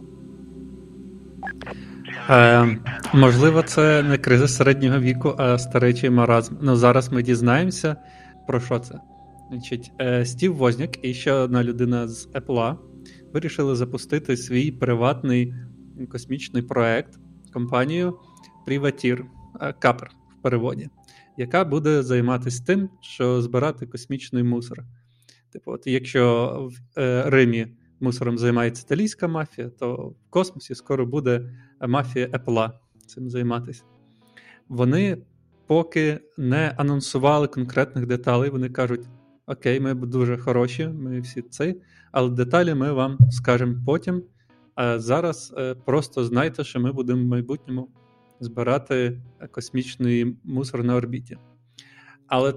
Е, 2.29 2.77
Можливо, 3.13 3.61
це 3.63 4.03
не 4.03 4.17
криза 4.17 4.47
середнього 4.47 4.99
віку, 4.99 5.35
а 5.37 5.57
старечий 5.57 6.09
маразм. 6.09 6.55
Ну 6.61 6.75
зараз 6.75 7.11
ми 7.11 7.23
дізнаємося 7.23 7.95
про 8.47 8.59
що 8.59 8.79
це. 8.79 8.99
Значить, 9.49 9.91
е, 10.01 10.25
Стів 10.25 10.55
Возняк 10.55 11.05
і 11.05 11.13
ще 11.13 11.31
одна 11.31 11.63
людина 11.63 12.07
з 12.07 12.27
Apple 12.27 12.75
вирішили 13.33 13.75
запустити 13.75 14.37
свій 14.37 14.71
приватний 14.71 15.53
космічний 16.11 16.63
проект 16.63 17.19
компанію 17.53 18.19
Privateer, 18.67 19.19
Капер 19.79 20.11
в 20.39 20.41
переводі, 20.41 20.89
яка 21.37 21.65
буде 21.65 22.03
займатися 22.03 22.63
тим, 22.67 22.89
що 23.01 23.41
збирати 23.41 23.85
космічний 23.85 24.43
мусор. 24.43 24.83
Типу, 25.51 25.71
от 25.71 25.87
якщо 25.87 26.53
в 26.95 26.99
е, 26.99 27.23
Римі 27.29 27.67
мусором 27.99 28.37
займається 28.37 28.83
італійська 28.85 29.27
мафія, 29.27 29.69
то 29.69 29.95
в 29.95 30.15
космосі 30.29 30.75
скоро 30.75 31.05
буде 31.05 31.51
мафія 31.87 32.27
Apple 32.27 32.71
цим 33.05 33.29
займатися. 33.29 33.83
Вони 34.69 35.17
поки 35.67 36.19
не 36.37 36.73
анонсували 36.77 37.47
конкретних 37.47 38.05
деталей, 38.05 38.49
вони 38.49 38.69
кажуть: 38.69 39.01
Окей, 39.47 39.79
ми 39.79 39.93
дуже 39.93 40.37
хороші, 40.37 40.87
ми 40.87 41.19
всі 41.19 41.41
цей, 41.41 41.81
але 42.11 42.29
деталі 42.29 42.73
ми 42.73 42.91
вам 42.91 43.17
скажемо 43.31 43.75
потім. 43.85 44.23
А 44.75 44.99
зараз 44.99 45.53
е, 45.57 45.75
просто 45.75 46.23
знайте, 46.23 46.63
що 46.63 46.79
ми 46.79 46.91
будемо 46.91 47.23
в 47.23 47.25
майбутньому 47.25 47.89
збирати 48.39 49.21
космічний 49.51 50.37
мусор 50.43 50.83
на 50.83 50.95
орбіті. 50.95 51.37
Але 52.27 52.53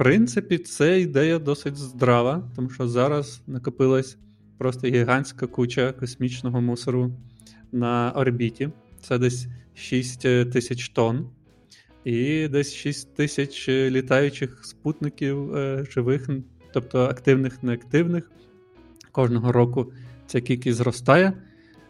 принципі, 0.00 0.58
це 0.58 1.00
ідея 1.00 1.38
досить 1.38 1.76
здрава, 1.76 2.50
тому 2.56 2.70
що 2.70 2.88
зараз 2.88 3.42
накопилась 3.46 4.16
просто 4.58 4.88
гігантська 4.88 5.46
куча 5.46 5.92
космічного 5.92 6.60
мусору 6.60 7.12
на 7.72 8.12
орбіті. 8.16 8.70
Це 9.02 9.18
десь 9.18 9.46
6 9.74 10.20
тисяч 10.22 10.88
тонн. 10.88 11.30
І 12.04 12.48
десь 12.48 12.74
6 12.74 13.14
тисяч 13.14 13.68
літаючих 13.68 14.64
спутників 14.64 15.54
е, 15.54 15.86
живих, 15.90 16.30
тобто 16.72 16.98
активних, 16.98 17.62
неактивних. 17.62 18.30
Кожного 19.12 19.52
року 19.52 19.92
ця 20.26 20.40
кількість 20.40 20.78
зростає. 20.78 21.32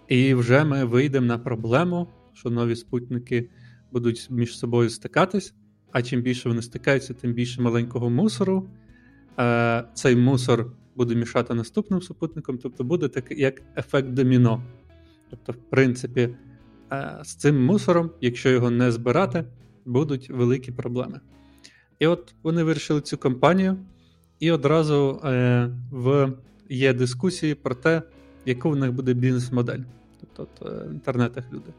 І 0.08 0.34
вже 0.34 0.64
ми 0.64 0.84
вийдемо 0.84 1.26
на 1.26 1.38
проблему, 1.38 2.08
що 2.32 2.50
нові 2.50 2.76
спутники 2.76 3.50
будуть 3.92 4.26
між 4.30 4.58
собою 4.58 4.90
стикатись 4.90 5.54
а 5.92 6.02
чим 6.02 6.22
більше 6.22 6.48
вони 6.48 6.62
стикаються, 6.62 7.14
тим 7.14 7.32
більше 7.32 7.62
маленького 7.62 8.10
мусору. 8.10 8.68
Е, 9.38 9.84
Цей 9.94 10.16
мусор 10.16 10.72
буде 10.96 11.14
мішати 11.14 11.54
наступним 11.54 12.02
супутникам, 12.02 12.58
тобто 12.58 12.84
буде 12.84 13.08
так, 13.08 13.24
як 13.30 13.62
ефект 13.76 14.08
доміно. 14.08 14.62
Тобто, 15.30 15.52
в 15.52 15.70
принципі, 15.70 16.28
е, 16.92 17.18
з 17.22 17.34
цим 17.34 17.64
мусором, 17.64 18.10
якщо 18.20 18.50
його 18.50 18.70
не 18.70 18.92
збирати, 18.92 19.44
будуть 19.84 20.30
великі 20.30 20.72
проблеми. 20.72 21.20
І 21.98 22.06
от 22.06 22.34
вони 22.42 22.62
вирішили 22.62 23.00
цю 23.00 23.18
кампанію, 23.18 23.76
і 24.40 24.50
одразу 24.50 25.20
е, 25.24 25.70
в 25.90 26.32
є 26.68 26.92
дискусії 26.92 27.54
про 27.54 27.74
те, 27.74 28.02
яка 28.46 28.68
в 28.68 28.76
них 28.76 28.92
буде 28.92 29.14
бізнес-модель. 29.14 29.80
Тобто 30.36 30.64
в 30.64 30.92
інтернетах 30.92 31.44
люди 31.52 31.72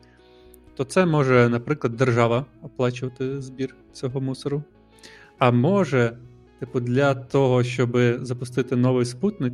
то 0.75 0.83
це 0.83 1.05
може, 1.05 1.49
наприклад, 1.49 1.95
держава 1.95 2.45
оплачувати 2.61 3.41
збір 3.41 3.75
цього 3.93 4.21
мусору. 4.21 4.63
А 5.37 5.51
може, 5.51 6.17
типу, 6.59 6.79
для 6.79 7.13
того, 7.15 7.63
щоб 7.63 7.97
запустити 8.21 8.75
новий 8.75 9.05
спутник, 9.05 9.53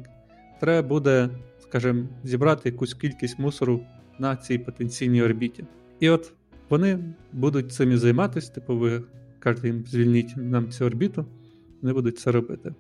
треба 0.60 0.88
буде, 0.88 1.30
скажімо, 1.60 2.04
зібрати 2.24 2.70
якусь 2.70 2.94
кількість 2.94 3.40
мусору 3.40 3.82
на 4.20 4.36
цій 4.36 4.58
потенційній 4.58 5.24
орбіті. 5.24 5.66
І 6.00 6.10
от 6.10 6.34
вони 6.70 7.00
будуть 7.34 7.72
цим 7.72 7.92
і 7.92 7.98
займатися, 7.98 8.54
типу, 8.54 8.78
ви 8.78 9.04
кажете 9.40 9.68
їм, 9.68 9.86
звільніть 9.88 10.38
нам 10.38 10.72
цю 10.72 10.86
орбіту, 10.86 11.26
вони 11.82 11.94
будуть 11.94 12.20
це 12.20 12.32
робити. 12.32 12.74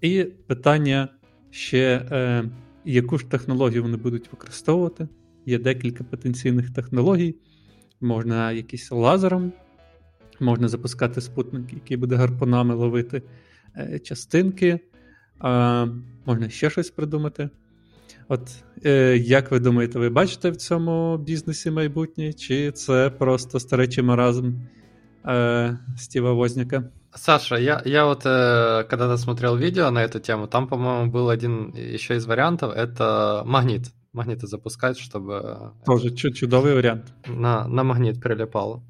І 0.00 0.24
питання 0.24 1.08
ще, 1.50 2.06
е, 2.10 2.44
яку 2.84 3.18
ж 3.18 3.26
технологію 3.26 3.82
вони 3.82 3.96
будуть 3.96 4.32
використовувати. 4.32 5.08
Є 5.46 5.58
декілька 5.58 6.04
потенційних 6.04 6.70
технологій 6.70 7.34
Можна 8.01 8.51
якийсь 8.51 8.91
лазером, 8.91 9.53
можна 10.39 10.67
запускати 10.67 11.21
спутник, 11.21 11.73
який 11.73 11.97
буде 11.97 12.15
гарпунами 12.15 12.75
ловити 12.75 13.21
е, 13.77 13.99
частинки, 13.99 14.67
е, 14.67 14.79
можна 16.25 16.49
ще 16.49 16.69
щось 16.69 16.89
придумати. 16.89 17.49
От 18.27 18.41
е, 18.85 19.17
як 19.17 19.51
ви 19.51 19.59
думаєте, 19.59 19.99
ви 19.99 20.09
бачите 20.09 20.49
в 20.49 20.55
цьому 20.55 21.17
бізнесі 21.17 21.71
майбутнє, 21.71 22.33
чи 22.33 22.71
це 22.71 23.09
просто 23.09 23.59
старечий 23.59 24.03
маразм 24.03 24.51
э, 25.23 25.77
Стива 25.97 26.33
Возняка? 26.33 26.83
Саша, 27.15 27.57
я, 27.57 27.81
я 27.85 28.05
вот 28.05 28.25
э, 28.25 28.83
когда-то 28.89 29.17
смотрел 29.17 29.57
видео 29.57 29.91
на 29.91 30.03
эту 30.03 30.19
тему, 30.19 30.47
там, 30.47 30.67
по-моему, 30.67 31.11
был 31.11 31.29
один 31.29 31.73
еще 31.75 32.15
из 32.15 32.25
вариантов, 32.25 32.73
это 32.75 33.43
магнит. 33.45 33.91
Магниты 34.12 34.46
запускать, 34.46 34.98
чтобы... 34.98 35.72
Тоже 35.86 36.10
чудовый 36.10 36.74
вариант. 36.74 37.14
На, 37.26 37.66
на 37.66 37.82
магнит 37.82 38.20
прилипало. 38.20 38.82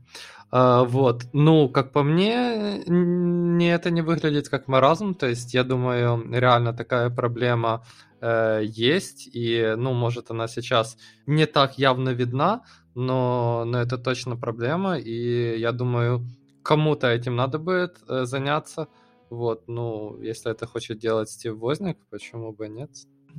А, 0.51 0.83
вот. 0.85 1.27
Ну, 1.33 1.69
как 1.69 1.93
по 1.93 2.03
мне, 2.03 2.83
не, 2.87 3.73
это 3.73 3.91
не 3.91 4.03
выглядит 4.03 4.49
как 4.49 4.69
маразм. 4.69 5.15
То 5.15 5.29
есть, 5.29 5.55
я 5.55 5.65
думаю, 5.65 6.29
реально 6.33 6.73
такая 6.73 7.09
проблема 7.09 7.85
э, 8.21 8.63
есть. 8.65 9.29
И, 9.33 9.75
ну, 9.77 9.93
может, 9.93 10.31
она 10.31 10.49
сейчас 10.49 10.99
не 11.27 11.47
так 11.47 11.79
явно 11.79 12.11
видна, 12.11 12.63
но, 12.95 13.65
но 13.65 13.81
это 13.81 13.99
точно 13.99 14.37
проблема. 14.37 14.99
И 14.99 15.59
я 15.59 15.71
думаю, 15.73 16.27
кому-то 16.63 17.07
этим 17.07 17.37
надо 17.37 17.59
будет 17.59 17.99
э, 18.09 18.25
заняться. 18.25 18.89
Вот, 19.31 19.69
ну, 19.69 20.21
если 20.21 20.51
это 20.51 20.67
хочет 20.67 20.99
делать 20.99 21.31
Стив 21.31 21.57
Возник, 21.57 21.97
почему 22.11 22.53
бы 22.53 22.69
нет? 22.69 22.91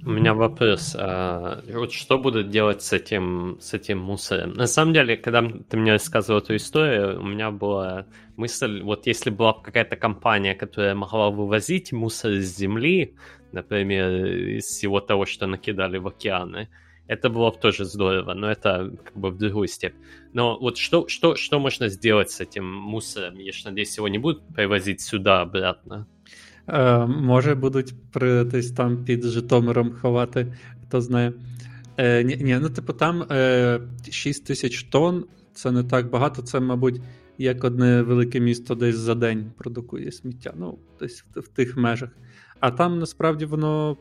У 0.01 0.09
меня 0.09 0.33
вопрос. 0.33 0.95
А, 0.99 1.61
вот 1.71 1.93
что 1.93 2.17
будут 2.17 2.49
делать 2.49 2.81
с 2.81 2.91
этим, 2.91 3.57
с 3.61 3.73
этим 3.73 3.99
мусором? 3.99 4.53
На 4.53 4.67
самом 4.67 4.93
деле, 4.93 5.15
когда 5.15 5.41
ты 5.69 5.77
мне 5.77 5.93
рассказывал 5.93 6.39
эту 6.39 6.55
историю, 6.55 7.21
у 7.21 7.23
меня 7.23 7.51
была 7.51 8.05
мысль, 8.35 8.81
вот 8.81 9.07
если 9.07 9.29
была 9.29 9.53
какая-то 9.53 9.95
компания, 9.95 10.55
которая 10.55 10.95
могла 10.95 11.29
вывозить 11.29 11.93
мусор 11.93 12.31
из 12.31 12.57
земли, 12.57 13.15
например, 13.53 14.25
из 14.57 14.65
всего 14.65 14.99
того, 14.99 15.25
что 15.25 15.47
накидали 15.47 15.99
в 15.99 16.07
океаны, 16.07 16.69
это 17.07 17.29
было 17.29 17.51
бы 17.51 17.57
тоже 17.57 17.85
здорово, 17.85 18.33
но 18.33 18.49
это 18.49 18.91
как 19.03 19.15
бы 19.15 19.29
в 19.29 19.37
другую 19.37 19.67
степь. 19.67 19.95
Но 20.33 20.57
вот 20.57 20.77
что, 20.77 21.07
что, 21.07 21.35
что 21.35 21.59
можно 21.59 21.87
сделать 21.87 22.31
с 22.31 22.41
этим 22.41 22.65
мусором? 22.65 23.35
Я 23.35 23.51
же 23.51 23.65
надеюсь, 23.65 23.95
его 23.97 24.07
не 24.07 24.17
будут 24.17 24.45
привозить 24.55 25.01
сюда 25.01 25.41
обратно. 25.41 26.07
Е, 26.67 27.05
Може, 27.05 27.55
будуть 27.55 27.93
при 28.11 28.43
десь 28.43 28.71
там 28.71 29.03
під 29.05 29.23
Житомиром 29.23 29.93
ховати, 30.01 30.53
хто 30.83 31.01
знає. 31.01 31.33
Е, 31.97 32.23
ні, 32.23 32.37
ні, 32.37 32.59
ну, 32.61 32.69
типу, 32.69 32.93
там 32.93 33.23
е, 33.31 33.79
6 34.11 34.45
тисяч 34.45 34.83
тонн 34.83 35.25
це 35.53 35.71
не 35.71 35.83
так 35.83 36.09
багато, 36.09 36.41
це, 36.41 36.59
мабуть, 36.59 37.01
як 37.37 37.63
одне 37.63 38.01
велике 38.01 38.39
місто 38.39 38.75
десь 38.75 38.95
за 38.95 39.15
день 39.15 39.51
продукує 39.57 40.11
сміття. 40.11 40.53
Ну, 40.57 40.77
десь 40.99 41.25
в, 41.35 41.39
в 41.39 41.47
тих 41.47 41.77
межах. 41.77 42.09
А 42.59 42.71
там 42.71 42.99
насправді 42.99 43.45
воно 43.45 43.97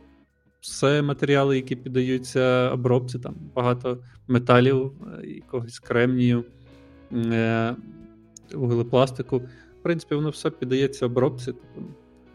все 0.61 1.03
матеріали, 1.03 1.57
які 1.57 1.77
піддаються 1.77 2.71
обробці, 2.71 3.19
там 3.19 3.35
багато 3.55 3.99
металів, 4.29 4.93
е, 5.23 5.27
якогось 5.27 5.79
кремнію, 5.79 6.45
е, 7.13 7.77
вуглепластику. 8.55 9.39
В 9.81 9.83
принципі, 9.83 10.15
воно 10.15 10.31
все 10.31 10.51
піддається 10.51 11.07
обробці. 11.07 11.55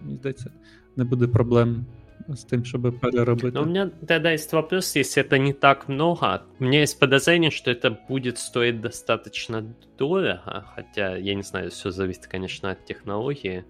Мені 0.01 0.17
здається, 0.17 0.51
не 0.95 1.03
буде 1.03 1.27
проблем 1.27 1.85
з 2.29 2.43
тим, 2.43 2.65
щоб 2.65 2.99
переробити. 2.99 3.51
Но 3.51 3.61
у 3.61 3.65
меня 3.65 3.91
тогда 4.07 4.31
есть 4.31 4.53
вопрос, 4.53 4.95
если 4.95 5.23
это 5.23 5.37
не 5.37 5.53
так 5.53 5.89
много. 5.89 6.41
У 6.59 6.63
меня 6.63 6.81
есть 6.81 6.99
подозрение, 6.99 7.51
что 7.51 7.71
это 7.71 7.97
будет 8.09 8.37
стоить 8.37 8.81
достаточно 8.81 9.63
дорого, 9.97 10.65
хотя, 10.75 11.17
я 11.17 11.35
не 11.35 11.43
знаю, 11.43 11.69
все 11.69 11.91
зависит, 11.91 12.27
конечно, 12.27 12.71
от 12.71 12.85
технологии. 12.85 13.63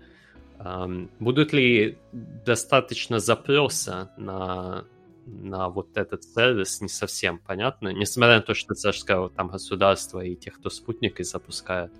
Будут 1.19 1.53
ли 1.53 1.97
достаточно 2.45 3.19
запроса 3.19 4.09
на, 4.17 4.85
на 5.27 5.69
вот 5.69 5.97
этот 5.97 6.23
сервис, 6.23 6.81
не 6.81 6.89
совсем 6.89 7.39
понятно, 7.47 7.93
несмотря 7.93 8.35
на 8.37 8.41
то, 8.41 8.53
что 8.55 8.73
ты 8.73 8.93
сказал, 8.93 9.29
там 9.29 9.49
государство 9.49 10.19
и 10.25 10.35
тех, 10.35 10.55
кто 10.59 10.69
спутники 10.69 11.23
запускают. 11.23 11.91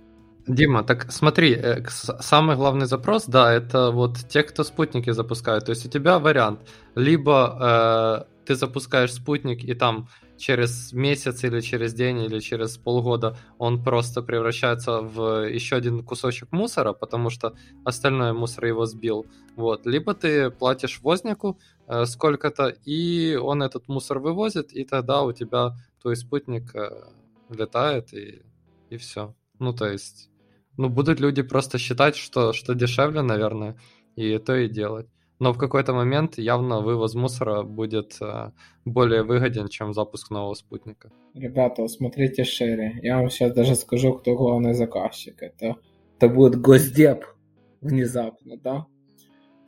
Дима, 0.48 0.82
так 0.82 1.12
смотри, 1.12 1.54
э, 1.54 1.84
самый 2.20 2.56
главный 2.56 2.86
запрос, 2.86 3.26
да, 3.26 3.52
это 3.52 3.90
вот 3.90 4.16
те, 4.28 4.42
кто 4.42 4.64
спутники 4.64 5.10
запускают. 5.10 5.66
То 5.66 5.70
есть 5.72 5.86
у 5.86 5.90
тебя 5.90 6.18
вариант, 6.18 6.60
либо 6.94 8.26
э, 8.26 8.44
ты 8.46 8.54
запускаешь 8.54 9.12
спутник 9.12 9.62
и 9.62 9.74
там 9.74 10.08
через 10.38 10.92
месяц 10.92 11.44
или 11.44 11.60
через 11.60 11.92
день 11.92 12.22
или 12.22 12.40
через 12.40 12.78
полгода 12.78 13.36
он 13.58 13.84
просто 13.84 14.22
превращается 14.22 15.02
в 15.02 15.46
еще 15.46 15.76
один 15.76 16.02
кусочек 16.02 16.50
мусора, 16.52 16.94
потому 16.94 17.28
что 17.28 17.54
остальной 17.84 18.32
мусор 18.32 18.64
его 18.64 18.86
сбил. 18.86 19.26
Вот. 19.56 19.84
Либо 19.84 20.14
ты 20.14 20.50
платишь 20.50 21.00
вознику 21.02 21.58
э, 21.88 22.06
сколько-то, 22.06 22.68
и 22.68 23.36
он 23.36 23.62
этот 23.62 23.86
мусор 23.88 24.18
вывозит, 24.18 24.72
и 24.72 24.84
тогда 24.84 25.22
у 25.22 25.32
тебя 25.32 25.74
твой 26.00 26.16
спутник 26.16 26.74
э, 26.74 26.88
летает, 27.50 28.14
и, 28.14 28.42
и 28.88 28.96
все. 28.96 29.34
Ну, 29.58 29.74
то 29.74 29.86
есть 29.86 30.30
ну, 30.78 30.88
будут 30.88 31.20
люди 31.20 31.42
просто 31.42 31.78
считать, 31.78 32.16
что, 32.16 32.52
что 32.52 32.74
дешевле, 32.74 33.22
наверное, 33.22 33.76
и 34.16 34.38
то 34.38 34.54
и 34.54 34.68
делать. 34.68 35.06
Но 35.40 35.52
в 35.52 35.58
какой-то 35.58 35.92
момент 35.92 36.38
явно 36.38 36.80
вывоз 36.80 37.14
мусора 37.14 37.62
будет 37.62 38.16
э, 38.20 38.50
более 38.84 39.22
выгоден, 39.22 39.68
чем 39.68 39.92
запуск 39.92 40.30
нового 40.30 40.54
спутника. 40.54 41.10
Ребята, 41.34 41.88
смотрите 41.88 42.44
шире. 42.44 42.98
Я 43.02 43.18
вам 43.18 43.28
сейчас 43.28 43.52
даже 43.52 43.74
скажу, 43.74 44.14
кто 44.14 44.36
главный 44.36 44.74
заказчик. 44.74 45.42
Это, 45.42 45.76
это 46.16 46.28
будет 46.28 46.60
Госдеп 46.60 47.24
внезапно, 47.80 48.56
да? 48.56 48.86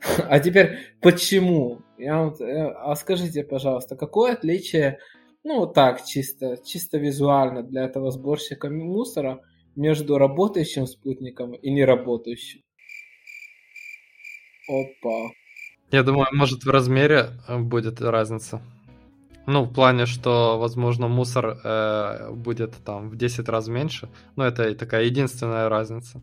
А 0.29 0.39
теперь 0.39 0.77
почему? 1.01 1.81
Я 1.97 2.23
вот, 2.23 2.41
э, 2.41 2.67
а 2.67 2.95
скажите, 2.95 3.43
пожалуйста, 3.43 3.97
какое 3.97 4.33
отличие, 4.33 4.97
ну 5.43 5.67
так, 5.67 6.05
чисто, 6.05 6.57
чисто 6.65 6.97
визуально 6.97 7.63
для 7.63 7.83
этого 7.83 8.11
сборщика 8.11 8.69
мусора– 8.69 9.41
между 9.75 10.17
работающим 10.17 10.87
спутником 10.87 11.53
и 11.53 11.71
неработающим. 11.71 12.61
Опа. 14.67 15.31
Я 15.91 16.03
думаю, 16.03 16.27
может 16.33 16.63
в 16.63 16.69
размере 16.69 17.31
э, 17.47 17.57
будет 17.59 18.01
разница. 18.01 18.61
Ну, 19.47 19.63
в 19.63 19.73
плане, 19.73 20.05
что, 20.05 20.57
возможно, 20.59 21.07
мусор 21.07 21.57
э, 21.63 22.31
будет 22.31 22.75
там 22.85 23.09
в 23.09 23.17
10 23.17 23.49
раз 23.49 23.67
меньше. 23.67 24.07
Но 24.35 24.45
это 24.45 24.73
такая 24.75 25.05
единственная 25.05 25.67
разница. 25.67 26.21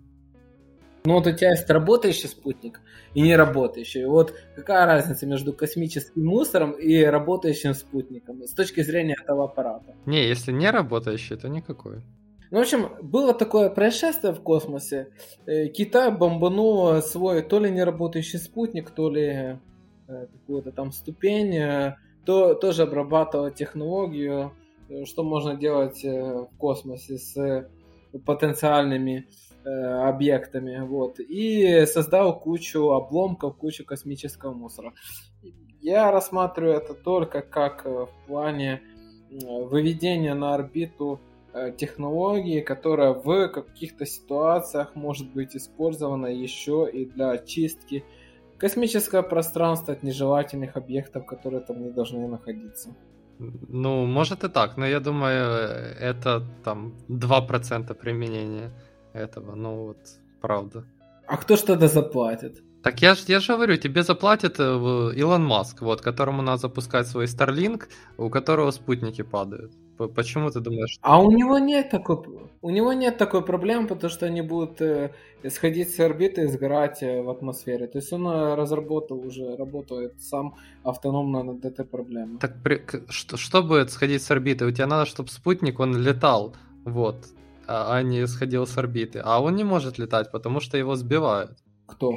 Ну 1.04 1.14
вот 1.14 1.26
у 1.26 1.32
тебя 1.32 1.50
есть 1.50 1.70
работающий 1.70 2.28
спутник 2.28 2.80
и 3.14 3.22
не 3.22 3.36
работающий. 3.36 4.04
Вот 4.04 4.34
какая 4.54 4.84
разница 4.86 5.26
между 5.26 5.52
космическим 5.52 6.24
мусором 6.24 6.72
и 6.72 7.02
работающим 7.02 7.74
спутником 7.74 8.42
с 8.42 8.52
точки 8.52 8.82
зрения 8.82 9.16
этого 9.22 9.44
аппарата? 9.44 9.94
Не, 10.06 10.28
если 10.28 10.52
не 10.52 10.70
работающий, 10.70 11.36
то 11.36 11.48
никакой. 11.48 12.02
Ну, 12.50 12.58
в 12.58 12.62
общем, 12.62 12.88
было 13.02 13.34
такое 13.34 13.68
происшествие 13.68 14.32
в 14.32 14.40
космосе. 14.40 15.10
Э, 15.46 15.68
Китай 15.68 16.10
бомбанул 16.10 17.02
свой 17.02 17.42
то 17.42 17.58
ли 17.60 17.70
неработающий 17.70 18.38
спутник, 18.38 18.90
то 18.90 19.10
ли 19.10 19.58
э, 20.08 20.26
какую-то 20.32 20.72
там 20.72 20.92
ступень, 20.92 21.54
э, 21.56 21.96
то 22.24 22.54
тоже 22.54 22.82
обрабатывал 22.84 23.50
технологию, 23.50 24.52
что 25.04 25.24
можно 25.24 25.54
делать 25.54 26.02
в 26.02 26.48
космосе 26.58 27.18
с 27.18 27.68
потенциальными 28.24 29.26
объектами, 29.64 30.80
вот, 30.80 31.20
и 31.20 31.84
создал 31.86 32.38
кучу 32.38 32.90
обломков, 32.90 33.56
кучу 33.56 33.84
космического 33.84 34.52
мусора. 34.52 34.92
Я 35.80 36.10
рассматриваю 36.10 36.76
это 36.76 36.94
только 36.94 37.42
как 37.42 37.84
в 37.84 38.08
плане 38.26 38.82
выведения 39.30 40.34
на 40.34 40.54
орбиту 40.54 41.20
технологии, 41.76 42.60
которая 42.60 43.12
в 43.12 43.48
каких-то 43.48 44.06
ситуациях 44.06 44.94
может 44.94 45.32
быть 45.32 45.56
использована 45.56 46.26
еще 46.26 46.88
и 46.92 47.04
для 47.06 47.30
очистки 47.30 48.04
космического 48.58 49.22
пространства 49.22 49.94
от 49.94 50.02
нежелательных 50.02 50.76
объектов, 50.76 51.26
которые 51.26 51.60
там 51.60 51.82
не 51.82 51.90
должны 51.90 52.26
находиться. 52.28 52.94
Ну, 53.38 54.06
может 54.06 54.44
и 54.44 54.48
так, 54.48 54.76
но 54.76 54.86
я 54.86 55.00
думаю, 55.00 55.96
это 56.00 56.42
там 56.64 56.94
2% 57.08 57.94
применения 57.94 58.70
этого, 59.12 59.54
ну 59.54 59.86
вот, 59.86 59.98
правда. 60.40 60.84
А 61.26 61.36
кто 61.36 61.56
ж 61.56 61.60
тогда 61.60 61.86
заплатит? 61.86 62.62
Так 62.82 63.02
я 63.02 63.14
же 63.14 63.22
я 63.28 63.40
ж 63.40 63.48
говорю, 63.48 63.76
тебе 63.76 64.02
заплатит 64.02 64.60
э, 64.60 64.62
Илон 65.16 65.44
Маск, 65.44 65.82
вот, 65.82 66.00
которому 66.00 66.42
надо 66.42 66.58
запускать 66.58 67.06
свой 67.06 67.26
Starlink, 67.26 67.82
у 68.16 68.30
которого 68.30 68.70
спутники 68.72 69.22
падают. 69.22 69.72
Почему 70.06 70.50
ты 70.50 70.60
думаешь? 70.60 70.98
А 71.02 71.20
у 71.20 71.30
него 71.30 71.58
нет 71.58 71.90
такой, 71.90 72.16
у 72.62 72.70
него 72.70 72.92
нет 72.92 73.18
такой 73.18 73.42
проблемы, 73.42 73.86
потому 73.88 74.10
что 74.10 74.26
они 74.26 74.42
будут 74.42 74.80
э, 74.80 75.10
сходить 75.50 75.90
с 75.94 76.00
орбиты 76.00 76.42
и 76.42 76.46
сгорать 76.46 77.02
э, 77.02 77.22
в 77.22 77.28
атмосфере. 77.30 77.86
То 77.86 77.98
есть 77.98 78.12
он 78.12 78.26
э, 78.26 78.54
разработал 78.54 79.18
уже, 79.26 79.56
работает 79.56 80.12
сам 80.20 80.54
автономно 80.84 81.42
над 81.42 81.64
этой 81.64 81.84
проблемой. 81.84 82.38
Так 82.38 82.62
при- 82.62 82.82
что, 83.08 83.36
что 83.36 83.62
будет 83.62 83.90
сходить 83.90 84.22
с 84.22 84.30
орбиты? 84.30 84.64
У 84.66 84.70
тебя 84.70 84.86
надо, 84.86 85.04
чтобы 85.06 85.28
спутник, 85.30 85.80
он 85.80 85.96
летал, 85.96 86.54
вот, 86.84 87.16
а, 87.66 87.96
а 87.96 88.02
не 88.02 88.26
сходил 88.26 88.66
с 88.66 88.78
орбиты. 88.78 89.20
А 89.24 89.40
он 89.42 89.56
не 89.56 89.64
может 89.64 89.98
летать, 89.98 90.30
потому 90.32 90.60
что 90.60 90.78
его 90.78 90.94
сбивают. 90.96 91.50
Кто? 91.86 92.12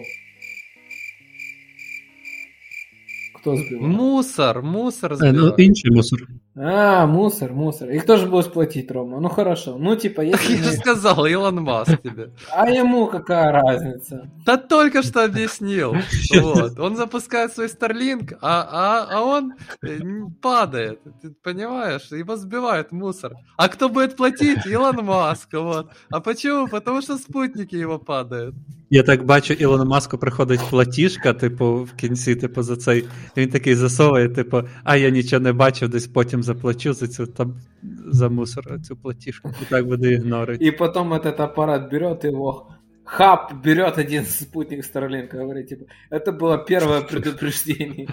Кто 3.36 3.56
сбил? 3.56 3.82
Мусор, 3.82 4.62
мусор 4.62 5.12
Е, 5.14 5.18
Ну, 5.18 5.30
сбивает. 5.32 5.60
інший 5.60 5.92
мусор. 5.92 6.20
А, 6.61 7.07
мусор, 7.07 7.53
мусор. 7.53 7.91
И 7.91 7.99
кто 7.99 8.17
же 8.17 8.27
будет 8.27 8.53
платить, 8.53 8.91
Рома? 8.91 9.21
Ну 9.21 9.29
хорошо. 9.29 9.77
Ну 9.79 9.95
типа, 9.97 10.23
Так 10.23 10.41
если... 10.41 10.57
я 10.57 10.63
же 10.63 10.71
мы- 10.71 10.77
сказал, 10.77 11.27
Илон 11.27 11.63
Маск 11.63 12.01
тебе. 12.03 12.31
А 12.51 12.71
ему 12.71 13.07
какая 13.09 13.53
разница? 13.53 14.31
Да 14.47 14.57
только 14.57 15.03
что 15.03 15.25
объяснил. 15.25 15.95
Вот. 16.41 16.79
Он 16.79 16.97
запускает 16.97 17.53
свой 17.53 17.67
Starlink, 17.67 18.37
а, 18.41 18.67
а, 18.73 19.19
а 19.19 19.23
он 19.23 19.53
э, 19.83 19.99
н- 20.01 20.35
падает. 20.41 21.01
Ты 21.23 21.35
понимаешь? 21.43 22.11
Его 22.11 22.37
сбивает 22.37 22.91
мусор. 22.93 23.33
А 23.59 23.69
кто 23.69 23.89
будет 23.91 24.17
платить? 24.17 24.67
Илон 24.67 25.05
Маск. 25.05 25.53
Вот. 25.53 25.91
А 26.11 26.21
почему? 26.21 26.69
Потому 26.69 27.03
что 27.03 27.19
спутники 27.19 27.77
его 27.77 27.99
падают. 27.99 28.55
Я 28.91 29.03
так 29.03 29.25
бачу, 29.25 29.53
Ілону 29.53 29.85
Маску 29.85 30.19
приходить 30.19 30.61
платіжка, 30.71 31.33
типу, 31.35 31.75
в 31.85 31.93
кінці, 31.93 32.37
типу, 32.37 32.63
за 32.63 32.77
цей. 32.77 33.05
Він 33.37 33.51
такий 33.51 33.75
засовує, 33.75 34.29
типу, 34.29 34.63
а 34.85 34.97
я 34.97 35.11
нічого 35.11 35.41
не 35.41 35.53
бачив, 35.53 35.89
десь 35.89 36.07
потім 36.07 36.43
заплачу 36.51 36.93
за 36.93 37.09
цю 37.09 37.27
там 37.27 37.55
за 38.07 38.29
мусор 38.29 38.81
цю 38.83 38.97
платіжку. 38.97 39.51
І 39.63 39.65
так 39.71 39.87
буде 39.87 40.13
ігнорити. 40.13 40.67
И 40.67 40.73
потом 40.73 41.13
этот 41.13 41.41
аппарат 41.41 41.91
берет 41.91 42.25
его, 42.25 42.67
хаб 43.05 43.63
берет 43.65 43.99
один 43.99 44.25
спутник 44.25 44.85
Starlink, 44.85 45.39
говорит, 45.39 45.69
типа, 45.69 45.85
это 46.11 46.33
было 46.33 46.59
первое 46.59 47.01
предупреждение. 47.01 48.09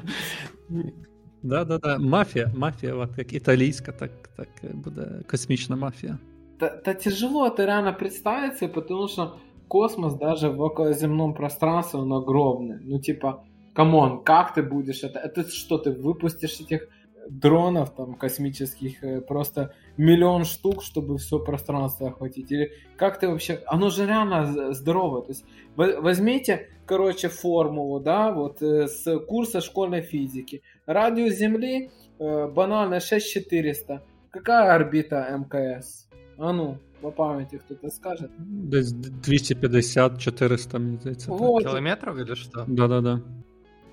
Да, 1.44 1.66
да, 1.66 1.78
да. 1.78 1.98
Мафія, 1.98 2.52
мафія, 2.56 2.96
от 2.96 3.18
як 3.18 3.34
італійська, 3.34 3.92
так, 3.92 4.12
так 4.38 4.48
буде 4.74 5.22
космічна 5.30 5.76
мафія. 5.76 6.18
Да, 6.60 6.82
да 6.86 6.94
тяжело 6.94 7.48
это 7.48 7.66
реально 7.66 7.94
представить 7.94 8.58
себе, 8.58 8.74
потому 8.74 9.08
что 9.08 9.38
космос 9.68 10.14
даже 10.14 10.50
в 10.50 10.62
околоземном 10.62 11.34
пространстве, 11.34 12.00
он 12.00 12.14
огромный. 12.14 12.78
Ну, 12.84 13.00
типа, 13.00 13.44
камон, 13.74 14.24
как 14.24 14.54
ты 14.54 14.62
будешь 14.62 15.04
это? 15.04 15.20
Это 15.20 15.50
что, 15.50 15.78
ты 15.78 15.92
выпустишь 15.92 16.62
этих 16.62 16.88
дронов 17.31 17.95
там 17.95 18.15
космических 18.15 19.05
э, 19.05 19.21
просто 19.21 19.75
миллион 19.97 20.45
штук, 20.45 20.83
чтобы 20.83 21.19
все 21.19 21.39
пространство 21.39 22.09
охватить? 22.09 22.51
Или 22.53 22.73
как 22.97 23.19
ты 23.21 23.29
вообще... 23.29 23.63
Оно 23.67 23.91
же 23.91 24.07
реально 24.07 24.73
здорово. 24.75 25.23
То 25.23 25.33
есть 25.33 25.45
во- 25.77 26.01
возьмите, 26.01 26.69
короче, 26.87 27.29
формулу, 27.29 28.01
да, 28.01 28.33
вот 28.33 28.63
э, 28.63 28.89
с 28.89 29.19
курса 29.21 29.61
школьной 29.61 30.03
физики. 30.03 30.63
Радиус 30.87 31.35
Земли 31.35 31.91
э, 32.19 32.49
банально 32.49 33.01
6400. 33.01 34.03
Какая 34.31 34.75
орбита 34.75 35.27
МКС? 35.37 36.09
А 36.39 36.53
ну, 36.53 36.79
по 37.01 37.11
памяти 37.11 37.59
кто-то 37.59 37.91
скажет. 37.91 38.31
Десь 38.39 38.93
250-400, 38.93 40.79
мені 40.79 40.99
здається. 41.01 41.31
Вот, 41.31 41.65
Километров 41.65 42.19
или 42.19 42.35
что? 42.35 42.65
Да-да-да. 42.69 43.21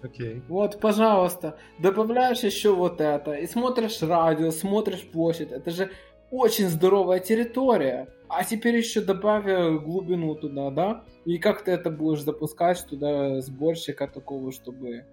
Окей. 0.05 0.43
вот, 0.49 0.81
пожалуйста, 0.81 1.59
добавляешь 1.79 2.45
еще 2.45 2.75
вот 2.75 3.01
это, 3.01 3.33
и 3.33 3.47
смотришь 3.47 4.03
радиус, 4.03 4.61
смотришь 4.61 5.07
площадь. 5.13 5.53
Это 5.53 5.71
же 5.71 5.91
очень 6.31 6.69
здоровая 6.69 7.21
территория. 7.21 8.07
А 8.29 8.45
теперь 8.45 8.77
еще 8.77 9.01
добавь 9.01 9.47
э, 9.47 9.79
глубину 9.79 10.35
туда, 10.37 10.71
да? 10.71 11.05
И 11.25 11.39
как 11.39 11.65
ты 11.65 11.73
это 11.73 11.91
будешь 11.91 12.23
запускать 12.23 12.87
туда 12.89 13.41
сборщика 13.41 14.07
такого, 14.07 14.53
чтобы 14.53 15.05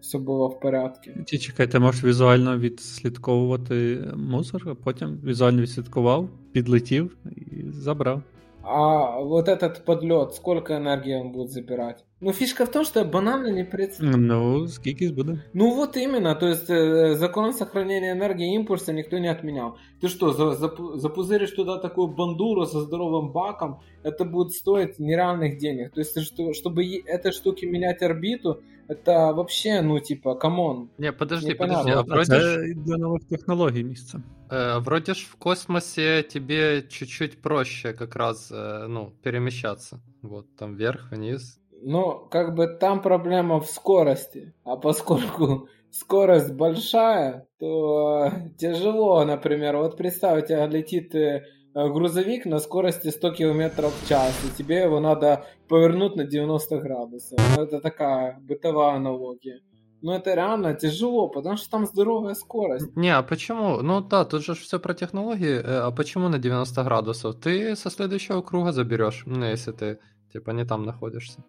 все 0.00 0.18
было 0.18 0.48
в 0.48 0.60
порядке? 0.60 1.14
Ті, 1.26 1.38
чекай, 1.38 1.66
ти 1.66 1.78
можеш 1.78 2.04
візуально 2.04 2.58
відслідковувати 2.58 4.04
мусор, 4.16 4.62
а 4.66 4.74
потім 4.74 5.20
візуально 5.24 5.62
відслідкував, 5.62 6.28
підлетів 6.52 7.16
і 7.36 7.70
забрав. 7.70 8.22
А 8.62 9.20
вот 9.20 9.48
этот 9.48 9.84
подлет, 9.84 10.34
сколько 10.34 10.72
энергии 10.72 11.12
он 11.12 11.32
будет 11.32 11.50
забирать? 11.50 12.04
Ну, 12.20 12.32
фишка 12.32 12.64
в 12.64 12.70
том, 12.70 12.84
что 12.84 13.00
я 13.00 13.04
банально 13.06 13.50
не 13.50 13.64
представляю. 13.64 14.18
Ну, 14.20 14.68
скільки 14.68 15.08
буде. 15.10 15.38
Ну 15.54 15.70
вот 15.74 15.96
именно, 15.96 16.34
то 16.34 16.46
есть 16.46 16.70
э, 16.70 17.14
закон 17.16 17.52
сохранения 17.52 18.12
энергии 18.12 18.54
импульса 18.54 18.92
никто 18.92 19.18
не 19.18 19.28
отменял. 19.32 19.76
Ты 20.02 20.08
что, 20.08 20.32
за- 20.32 20.66
запу- 20.66 20.96
запузыришь 20.96 21.50
туда 21.50 21.78
такую 21.78 22.06
бандуру 22.08 22.66
со 22.66 22.80
здоровым 22.80 23.32
баком, 23.32 23.76
это 24.04 24.24
будет 24.24 24.52
стоить 24.52 24.98
нереальных 24.98 25.58
денег. 25.58 25.90
То 25.92 26.00
есть, 26.00 26.14
ты 26.14 26.22
что, 26.22 26.52
чтобы 26.52 26.82
е- 26.82 27.02
этой 27.06 27.32
штуки 27.32 27.66
менять 27.66 28.02
орбиту, 28.02 28.62
это 28.88 29.32
вообще, 29.34 29.82
ну 29.82 30.00
типа, 30.00 30.34
камон. 30.34 30.88
Не, 30.98 31.12
подожди, 31.12 31.48
Непонятно. 31.48 31.82
подожди. 31.84 31.92
А 31.92 32.00
А 32.00 32.14
вроде, 32.14 32.40
ж, 32.40 32.56
це 32.56 32.74
для 32.74 32.96
нових 32.96 33.24
технологій 33.28 33.84
місце. 33.84 34.18
э, 34.50 34.82
вроде 34.84 35.14
ж 35.14 35.26
в 35.30 35.34
космосе 35.34 36.22
тебе 36.22 36.82
чуть-чуть 36.88 37.42
проще 37.42 37.92
как 37.92 38.16
раз, 38.16 38.52
э, 38.52 38.88
ну, 38.88 39.12
перемещаться. 39.22 39.98
Вот, 40.22 40.56
там 40.56 40.76
вверх, 40.76 41.12
вниз. 41.12 41.60
но 41.81 42.19
как 42.31 42.55
бы 42.55 42.67
там 42.67 43.01
проблема 43.01 43.59
в 43.59 43.65
скорости. 43.67 44.53
А 44.63 44.75
поскольку 44.75 45.67
скорость 45.91 46.51
большая, 46.53 47.47
то 47.59 48.25
э, 48.25 48.49
тяжело, 48.57 49.23
например. 49.25 49.77
Вот 49.77 49.97
представьте, 49.97 50.65
летит 50.67 51.15
э, 51.15 51.43
грузовик 51.73 52.45
на 52.45 52.59
скорости 52.59 53.09
100 53.09 53.31
км 53.31 53.87
в 53.87 54.09
час, 54.09 54.33
и 54.45 54.57
тебе 54.57 54.83
его 54.83 54.99
надо 54.99 55.45
повернуть 55.67 56.15
на 56.15 56.25
90 56.25 56.77
градусов. 56.79 57.39
Ну, 57.55 57.63
это 57.63 57.79
такая 57.79 58.37
бытовая 58.41 58.95
аналогия. 58.95 59.61
Но 60.01 60.15
это 60.15 60.33
реально 60.33 60.73
тяжело, 60.75 61.27
потому 61.27 61.57
что 61.57 61.69
там 61.69 61.85
здоровая 61.85 62.33
скорость. 62.33 62.95
Не, 62.95 63.09
а 63.13 63.21
почему? 63.21 63.81
Ну 63.81 63.99
да, 64.01 64.23
тут 64.23 64.45
же 64.45 64.53
все 64.53 64.79
про 64.79 64.93
технологии. 64.93 65.59
э, 65.59 65.79
А 65.81 65.91
почему 65.91 66.29
на 66.29 66.39
90 66.39 66.83
градусов? 66.83 67.35
Ты 67.35 67.75
со 67.75 67.89
следующего 67.89 68.41
круга 68.41 68.71
заберешь, 68.71 69.23
ну, 69.25 69.45
если 69.45 69.71
ты, 69.73 69.99
типа, 70.31 70.51
не 70.51 70.65
там 70.65 70.85
находишься. 70.85 71.43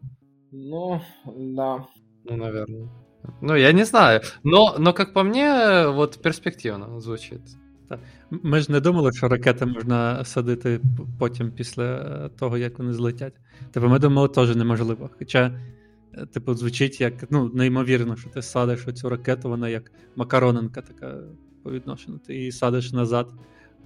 Ну, 0.52 1.00
да. 1.26 1.86
Ну, 2.24 2.36
наверное. 2.36 2.88
Ну, 3.40 3.54
я 3.54 3.72
не 3.72 3.84
знаю. 3.84 4.20
Но, 4.42 4.76
но 4.78 4.92
как 4.92 5.12
по 5.12 5.22
мне, 5.22 5.86
вот 5.88 6.22
перспективно 6.22 7.00
звучит. 7.00 7.40
Ми 8.30 8.60
ж 8.60 8.72
не 8.72 8.80
думали, 8.80 9.12
що 9.12 9.28
ракети 9.28 9.66
можна 9.66 10.24
садити 10.24 10.80
потім 11.18 11.52
після 11.52 11.84
е, 11.84 12.28
того, 12.38 12.58
як 12.58 12.78
вони 12.78 12.92
злетять. 12.92 13.34
Типу, 13.70 13.88
ми 13.88 13.98
думали, 13.98 14.28
теж 14.28 14.56
неможливо. 14.56 15.10
Хоча, 15.18 15.60
е, 16.14 16.26
типу, 16.26 16.54
звучить 16.54 17.00
як 17.00 17.30
ну, 17.30 17.50
неймовірно, 17.54 18.16
що 18.16 18.30
ти 18.30 18.42
садиш 18.42 18.88
оцю 18.88 19.08
ракету, 19.08 19.48
вона 19.48 19.68
як 19.68 19.92
макаронинка 20.16 20.82
така 20.82 21.18
по 21.62 21.70
відношенню. 21.70 22.18
Ти 22.18 22.34
її 22.34 22.52
садиш 22.52 22.92
назад 22.92 23.32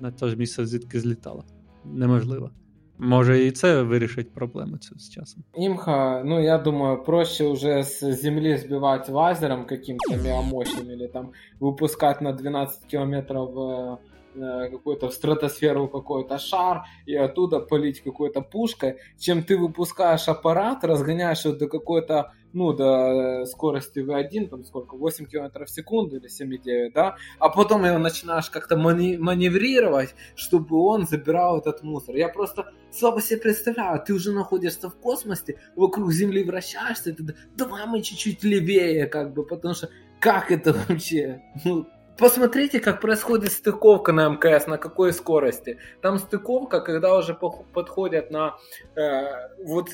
на 0.01 0.11
те 0.11 0.29
ж 0.29 0.37
місце, 0.37 0.67
звідки 0.67 1.01
злітала. 1.01 1.45
Неможливо. 1.85 2.51
Може, 2.99 3.45
і 3.45 3.51
це 3.51 3.83
вирішить 3.83 4.35
проблему 4.35 4.79
цю 4.79 4.99
з 4.99 5.11
часом. 5.11 5.45
Имха, 5.59 6.23
ну 6.25 6.41
я 6.41 6.59
думаю, 6.59 7.05
проще 7.05 7.45
уже 7.45 7.83
с 7.85 8.13
земли 8.13 8.57
сбивать 8.57 9.09
лазером 9.09 9.67
каким-то 9.67 10.17
меgamощным 10.17 10.91
или 10.91 11.07
там 11.09 11.33
выпускать 11.61 12.21
на 12.21 12.33
12 12.33 12.85
километров 12.87 13.99
э, 14.35 14.71
какой-то 14.71 15.09
в 15.09 15.15
стратосферу 15.15 15.89
какой-то 15.89 16.39
шар 16.39 16.83
и 17.07 17.15
оттуда 17.15 17.61
полить 17.61 18.01
какой-то 18.03 18.41
пушкой, 18.41 18.99
чем 19.19 19.43
ты 19.43 19.57
выпускаешь 19.57 20.29
аппарат, 20.29 20.85
разгоняешь 20.85 21.45
его 21.45 21.55
до 21.55 21.69
какой-то, 21.69 22.33
ну, 22.53 22.73
до 22.73 23.43
э, 23.43 23.47
скорости 23.47 23.99
V1, 24.01 24.49
там 24.49 24.65
сколько, 24.65 24.97
8 24.97 25.27
километров 25.27 25.69
в 25.69 25.73
секунду 25.73 26.17
или 26.17 26.29
7,9, 26.29 26.93
да, 26.95 27.17
а 27.39 27.49
потом 27.49 27.85
его 27.85 27.99
начинаешь 27.99 28.51
как-то 28.51 28.77
мани- 28.77 29.17
маневрировать, 29.17 30.15
чтобы 30.35 30.79
он 30.79 31.07
забирал 31.07 31.59
этот 31.59 31.83
мусор. 31.83 32.17
Я 32.17 32.29
просто 32.29 32.73
слабо 32.91 33.21
себе 33.21 33.41
представляю, 33.41 34.03
ты 34.05 34.15
уже 34.15 34.33
находишься 34.33 34.89
в 34.89 34.97
космосе, 34.97 35.59
вокруг 35.77 36.13
Земли 36.13 36.45
вращаешься, 36.45 37.15
ты 37.15 37.35
давай 37.57 37.87
мы 37.87 38.03
чуть-чуть 38.03 38.45
левее, 38.45 39.07
как 39.07 39.33
бы, 39.33 39.45
потому 39.45 39.75
что 39.75 39.89
как 40.21 40.51
это 40.51 40.73
вообще? 40.89 41.43
Ну, 41.65 41.87
посмотрите, 42.19 42.81
как 42.81 43.01
происходит 43.01 43.53
стыковка 43.53 44.13
на 44.13 44.29
МКС, 44.29 44.67
на 44.67 44.79
какой 44.79 45.13
скорости. 45.13 45.79
Там 46.01 46.19
стыковка, 46.19 46.81
когда 46.81 47.17
уже 47.17 47.35
подходят 47.35 48.31
на 48.31 48.57
э, 48.97 49.65
вот, 49.65 49.91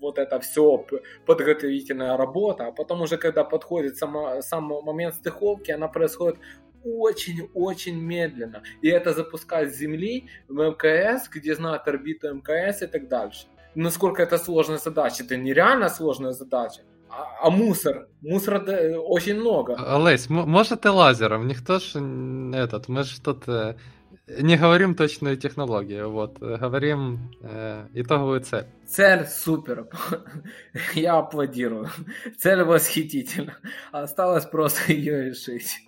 вот 0.00 0.18
это 0.18 0.40
все 0.40 0.86
подготовительная 1.26 2.16
работа, 2.16 2.66
а 2.66 2.72
потом 2.72 3.02
уже 3.02 3.16
когда 3.16 3.44
подходит 3.44 3.96
сама, 3.96 4.42
сам 4.42 4.64
момент 4.64 5.14
стыковки, 5.14 5.70
она 5.70 5.88
происходит 5.88 6.38
очень-очень 6.84 8.00
медленно. 8.00 8.62
И 8.82 8.88
это 8.88 9.12
запускать 9.12 9.74
с 9.74 9.78
Земли 9.78 10.28
в 10.48 10.54
МКС, 10.54 11.28
где 11.28 11.54
знают 11.54 11.88
орбиту 11.88 12.34
МКС 12.34 12.82
и 12.82 12.86
так 12.86 13.08
дальше. 13.08 13.46
насколько 13.74 14.22
это 14.22 14.38
сложная 14.38 14.78
задача. 14.78 15.24
Это 15.24 15.36
нереально 15.36 15.88
сложная 15.88 16.32
задача. 16.32 16.82
А, 17.10 17.46
а 17.46 17.50
мусор? 17.50 18.08
Мусора 18.20 18.60
очень 18.98 19.36
много. 19.36 19.76
Олесь, 19.76 20.28
может 20.28 20.86
и 20.86 20.88
лазером? 20.88 21.46
Никто 21.46 21.78
ж 21.78 21.96
этот, 22.54 22.88
мы 22.88 23.02
же 23.02 23.20
тут 23.20 23.48
э, 23.48 23.76
не 24.26 24.56
говорим 24.56 24.94
точную 24.94 25.36
технологию, 25.36 26.10
вот, 26.10 26.38
говорим 26.38 27.30
э, 27.42 27.86
итоговую 27.94 28.40
цель. 28.40 28.66
Цель 28.86 29.26
супер. 29.26 29.88
Я 30.94 31.18
аплодирую. 31.18 31.88
Цель 32.36 32.62
восхитительна. 32.62 33.56
Осталось 33.92 34.44
просто 34.44 34.92
ее 34.92 35.30
решить. 35.30 35.78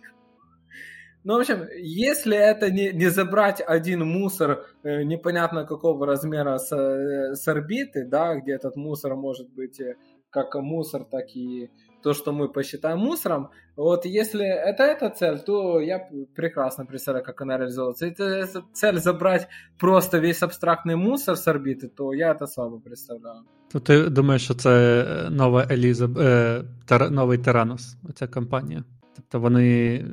Ну, 1.23 1.37
в 1.37 1.41
общем, 1.41 1.67
если 1.77 2.35
это 2.35 2.71
не, 2.71 2.93
не 2.93 3.11
забрать 3.11 3.61
один 3.61 4.07
мусор 4.07 4.67
э, 4.83 5.03
непонятно 5.03 5.67
какого 5.67 6.07
размера 6.07 6.57
с, 6.57 6.75
э, 6.75 7.35
с 7.35 7.47
орбиты, 7.47 8.07
да, 8.07 8.37
где 8.37 8.53
этот 8.53 8.77
мусор 8.77 9.17
может 9.17 9.51
быть 9.51 9.79
э, 9.81 9.97
как 10.30 10.56
мусор, 10.56 11.06
так 11.06 11.36
и 11.36 11.70
то, 12.04 12.14
что 12.14 12.32
мы 12.32 12.50
посчитаем 12.50 13.00
мусором, 13.00 13.50
вот 13.76 14.06
если 14.06 14.46
это 14.46 14.84
эта 14.84 15.10
цель, 15.10 15.40
то 15.40 15.80
я 15.80 16.10
прекрасно 16.36 16.86
представляю, 16.86 17.26
как 17.26 17.42
она 17.42 17.58
реализовывается. 17.58 18.06
Если 18.06 18.62
цель 18.74 19.00
забрать 19.00 19.48
просто 19.80 20.20
весь 20.20 20.44
абстрактний 20.44 20.96
мусор 20.96 21.36
з 21.36 21.48
орбіти, 21.48 21.88
то 21.88 22.14
я 22.14 22.36
це 22.36 22.48
слабо 22.48 22.80
представляю. 22.80 23.42
То 23.72 23.80
ти 23.80 24.10
думаєш, 24.10 24.44
що 24.44 24.54
це 24.54 25.06
нова 25.32 25.68
Еліза, 25.72 26.10
е, 26.20 26.64
тер, 26.86 27.12
новий 27.12 27.38
Теранос, 27.38 27.98
ця 28.14 28.28
компанія? 28.28 28.84
Тобто 29.16 29.40
вони 29.40 30.06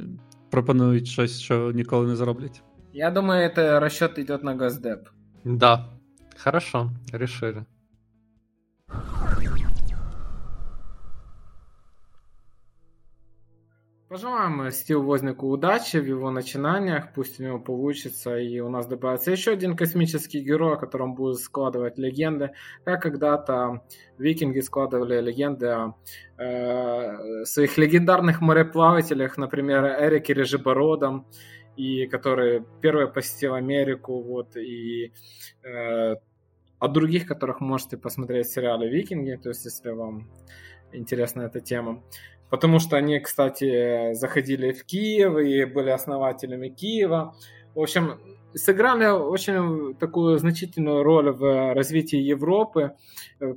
пропонують 0.50 1.06
щось, 1.06 1.40
що 1.40 1.72
ніколи 1.72 2.06
не 2.06 2.16
зроблять? 2.16 2.62
Я 2.92 3.10
думаю, 3.10 3.50
це 3.54 3.80
розчет 3.80 4.18
йде 4.18 4.38
на 4.42 4.56
Газдеп. 4.56 5.08
Да. 5.44 5.84
Хорошо, 6.44 6.90
решили. 7.12 7.64
Пожелаем 14.09 14.71
Стиву 14.71 15.03
Вознику 15.03 15.49
удачи 15.49 15.97
в 15.97 16.05
его 16.05 16.31
начинаниях, 16.31 17.11
пусть 17.13 17.41
у 17.41 17.43
него 17.43 17.59
получится, 17.59 18.37
и 18.37 18.61
у 18.61 18.69
нас 18.69 18.87
добавится 18.87 19.31
еще 19.31 19.51
один 19.51 19.75
космический 19.75 20.39
герой, 20.39 20.75
о 20.75 20.77
котором 20.77 21.13
будут 21.13 21.41
складывать 21.41 21.97
легенды, 21.97 22.51
как 22.85 23.01
когда-то 23.01 23.85
викинги 24.17 24.61
складывали 24.61 25.19
легенды 25.19 25.67
о 25.67 25.95
э, 26.37 27.43
своих 27.43 27.77
легендарных 27.77 28.39
мореплавателях, 28.39 29.35
например, 29.35 29.83
Эрике 29.83 30.33
Режибородом, 30.33 31.27
и 31.75 32.07
который 32.07 32.63
первый 32.81 33.09
посетил 33.09 33.55
Америку, 33.55 34.21
вот, 34.21 34.55
и 34.55 35.11
э, 35.63 36.15
о 36.79 36.87
других, 36.87 37.27
которых 37.27 37.59
можете 37.59 37.97
посмотреть 37.97 38.47
в 38.47 38.53
сериале 38.53 38.89
«Викинги», 38.89 39.35
то 39.35 39.49
есть 39.49 39.65
если 39.65 39.89
вам 39.89 40.29
интересна 40.93 41.41
эта 41.41 41.59
тема. 41.59 42.03
Потому 42.49 42.79
что 42.79 42.95
они, 42.97 43.19
кстати, 43.19 44.13
заходили 44.13 44.71
в 44.71 44.85
Киев 44.85 45.37
и 45.37 45.65
были 45.65 45.89
основателями 45.89 46.69
Киева. 46.69 47.35
В 47.75 47.81
общем, 47.81 48.19
сыграли 48.53 49.07
очень 49.07 49.95
такую 49.95 50.37
значительную 50.37 51.03
роль 51.03 51.31
в 51.31 51.73
развитии 51.73 52.19
Европы, 52.19 52.95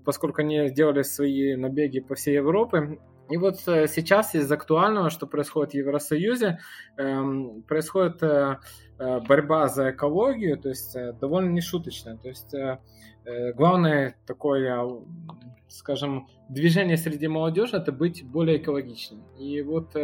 поскольку 0.05 0.41
они 0.43 0.71
делали 0.71 1.03
свои 1.03 1.55
набеги 1.55 2.01
по 2.01 2.15
всей 2.15 2.35
Европе. 2.35 2.99
И 3.31 3.37
вот 3.37 3.57
э, 3.69 3.87
сейчас 3.87 4.35
из 4.35 4.51
актуального, 4.51 5.09
что 5.09 5.27
происходит 5.27 5.73
в 5.73 5.77
Евросоюзе, 5.77 6.59
эм, 6.97 7.63
происходит 7.63 8.23
э, 8.23 8.59
э, 8.99 9.21
борьба 9.21 9.69
за 9.69 9.93
экологию, 9.93 10.59
то 10.59 10.69
есть 10.69 10.97
довольно 11.21 11.51
нешуточная. 11.51 12.17
То 12.17 12.29
есть 12.29 12.55
главное 13.55 14.17
такое 14.27 15.05
скажем, 15.69 16.27
движение 16.49 16.97
среди 16.97 17.29
молодежи 17.29 17.77
это 17.77 17.93
быть 17.93 18.25
более 18.27 18.57
экологичным. 18.57 19.23
И 19.39 19.63
вот 19.63 19.95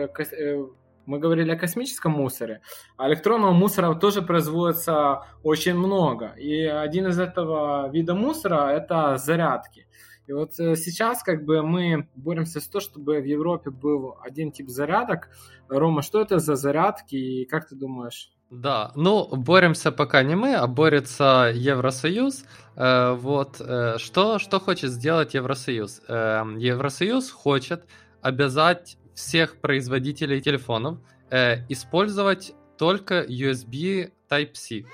мы 1.07 1.19
говорили 1.19 1.51
о 1.51 1.57
космическом 1.57 2.13
мусоре, 2.13 2.61
а 2.97 3.09
электронного 3.09 3.53
мусора 3.53 3.95
тоже 3.95 4.23
производится 4.23 5.23
очень 5.43 5.75
много. 5.75 6.35
И 6.37 6.65
один 6.65 7.07
из 7.07 7.19
этого 7.19 7.89
вида 7.91 8.15
мусора 8.15 8.71
это 8.71 9.17
зарядки. 9.17 9.87
И 10.27 10.33
вот 10.33 10.59
э, 10.59 10.75
сейчас 10.77 11.23
как 11.23 11.45
бы 11.45 11.63
мы 11.63 12.09
боремся 12.17 12.61
с 12.61 12.69
то, 12.69 12.81
чтобы 12.81 13.21
в 13.21 13.25
Европе 13.25 13.71
был 13.71 14.17
один 14.21 14.51
тип 14.51 14.69
зарядок. 14.69 15.29
Рома, 15.69 16.03
что 16.03 16.21
это 16.21 16.39
за 16.39 16.57
зарядки 16.57 17.15
и 17.15 17.45
как 17.45 17.69
ты 17.69 17.77
думаешь? 17.77 18.33
Да, 18.51 18.93
ну, 18.95 19.29
боремся 19.35 19.91
пока 19.91 20.23
не 20.23 20.37
мы, 20.37 20.55
а 20.55 20.67
борется 20.67 21.51
Евросоюз. 21.55 22.45
Э, 22.77 23.13
вот, 23.15 23.61
э, 23.61 23.99
что, 23.99 24.39
что 24.39 24.61
хочет 24.61 24.91
сделать 24.91 25.35
Евросоюз? 25.35 26.03
Э, 26.09 26.43
Евросоюз 26.59 27.31
хочет 27.31 27.87
обязать 28.21 28.99
всех 29.15 29.61
производителей 29.61 30.41
телефонов 30.41 30.99
э, 31.31 31.67
использовать 31.69 32.55
только 32.77 33.25
USB 33.25 34.11
Type-C. 34.29 34.85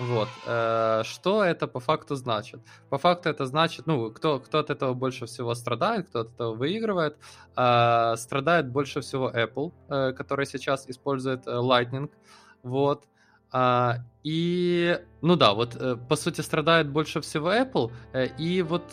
Вот. 0.00 0.28
Э, 0.46 1.02
что 1.04 1.44
это 1.44 1.66
по 1.66 1.80
факту 1.80 2.16
значит? 2.16 2.60
По 2.88 2.98
факту 2.98 3.28
это 3.28 3.46
значит, 3.46 3.86
ну, 3.86 4.10
кто, 4.10 4.40
кто 4.40 4.58
от 4.58 4.70
этого 4.70 4.94
больше 4.94 5.26
всего 5.26 5.54
страдает, 5.54 6.08
кто 6.08 6.20
от 6.20 6.32
этого 6.32 6.54
выигрывает. 6.54 7.16
Э, 7.56 8.16
страдает 8.16 8.68
больше 8.68 9.00
всего 9.00 9.30
Apple, 9.30 9.72
э, 9.88 10.12
который 10.12 10.46
сейчас 10.46 10.88
использует 10.88 11.46
Lightning. 11.46 12.10
Вот. 12.62 13.04
И, 14.22 14.98
ну 15.20 15.36
да, 15.36 15.52
вот 15.52 15.76
по 16.08 16.16
сути 16.16 16.40
страдает 16.40 16.88
больше 16.88 17.20
всего 17.20 17.52
Apple, 17.52 17.92
и 18.38 18.62
вот 18.62 18.84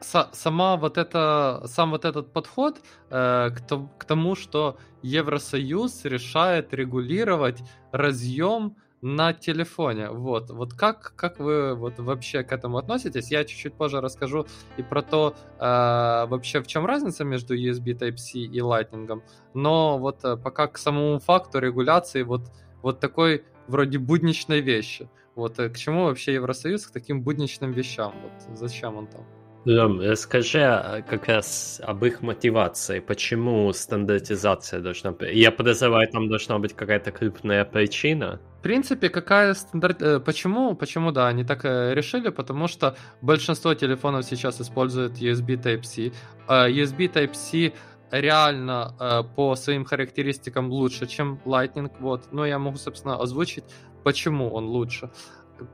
сама 0.00 0.76
вот 0.78 0.96
это, 0.96 1.62
сам 1.66 1.90
вот 1.90 2.06
этот 2.06 2.32
подход 2.32 2.80
к 3.10 4.04
тому, 4.06 4.34
что 4.34 4.78
Евросоюз 5.02 6.06
решает 6.06 6.72
регулировать 6.72 7.62
разъем 7.92 8.76
на 9.00 9.32
телефоне. 9.32 10.10
Вот, 10.10 10.50
вот 10.50 10.74
как, 10.74 11.12
как 11.16 11.38
вы 11.38 11.74
вот 11.74 11.98
вообще 11.98 12.42
к 12.42 12.52
этому 12.52 12.78
относитесь? 12.78 13.30
Я 13.30 13.44
чуть-чуть 13.44 13.74
позже 13.74 14.00
расскажу 14.00 14.46
и 14.76 14.82
про 14.82 15.02
то, 15.02 15.34
э, 15.58 16.26
вообще 16.26 16.60
в 16.60 16.66
чем 16.66 16.86
разница 16.86 17.24
между 17.24 17.56
USB 17.56 17.96
Type-C 17.98 18.38
и 18.38 18.60
Lightning. 18.60 19.22
Но 19.54 19.98
вот 19.98 20.24
э, 20.24 20.36
пока 20.36 20.66
к 20.66 20.78
самому 20.78 21.18
факту 21.20 21.58
регуляции 21.58 22.22
вот, 22.22 22.50
вот 22.82 23.00
такой 23.00 23.44
вроде 23.68 23.98
будничной 23.98 24.60
вещи. 24.60 25.08
Вот 25.34 25.58
э, 25.60 25.68
к 25.68 25.76
чему 25.76 26.04
вообще 26.04 26.34
Евросоюз 26.34 26.86
к 26.86 26.92
таким 26.92 27.22
будничным 27.22 27.72
вещам? 27.72 28.14
Вот 28.22 28.58
зачем 28.58 28.96
он 28.96 29.06
там? 29.06 29.24
Лем, 29.68 30.00
расскажи 30.00 30.62
а, 30.62 31.02
как 31.02 31.28
раз 31.28 31.78
об 31.84 32.02
их 32.02 32.22
мотивации. 32.22 33.00
Почему 33.00 33.70
стандартизация 33.74 34.80
должна 34.80 35.12
быть? 35.12 35.34
Я 35.34 35.50
подозреваю, 35.50 36.08
там 36.08 36.30
должна 36.30 36.58
быть 36.58 36.72
какая-то 36.74 37.12
крупная 37.12 37.66
причина. 37.66 38.40
В 38.60 38.62
принципе, 38.62 39.10
какая 39.10 39.52
стандарт... 39.52 40.00
Э, 40.00 40.20
почему? 40.20 40.74
Почему, 40.74 41.12
да, 41.12 41.28
они 41.28 41.44
так 41.44 41.66
э, 41.66 41.92
решили? 41.92 42.30
Потому 42.30 42.66
что 42.66 42.96
большинство 43.20 43.74
телефонов 43.74 44.24
сейчас 44.24 44.58
используют 44.58 45.20
USB 45.20 45.62
Type-C. 45.62 46.12
А 46.46 46.70
USB 46.70 47.12
Type-C 47.12 47.74
реально 48.10 48.94
э, 48.98 49.22
по 49.36 49.54
своим 49.54 49.84
характеристикам 49.84 50.70
лучше, 50.70 51.06
чем 51.06 51.42
Lightning. 51.44 51.92
Вот. 52.00 52.32
Но 52.32 52.46
я 52.46 52.58
могу, 52.58 52.78
собственно, 52.78 53.20
озвучить, 53.20 53.64
почему 54.02 54.48
он 54.48 54.64
лучше. 54.64 55.10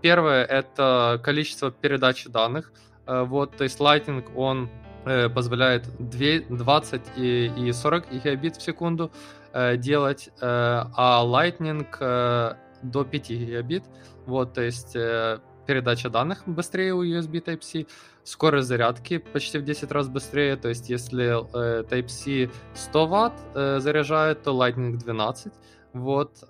Первое— 0.03 0.45
это 0.47 1.21
количество 1.23 1.71
передачи 1.71 2.29
данных. 2.29 2.73
Э, 3.07 3.25
вот, 3.25 3.57
то 3.57 3.65
есть 3.65 3.81
Lightning, 3.81 4.25
он 4.35 4.69
э, 5.05 5.29
позволяет 5.29 5.85
2, 5.99 6.57
20 6.57 7.03
и, 7.17 7.53
и 7.57 7.73
40 7.73 8.13
гигабит 8.13 8.57
в 8.57 8.63
секунду 8.63 9.11
э, 9.53 9.77
делать, 9.77 10.31
а 10.41 11.23
Lightning 11.25 11.87
до 12.83 13.05
5 13.05 13.31
гигабит. 13.31 13.85
Вот, 14.27 14.55
то 14.55 14.63
есть 14.63 14.93
передача 15.67 16.11
данных 16.11 16.43
быстрее 16.47 16.95
у 16.95 17.05
USB 17.05 17.43
Type-C, 17.43 17.87
скорость 18.23 18.69
зарядки 18.69 19.19
почти 19.19 19.59
в 19.59 19.65
10 19.65 19.91
раз 19.93 20.09
быстрее, 20.09 20.57
то 20.57 20.69
есть 20.69 20.91
если 20.91 21.43
Type-C 21.89 22.51
100 22.75 23.07
Вт 23.07 23.83
заряжает, 23.83 24.43
то 24.43 24.53
Lightning 24.53 24.97
12. 24.97 25.53
Вот, 25.95 26.45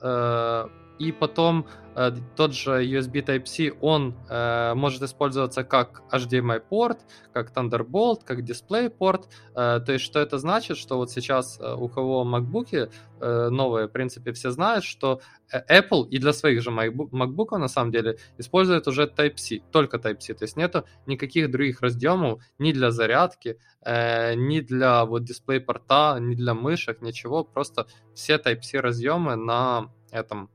и 0.98 1.10
потом 1.12 1.66
э, 1.96 2.12
тот 2.36 2.54
же 2.54 2.84
USB 2.84 3.24
Type-C, 3.24 3.72
он 3.80 4.14
э, 4.28 4.74
может 4.74 5.02
использоваться 5.02 5.64
как 5.64 6.02
HDMI-порт, 6.12 6.98
как 7.32 7.52
Thunderbolt, 7.52 8.20
как 8.24 8.40
DisplayPort. 8.40 9.24
Э, 9.54 9.80
то 9.84 9.92
есть 9.92 10.04
что 10.04 10.20
это 10.20 10.38
значит? 10.38 10.76
Что 10.76 10.96
вот 10.96 11.10
сейчас 11.10 11.58
э, 11.60 11.74
у 11.74 11.88
кого 11.88 12.24
MacBook 12.24 12.90
э, 13.20 13.48
новые, 13.48 13.88
в 13.88 13.90
принципе, 13.90 14.32
все 14.32 14.50
знают, 14.52 14.84
что 14.84 15.20
э, 15.52 15.80
Apple 15.80 16.08
и 16.08 16.18
для 16.18 16.32
своих 16.32 16.62
же 16.62 16.70
MacBook, 16.70 17.58
на 17.58 17.68
самом 17.68 17.90
деле 17.90 18.18
использует 18.38 18.86
уже 18.86 19.06
Type-C, 19.06 19.62
только 19.72 19.96
Type-C. 19.96 20.34
То 20.34 20.44
есть 20.44 20.56
нету 20.56 20.84
никаких 21.06 21.50
других 21.50 21.80
разъемов 21.80 22.40
ни 22.58 22.72
для 22.72 22.92
зарядки, 22.92 23.58
э, 23.84 24.34
ни 24.34 24.60
для 24.60 25.04
вот 25.04 25.22
DisplayPort, 25.22 26.20
ни 26.20 26.36
для 26.36 26.54
мышек, 26.54 27.02
ничего. 27.02 27.42
Просто 27.42 27.86
все 28.14 28.36
Type-C 28.36 28.78
разъемы 28.78 29.34
на 29.34 29.90
этом 30.12 30.48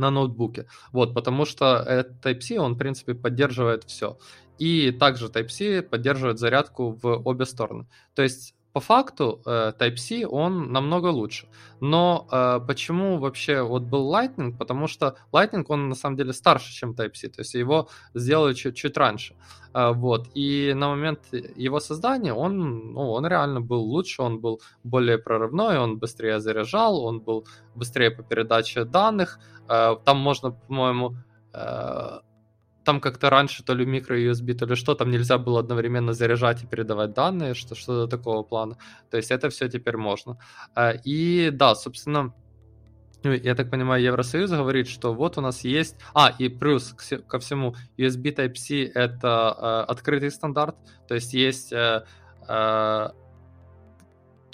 на 0.00 0.10
ноутбуке. 0.10 0.66
Вот, 0.92 1.14
потому 1.14 1.44
что 1.44 2.06
Type-C, 2.22 2.58
он, 2.58 2.74
в 2.74 2.78
принципе, 2.78 3.14
поддерживает 3.14 3.84
все. 3.84 4.18
И 4.58 4.90
также 4.90 5.26
Type-C 5.26 5.82
поддерживает 5.82 6.38
зарядку 6.38 6.98
в 7.00 7.22
обе 7.24 7.46
стороны. 7.46 7.86
То 8.14 8.22
есть 8.22 8.54
по 8.72 8.80
факту 8.80 9.42
э, 9.46 9.72
Type-C 9.78 10.26
он 10.26 10.72
намного 10.72 11.06
лучше. 11.06 11.48
Но 11.80 12.26
э, 12.30 12.60
почему 12.66 13.18
вообще 13.18 13.62
вот 13.62 13.82
был 13.82 14.14
Lightning? 14.14 14.56
Потому 14.56 14.86
что 14.86 15.16
Lightning 15.32 15.64
он 15.68 15.88
на 15.88 15.94
самом 15.94 16.16
деле 16.16 16.32
старше, 16.32 16.72
чем 16.72 16.92
Type-C, 16.92 17.28
то 17.28 17.40
есть 17.40 17.54
его 17.54 17.88
сделали 18.14 18.54
чуть, 18.54 18.76
чуть 18.76 18.96
раньше. 18.96 19.34
Э, 19.74 19.92
вот. 19.92 20.28
И 20.34 20.72
на 20.74 20.88
момент 20.88 21.20
его 21.32 21.80
создания 21.80 22.32
он, 22.32 22.92
ну, 22.92 23.10
он 23.10 23.26
реально 23.26 23.60
был 23.60 23.82
лучше, 23.82 24.22
он 24.22 24.40
был 24.40 24.60
более 24.84 25.18
прорывной, 25.18 25.78
он 25.78 25.98
быстрее 25.98 26.40
заряжал, 26.40 27.04
он 27.04 27.20
был 27.20 27.46
быстрее 27.74 28.10
по 28.10 28.22
передаче 28.22 28.84
данных. 28.84 29.40
Э, 29.68 29.96
там 30.04 30.18
можно, 30.18 30.52
по-моему, 30.52 31.16
э, 31.52 32.20
там 32.90 33.00
как-то 33.00 33.30
раньше 33.30 33.62
то 33.62 33.72
ли 33.72 33.86
микро-USB, 33.86 34.54
то 34.54 34.66
ли 34.66 34.74
что, 34.74 34.96
там 34.96 35.12
нельзя 35.12 35.38
было 35.38 35.60
одновременно 35.60 36.12
заряжать 36.12 36.64
и 36.64 36.66
передавать 36.66 37.12
данные, 37.12 37.54
что, 37.54 37.76
что-то 37.76 38.16
такого 38.16 38.42
плана. 38.42 38.78
То 39.10 39.16
есть 39.16 39.30
это 39.30 39.48
все 39.48 39.68
теперь 39.68 39.96
можно. 39.96 40.38
А, 40.74 40.90
и 40.90 41.50
да, 41.52 41.76
собственно, 41.76 42.34
ну, 43.22 43.32
я 43.32 43.54
так 43.54 43.70
понимаю, 43.70 44.02
Евросоюз 44.02 44.50
говорит, 44.50 44.88
что 44.88 45.14
вот 45.14 45.38
у 45.38 45.40
нас 45.40 45.62
есть... 45.62 45.94
А, 46.14 46.34
и 46.36 46.48
плюс 46.48 46.92
ко 47.28 47.38
всему, 47.38 47.76
USB 47.96 48.34
Type-C— 48.34 48.90
это 48.94 49.56
э, 49.56 49.92
открытый 49.92 50.32
стандарт, 50.32 50.74
то 51.06 51.14
есть 51.14 51.32
есть 51.32 51.72
э, 51.72 52.04
э, 52.48 53.08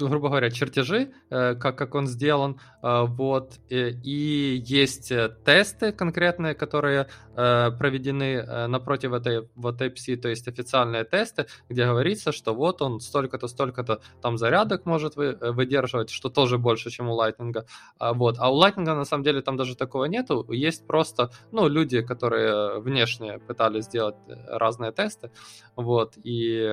грубо 0.00 0.28
говоря, 0.28 0.50
чертежи, 0.50 1.12
э, 1.30 1.54
как, 1.54 1.76
как 1.76 1.94
он 1.94 2.06
сделан, 2.06 2.60
э, 2.82 3.04
вот, 3.06 3.58
и 3.68 4.62
есть 4.64 5.12
э, 5.12 5.30
тесты 5.44 5.92
конкретные, 5.92 6.54
которые 6.54 7.08
проведены 7.34 8.66
напротив 8.66 9.12
этой 9.12 9.46
вот 9.56 9.78
Type-C, 9.78 10.16
то 10.16 10.30
есть 10.30 10.48
официальные 10.48 11.04
тесты, 11.04 11.44
где 11.68 11.84
говорится, 11.84 12.32
что 12.32 12.54
вот 12.54 12.80
он 12.80 13.00
столько-то, 13.00 13.46
столько-то 13.46 14.00
там 14.22 14.38
зарядок 14.38 14.86
может 14.86 15.16
выдерживать, 15.16 16.08
что 16.08 16.30
тоже 16.30 16.56
больше, 16.56 16.88
чем 16.88 17.10
у 17.10 17.20
Lightning, 17.20 17.54
вот, 18.00 18.36
а 18.38 18.50
у 18.50 18.58
Lightning 18.58 18.84
на 18.84 19.04
самом 19.04 19.22
деле 19.22 19.42
там 19.42 19.58
даже 19.58 19.76
такого 19.76 20.06
нету, 20.06 20.50
есть 20.50 20.86
просто, 20.86 21.30
ну, 21.52 21.68
люди, 21.68 22.00
которые 22.00 22.80
внешне 22.80 23.38
пытались 23.38 23.84
сделать 23.84 24.16
разные 24.48 24.92
тесты, 24.92 25.30
вот, 25.76 26.14
и 26.24 26.72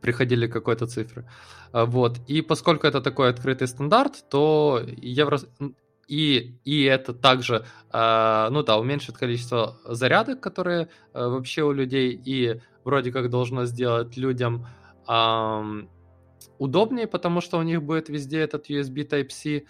приходили 0.00 0.46
к 0.46 0.52
какой-то 0.52 0.86
цифры. 0.86 1.26
А, 1.72 1.84
вот. 1.86 2.18
И 2.26 2.42
поскольку 2.42 2.86
это 2.86 3.00
такой 3.00 3.30
открытый 3.30 3.68
стандарт, 3.68 4.24
то 4.28 4.80
евро... 4.96 5.38
И, 6.08 6.58
и 6.64 6.82
это 6.82 7.14
также, 7.14 7.64
э, 7.92 8.48
ну 8.50 8.64
да, 8.64 8.78
уменьшит 8.78 9.16
количество 9.16 9.76
зарядок, 9.84 10.40
которые 10.40 10.88
э, 11.14 11.24
вообще 11.24 11.62
у 11.62 11.70
людей, 11.70 12.20
и 12.24 12.60
вроде 12.84 13.12
как 13.12 13.30
должно 13.30 13.66
сделать 13.66 14.16
людям 14.16 14.66
удобнее, 16.58 17.06
потому 17.06 17.40
что 17.40 17.58
у 17.58 17.62
них 17.62 17.82
будет 17.82 18.08
везде 18.08 18.40
этот 18.40 18.70
USB 18.70 19.08
Type-C, 19.08 19.64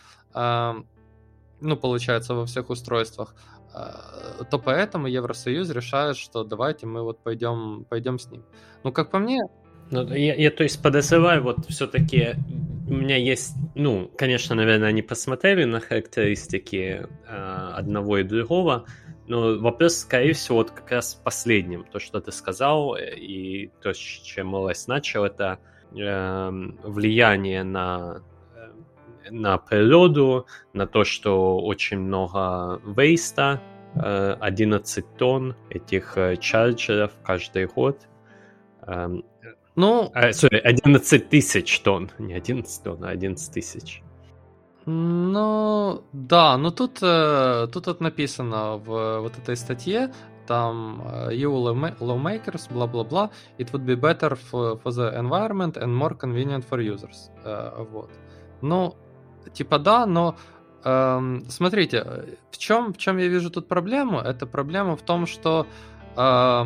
ну, 1.61 1.77
получается, 1.77 2.35
во 2.35 2.45
всех 2.45 2.69
устройствах, 2.69 3.35
то 3.73 4.59
поэтому 4.59 5.07
Евросоюз 5.07 5.71
решает, 5.71 6.17
что 6.17 6.45
давайте 6.45 6.87
мы 6.87 7.03
вот 7.03 7.23
пойдем, 7.23 7.87
пойдем 7.89 8.19
с 8.19 8.31
ним. 8.31 8.45
Ну, 8.83 8.93
как 8.93 9.11
по 9.11 9.19
мне, 9.19 9.41
ну, 9.91 10.07
я, 10.15 10.35
я, 10.35 10.51
то 10.51 10.63
есть, 10.63 10.83
подозреваю, 10.83 11.43
вот 11.43 11.67
все-таки 11.69 12.37
у 12.89 12.95
меня 12.95 13.17
есть, 13.17 13.55
ну, 13.75 14.11
конечно, 14.17 14.55
наверное, 14.55 14.89
они 14.89 15.03
посмотрели 15.03 15.65
на 15.65 15.81
характеристики 15.81 17.07
э, 17.29 17.71
одного 17.75 18.19
и 18.19 18.25
другого, 18.25 18.85
но 19.27 19.59
вопрос, 19.59 19.99
скорее 19.99 20.33
всего, 20.33 20.59
вот 20.59 20.73
как 20.73 20.91
раз 20.91 21.15
последним, 21.15 21.85
то, 21.85 22.01
что 22.01 22.21
ты 22.21 22.33
сказал, 22.33 22.97
э, 22.97 23.17
и 23.17 23.71
то, 23.81 23.95
с 23.95 23.97
чем 23.97 24.49
Малайс 24.49 24.89
начал, 24.89 25.25
это 25.25 25.61
э, 25.93 26.51
влияние 26.83 27.63
на 27.63 28.23
э, 28.57 29.31
на 29.31 29.59
природу, 29.59 30.47
на 30.73 30.87
то, 30.89 31.05
что 31.05 31.59
очень 31.59 31.99
много 31.99 32.81
вейста, 32.85 33.61
11 33.95 34.99
э, 35.05 35.09
тонн 35.17 35.55
этих 35.69 36.17
чарджеров 36.41 37.13
каждый 37.23 37.67
год. 37.67 38.09
Ну... 39.81 40.11
А, 40.15 40.29
sorry, 40.31 40.59
11 40.59 41.31
тысяч 41.31 41.81
тонн. 41.81 42.11
Не 42.19 42.35
11 42.35 42.83
тонн, 42.83 43.03
а 43.03 43.09
11 43.09 43.55
тысяч. 43.55 44.03
Ну, 44.85 46.03
да, 46.13 46.59
но 46.59 46.71
тут, 46.71 46.99
э, 47.03 47.67
тут 47.73 47.87
вот 47.87 48.01
написано 48.01 48.77
в 48.77 49.21
вот 49.21 49.39
этой 49.39 49.57
статье, 49.57 50.13
там 50.47 51.01
EU 51.31 51.51
э, 51.51 51.95
lawmakers, 52.01 52.71
бла-бла-бла, 52.71 53.31
it 53.59 53.71
would 53.73 53.87
be 53.87 53.97
better 53.97 54.39
for, 54.51 54.83
for 54.83 54.91
the 54.91 55.15
environment 55.19 55.77
and 55.77 55.97
more 55.97 56.15
convenient 56.15 56.65
for 56.69 56.79
users. 56.81 57.31
Uh, 57.45 57.87
вот. 57.91 58.11
Ну, 58.61 58.97
типа 59.55 59.79
да, 59.79 60.05
но 60.05 60.37
эм, 60.85 61.45
смотрите, 61.49 62.27
в 62.51 62.59
чем, 62.59 62.93
в 62.93 62.99
чем 62.99 63.17
я 63.17 63.29
вижу 63.29 63.51
тут 63.51 63.67
проблему? 63.69 64.19
Это 64.19 64.47
проблема 64.47 64.97
в 64.97 65.03
том, 65.03 65.27
что 65.27 65.67
э, 66.17 66.65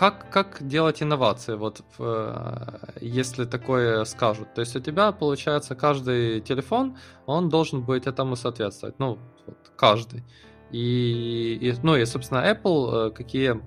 как, 0.00 0.30
как 0.30 0.58
делать 0.60 1.02
инновации, 1.02 1.56
вот 1.56 1.82
э, 1.98 2.68
если 3.00 3.44
такое 3.44 4.04
скажут? 4.04 4.54
То 4.54 4.60
есть 4.60 4.76
у 4.76 4.80
тебя, 4.80 5.12
получается, 5.12 5.74
каждый 5.74 6.40
телефон, 6.40 6.96
он 7.26 7.48
должен 7.48 7.82
быть 7.82 8.06
этому 8.06 8.36
соответствовать. 8.36 8.98
Ну, 8.98 9.18
вот, 9.46 9.56
каждый. 9.76 10.22
И, 10.70 11.58
и, 11.62 11.74
ну 11.82 11.96
и, 11.96 12.04
собственно, 12.06 12.44
Apple, 12.44 13.08
э, 13.08 13.10
какие, 13.10 13.60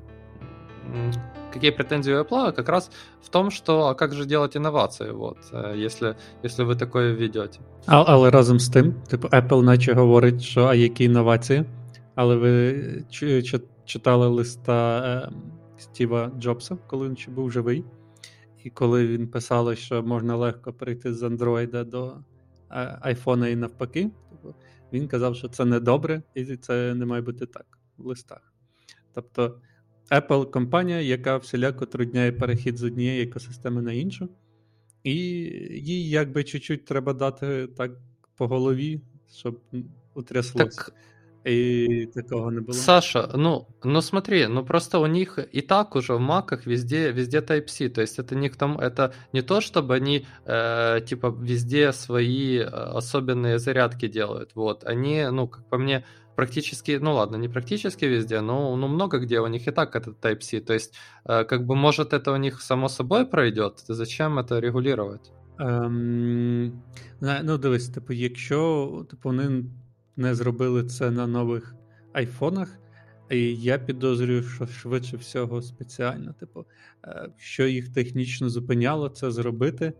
какие 1.51 1.71
претензии 1.71 2.13
у 2.13 2.23
Apple 2.23 2.53
как 2.53 2.69
раз 2.69 2.91
в 3.23 3.29
том, 3.29 3.51
что 3.51 3.87
а 3.87 3.95
как 3.95 4.13
же 4.13 4.25
делать 4.25 4.55
інновації, 4.55 5.11
вот, 5.11 5.37
э, 5.53 5.85
если, 5.85 6.15
если 6.43 6.63
ви 6.63 6.75
такое 6.75 7.15
ведете. 7.15 7.59
А, 7.85 8.03
але 8.07 8.29
разом 8.29 8.59
з 8.59 8.69
тим, 8.69 8.93
типу, 9.07 9.27
Apple 9.27 9.61
наче 9.61 9.93
говорить, 9.93 10.41
що 10.41 10.65
а 10.65 10.75
які 10.75 11.03
інновації, 11.03 11.65
але 12.15 12.35
ви 12.35 12.83
читали 13.85 14.27
листа 14.27 15.29
Стіва 15.76 16.32
Джобса, 16.38 16.78
коли 16.86 17.08
він 17.08 17.16
ще 17.16 17.30
був 17.30 17.52
живий. 17.52 17.84
І 18.64 18.70
коли 18.70 19.06
він 19.06 19.28
писали, 19.28 19.76
що 19.76 20.02
можна 20.02 20.36
легко 20.36 20.72
перейти 20.72 21.14
з 21.14 21.22
Android 21.22 21.84
до 21.84 22.16
айфона 23.00 23.48
і 23.48 23.56
навпаки, 23.56 24.10
тобто 24.30 24.54
він 24.92 25.08
казав, 25.08 25.36
що 25.36 25.48
це 25.48 25.64
не 25.64 25.80
добре, 25.80 26.22
і 26.34 26.56
це 26.56 26.94
не 26.94 27.06
має 27.06 27.22
бути 27.22 27.46
так 27.46 27.78
в 27.96 28.06
листах. 28.06 28.54
Тобто 29.14 29.60
Apple 30.10 30.50
компанія, 30.50 31.00
яка 31.00 31.36
всіляко 31.36 31.86
трудняє 31.86 32.32
перехід 32.32 32.76
з 32.76 32.82
однієї 32.82 33.22
екосистеми 33.22 33.82
на 33.82 33.92
іншу, 33.92 34.28
і 35.02 35.14
їй 35.70 36.08
якби 36.10 36.44
чуть-чуть 36.44 36.84
треба 36.84 37.12
дати 37.12 37.66
так 37.66 37.90
по 38.36 38.48
голові, 38.48 39.00
щоб 39.32 39.60
утряслося. 40.14 40.82
Так 40.82 40.94
И 41.44 42.06
такого 42.06 42.50
не 42.50 42.60
было. 42.60 42.72
Саша, 42.72 43.30
ну, 43.34 43.68
ну 43.82 44.00
смотри, 44.00 44.46
ну 44.46 44.64
просто 44.64 44.98
у 44.98 45.06
них 45.06 45.38
и 45.38 45.60
так 45.60 45.94
уже 45.94 46.14
в 46.14 46.20
маках 46.20 46.66
везде, 46.66 47.12
везде 47.12 47.40
Type-C, 47.40 47.90
то 47.90 48.00
есть 48.00 48.18
это 48.18 48.34
не 48.34 48.48
к 48.48 48.56
тому, 48.56 48.78
это 48.78 49.12
не 49.32 49.42
то, 49.42 49.60
чтобы 49.60 49.94
они 49.94 50.26
э, 50.46 51.00
типа 51.06 51.36
везде 51.38 51.92
свои 51.92 52.58
э, 52.58 52.64
особенные 52.64 53.58
зарядки 53.58 54.08
делают, 54.08 54.52
вот, 54.54 54.84
они, 54.84 55.26
ну, 55.30 55.46
как 55.46 55.68
по 55.68 55.76
мне, 55.76 56.04
практически, 56.34 56.98
ну 57.00 57.12
ладно, 57.12 57.36
не 57.36 57.48
практически 57.48 58.06
везде, 58.06 58.40
но 58.40 58.74
ну, 58.76 58.88
много 58.88 59.18
где 59.18 59.40
у 59.40 59.46
них 59.46 59.68
и 59.68 59.70
так 59.70 59.96
этот 59.96 60.24
Type-C, 60.24 60.60
то 60.60 60.72
есть 60.72 60.94
э, 61.26 61.44
как 61.44 61.66
бы 61.66 61.76
может 61.76 62.14
это 62.14 62.32
у 62.32 62.36
них 62.36 62.62
само 62.62 62.88
собой 62.88 63.26
пройдет, 63.26 63.84
зачем 63.86 64.38
это 64.38 64.60
регулировать? 64.60 65.30
Ем, 65.58 66.82
ну, 67.20 67.58
дивись, 67.58 67.88
типу, 67.88 68.12
якщо 68.12 69.06
типу, 69.10 69.28
вони 69.28 69.64
не 70.15 70.35
зробили 70.35 70.83
це 70.83 71.11
на 71.11 71.27
нових 71.27 71.75
айфонах. 72.13 72.79
І 73.29 73.55
я 73.55 73.77
підозрюю, 73.77 74.43
що 74.43 74.67
швидше 74.67 75.17
всього 75.17 75.61
спеціально. 75.61 76.33
Типу, 76.33 76.65
е, 77.05 77.29
що 77.37 77.67
їх 77.67 77.93
технічно 77.93 78.49
зупиняло 78.49 79.09
це 79.09 79.31
зробити, 79.31 79.93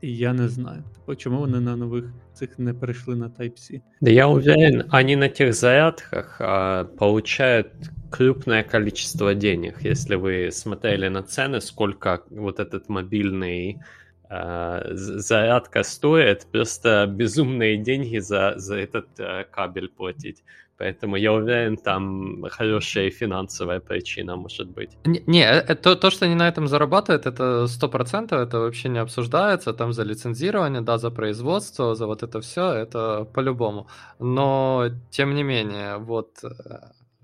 і 0.00 0.16
я 0.16 0.32
не 0.32 0.48
знаю. 0.48 0.82
Типу, 0.94 1.14
чому 1.14 1.38
вони 1.38 1.60
на 1.60 1.76
нових 1.76 2.04
цих 2.34 2.58
не 2.58 2.74
перейшли 2.74 3.16
на 3.16 3.28
Type-C? 3.28 3.80
Да 4.00 4.10
я 4.10 4.26
уверен, 4.26 4.84
они 4.90 5.16
на 5.16 5.28
тех 5.28 5.54
зарядках 5.54 6.40
а, 6.40 6.84
получают 6.84 7.66
крупное 8.10 8.62
количество 8.62 9.34
денег. 9.34 9.74
Если 9.82 10.16
вы 10.16 10.50
смотрели 10.52 11.08
на 11.08 11.22
цены, 11.22 11.60
сколько 11.60 12.18
вот 12.30 12.60
этот 12.60 12.88
мобильный 12.88 13.76
А, 13.76 13.97
зарядка 14.29 15.83
стоит, 15.83 16.45
просто 16.51 17.07
безумные 17.07 17.77
деньги 17.77 18.19
за, 18.19 18.53
за 18.57 18.75
этот 18.75 19.07
а, 19.19 19.43
кабель 19.43 19.89
платить. 19.89 20.43
Поэтому 20.79 21.17
я 21.17 21.33
уверен, 21.33 21.75
там 21.75 22.45
хорошая 22.49 23.09
финансовая 23.11 23.81
причина 23.81 24.37
может 24.37 24.69
быть. 24.69 24.91
Не, 25.05 25.21
не 25.27 25.43
э, 25.43 25.75
то, 25.75 25.95
то, 25.95 26.09
что 26.09 26.25
они 26.25 26.35
на 26.35 26.47
этом 26.47 26.67
зарабатывают, 26.67 27.25
это 27.25 27.67
сто 27.67 27.89
процентов, 27.89 28.39
это 28.39 28.59
вообще 28.59 28.87
не 28.87 28.99
обсуждается, 28.99 29.73
там 29.73 29.91
за 29.91 30.03
лицензирование, 30.03 30.81
да, 30.81 30.97
за 30.97 31.11
производство, 31.11 31.95
за 31.95 32.05
вот 32.05 32.23
это 32.23 32.39
все, 32.39 32.71
это 32.71 33.25
по-любому. 33.33 33.87
Но, 34.19 34.89
тем 35.09 35.35
не 35.35 35.43
менее, 35.43 35.97
вот 35.97 36.29
э, 36.43 36.49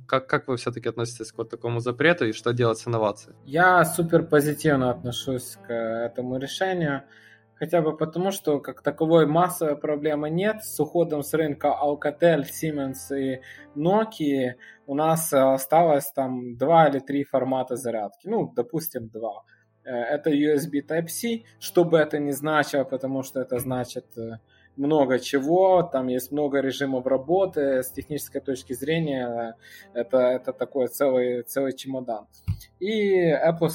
как, 0.08 0.28
как 0.28 0.48
вы 0.48 0.58
все-таки 0.58 0.90
относитесь 0.90 1.32
к 1.32 1.38
вот 1.38 1.50
такому 1.50 1.80
запрету 1.80 2.26
и 2.26 2.32
что 2.32 2.54
делать 2.54 2.78
с 2.78 2.88
инновацией? 2.88 3.36
Я 3.46 3.84
супер 3.86 4.24
позитивно 4.24 4.92
отношусь 4.92 5.58
к 5.68 5.74
этому 5.74 6.38
решению. 6.38 7.04
Хотя 7.58 7.82
бы 7.82 7.96
потому, 7.96 8.32
что 8.32 8.60
как 8.60 8.82
таковой 8.82 9.26
массовой 9.28 9.78
проблемы 9.78 10.30
нет. 10.30 10.64
С 10.64 10.80
уходом 10.80 11.24
с 11.24 11.34
рынка 11.34 11.68
Alcatel, 11.70 12.44
Siemens 12.44 13.18
и 13.18 13.42
Nokia 13.76 14.56
у 14.88 14.96
нас 14.96 15.32
осталось 15.32 16.12
там 16.12 16.58
два 16.58 16.88
или 16.90 17.00
три 17.00 17.24
формата 17.24 17.76
зарядки. 17.76 18.28
Ну, 18.28 18.52
допустим, 18.54 19.08
два. 19.08 19.44
Э, 19.86 19.92
это 19.92 20.32
USB 20.32 20.82
Type-C, 20.86 21.44
что 21.60 21.86
бы 21.86 21.98
это 21.98 22.20
ни 22.20 22.32
значило, 22.32 22.84
потому 22.84 23.24
что 23.24 23.40
это 23.40 23.60
значит 23.60 24.18
э, 24.18 24.40
много 24.78 25.20
чего, 25.20 25.84
там 25.84 26.08
есть 26.08 26.32
много 26.32 26.60
режимов 26.60 27.06
работы, 27.06 27.84
с 27.84 27.92
технической 27.92 28.42
точки 28.42 28.74
зрения 28.74 29.56
это, 29.94 30.18
это 30.18 30.54
такой 30.54 30.88
целый, 30.88 31.44
целый 31.44 31.74
чемодан. 31.74 32.28
И 32.80 33.32
Apple 33.32 33.70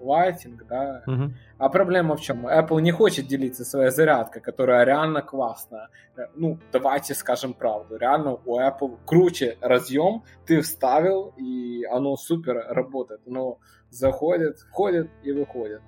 Lighting, 0.00 0.58
да. 0.68 1.02
Угу. 1.06 1.32
А 1.58 1.68
проблема 1.68 2.16
в 2.16 2.20
чем? 2.20 2.46
Apple 2.46 2.80
не 2.80 2.92
хочет 2.92 3.26
делиться 3.26 3.64
своей 3.64 3.90
зарядкой, 3.90 4.42
которая 4.42 4.84
реально 4.84 5.22
классная. 5.22 5.88
Ну, 6.34 6.58
давайте 6.72 7.14
скажем 7.14 7.54
правду. 7.54 7.96
Реально 7.96 8.38
у 8.44 8.60
Apple 8.60 8.98
круче 9.06 9.56
разъем, 9.60 10.22
ты 10.46 10.60
вставил, 10.60 11.32
и 11.36 11.84
оно 11.84 12.16
супер 12.16 12.66
работает. 12.68 13.20
Оно 13.26 13.58
заходит, 13.90 14.58
входит 14.58 15.10
и 15.22 15.32
выходит. 15.32 15.80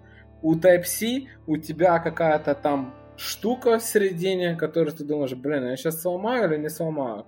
У 0.42 0.54
Type-C 0.54 1.28
у 1.46 1.56
тебя 1.56 1.98
какая-то 1.98 2.54
там 2.54 2.94
штука 3.16 3.78
в 3.78 3.82
середине, 3.82 4.56
которую 4.56 4.94
ты 4.94 5.04
думаешь, 5.04 5.34
блин, 5.34 5.68
я 5.68 5.76
сейчас 5.76 6.02
сломаю 6.02 6.50
или 6.50 6.60
не 6.60 6.70
сломаю? 6.70 7.26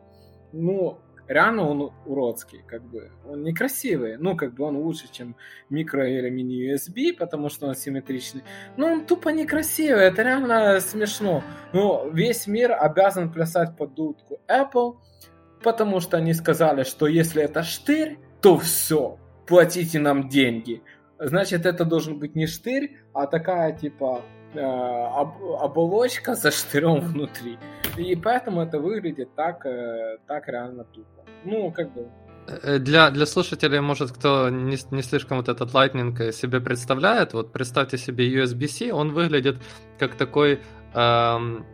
Ну, 0.52 0.98
реально 1.28 1.68
он 1.68 1.92
уродский, 2.06 2.62
как 2.66 2.82
бы. 2.82 3.10
Он 3.26 3.42
некрасивый. 3.42 4.16
Ну, 4.18 4.36
как 4.36 4.54
бы 4.54 4.64
он 4.64 4.76
лучше, 4.76 5.12
чем 5.12 5.36
микро 5.70 6.08
или 6.08 6.30
мини-USB, 6.30 7.16
потому 7.18 7.48
что 7.50 7.66
он 7.66 7.74
симметричный. 7.74 8.42
Но 8.76 8.86
он 8.86 9.06
тупо 9.06 9.28
некрасивый, 9.28 10.04
это 10.04 10.22
реально 10.22 10.80
смешно. 10.80 11.42
Но 11.72 12.08
весь 12.12 12.46
мир 12.46 12.72
обязан 12.72 13.30
плясать 13.30 13.76
под 13.76 13.94
дудку 13.94 14.40
Apple, 14.48 14.96
потому 15.62 16.00
что 16.00 16.16
они 16.16 16.34
сказали, 16.34 16.82
что 16.84 17.06
если 17.06 17.42
это 17.42 17.62
штырь, 17.62 18.18
то 18.40 18.58
все, 18.58 19.18
платите 19.46 19.98
нам 19.98 20.28
деньги. 20.28 20.82
Значит, 21.18 21.66
это 21.66 21.84
должен 21.84 22.18
быть 22.18 22.36
не 22.36 22.46
штырь, 22.46 22.96
а 23.12 23.26
такая, 23.26 23.72
типа, 23.72 24.22
оболочка 24.54 26.34
за 26.34 26.50
штырем 26.50 27.00
внутри. 27.00 27.58
И 27.96 28.16
поэтому 28.16 28.62
это 28.62 28.78
выглядит 28.78 29.34
так, 29.34 29.66
э, 29.66 30.18
так 30.26 30.48
реально 30.48 30.84
тупо. 30.84 31.24
Ну, 31.44 31.70
как 31.72 31.92
бы... 31.92 32.08
Э, 32.46 32.78
для, 32.78 33.10
для 33.10 33.26
слушателей, 33.26 33.80
может, 33.80 34.12
кто 34.12 34.48
не, 34.48 34.76
не 34.90 35.02
слишком 35.02 35.38
вот 35.38 35.48
этот 35.48 35.74
Lightning 35.74 36.32
себе 36.32 36.60
представляет, 36.60 37.34
вот 37.34 37.52
представьте 37.52 37.98
себе 37.98 38.24
USB-C, 38.42 38.92
он 38.92 39.12
выглядит 39.12 39.56
как 39.98 40.14
такой 40.14 40.60
эм, 40.94 41.66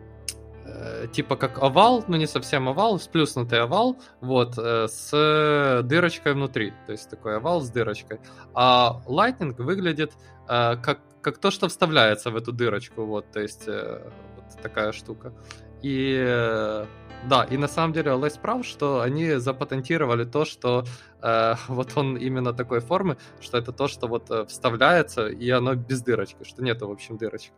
типа 1.13 1.35
как 1.35 1.61
овал, 1.61 2.03
но 2.07 2.17
не 2.17 2.27
совсем 2.27 2.67
овал, 2.69 2.99
сплюснутый 2.99 3.61
овал, 3.61 3.97
вот, 4.21 4.55
с 4.57 5.81
дырочкой 5.83 6.33
внутри, 6.33 6.73
то 6.85 6.91
есть 6.91 7.09
такой 7.09 7.37
овал 7.37 7.61
с 7.61 7.69
дырочкой. 7.69 8.19
А 8.53 9.01
Lightning 9.07 9.55
выглядит 9.61 10.13
как 10.47 10.99
как 11.25 11.39
то, 11.39 11.49
что 11.49 11.67
вставляется 11.67 12.29
в 12.29 12.35
эту 12.35 12.51
дырочку, 12.51 13.03
вот, 13.03 13.31
то 13.31 13.41
есть 13.41 13.63
э, 13.65 13.99
вот 14.35 14.61
такая 14.61 14.91
штука. 14.91 15.33
И 15.81 16.23
э, 16.23 16.85
да, 17.27 17.43
и 17.45 17.57
на 17.57 17.67
самом 17.67 17.93
деле 17.93 18.11
Лейс 18.11 18.37
прав, 18.37 18.63
что 18.63 19.01
они 19.01 19.39
запатентировали 19.39 20.25
то, 20.25 20.45
что 20.45 20.85
э, 21.23 21.55
вот 21.67 21.93
он 21.95 22.15
именно 22.17 22.53
такой 22.53 22.79
формы, 22.79 23.17
что 23.39 23.57
это 23.57 23.71
то, 23.71 23.87
что 23.87 24.07
вот 24.07 24.29
э, 24.29 24.45
вставляется, 24.45 25.27
и 25.27 25.49
оно 25.49 25.73
без 25.73 26.03
дырочки, 26.03 26.43
что 26.43 26.63
нету, 26.63 26.87
в 26.87 26.91
общем, 26.91 27.17
дырочки. 27.17 27.53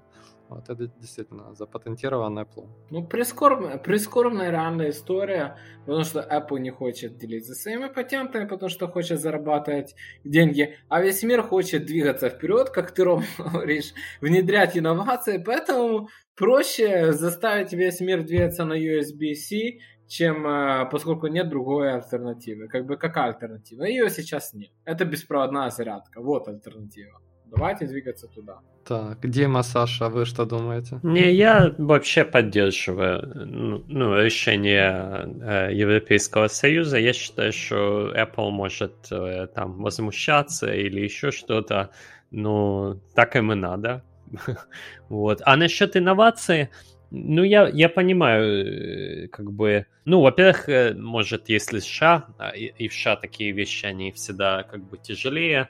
Вот 0.50 0.70
это 0.70 0.88
действительно 1.00 1.54
запатентировано 1.56 2.41
Apple. 2.41 2.68
Ну, 2.89 3.06
прискорбная, 3.06 3.78
прискорбная 3.78 4.50
реальная 4.52 4.89
история, 4.89 5.58
потому 5.86 6.04
что 6.04 6.20
Apple 6.20 6.60
не 6.60 6.70
хочет 6.70 7.18
делиться 7.18 7.54
своими 7.54 7.88
патентами, 7.88 8.48
потому 8.48 8.70
что 8.70 8.88
хочет 8.88 9.20
зарабатывать 9.20 9.95
деньги, 10.24 10.78
а 10.89 11.02
весь 11.02 11.24
мир 11.24 11.43
хочет 11.43 11.86
двигаться 11.86 12.30
вперед, 12.30 12.70
как 12.70 12.91
ты, 12.91 13.04
Ром, 13.04 13.24
говоришь, 13.38 13.93
внедрять 14.22 14.78
инновации, 14.78 15.41
поэтому 15.43 16.10
проще 16.36 17.12
заставить 17.12 17.74
весь 17.74 18.00
мир 18.00 18.24
двигаться 18.24 18.64
на 18.64 18.74
USB-C, 18.74 19.80
чем 20.08 20.48
э, 20.48 20.89
поскольку 20.89 21.28
нет 21.28 21.50
другой 21.50 21.93
альтернативы. 21.93 22.68
Как 22.68 22.86
бы 22.86 22.98
какая 22.98 23.34
альтернатива? 23.34 23.84
Ее 23.84 24.10
сейчас 24.10 24.54
нет. 24.54 24.72
Это 24.86 25.06
беспроводная 25.06 25.70
зарядка. 25.70 26.22
Вот 26.22 26.48
альтернатива. 26.48 27.20
Давайте 27.52 27.88
двигаться 27.88 28.28
туда. 28.28 28.60
Так, 28.86 29.30
Дима, 29.30 29.64
Саша, 29.64 30.10
вы 30.10 30.26
что 30.26 30.45
думаете? 30.45 31.00
Не, 31.04 31.34
я 31.34 31.74
вообще 31.78 32.24
поддерживаю 32.24 33.45
ну, 33.45 33.84
ну 33.88 34.22
решение 34.22 35.28
э, 35.41 35.74
Европейского 35.74 36.48
Союза. 36.48 36.98
Я 36.98 37.14
считаю, 37.14 37.52
что 37.52 38.14
Apple 38.16 38.50
может 38.50 38.93
э, 39.12 39.48
там 39.54 39.82
возмущаться 39.82 40.74
или 40.74 41.02
еще 41.02 41.32
что-то. 41.32 41.89
Ну, 42.32 43.02
так 43.16 43.36
им 43.36 43.52
и 43.52 43.56
надо. 43.56 44.04
вот. 45.10 45.41
А 45.45 45.56
насчет 45.56 45.95
инноваций, 45.95 46.70
ну, 47.12 47.43
я, 47.43 47.70
я 47.70 47.89
понимаю, 47.89 49.26
э, 49.26 49.28
как 49.28 49.52
бы, 49.52 49.86
ну, 50.06 50.22
во-первых, 50.22 50.70
э, 50.70 50.93
может, 50.93 51.50
если 51.50 51.80
США, 51.80 52.26
а, 52.38 52.50
и, 52.50 52.66
и 52.66 52.88
в 52.88 52.93
США 52.93 53.16
такие 53.16 53.52
вещи, 53.52 53.86
они 53.86 54.12
всегда 54.12 54.64
как 54.64 54.84
бы 54.89 54.98
тяжелее, 54.98 55.70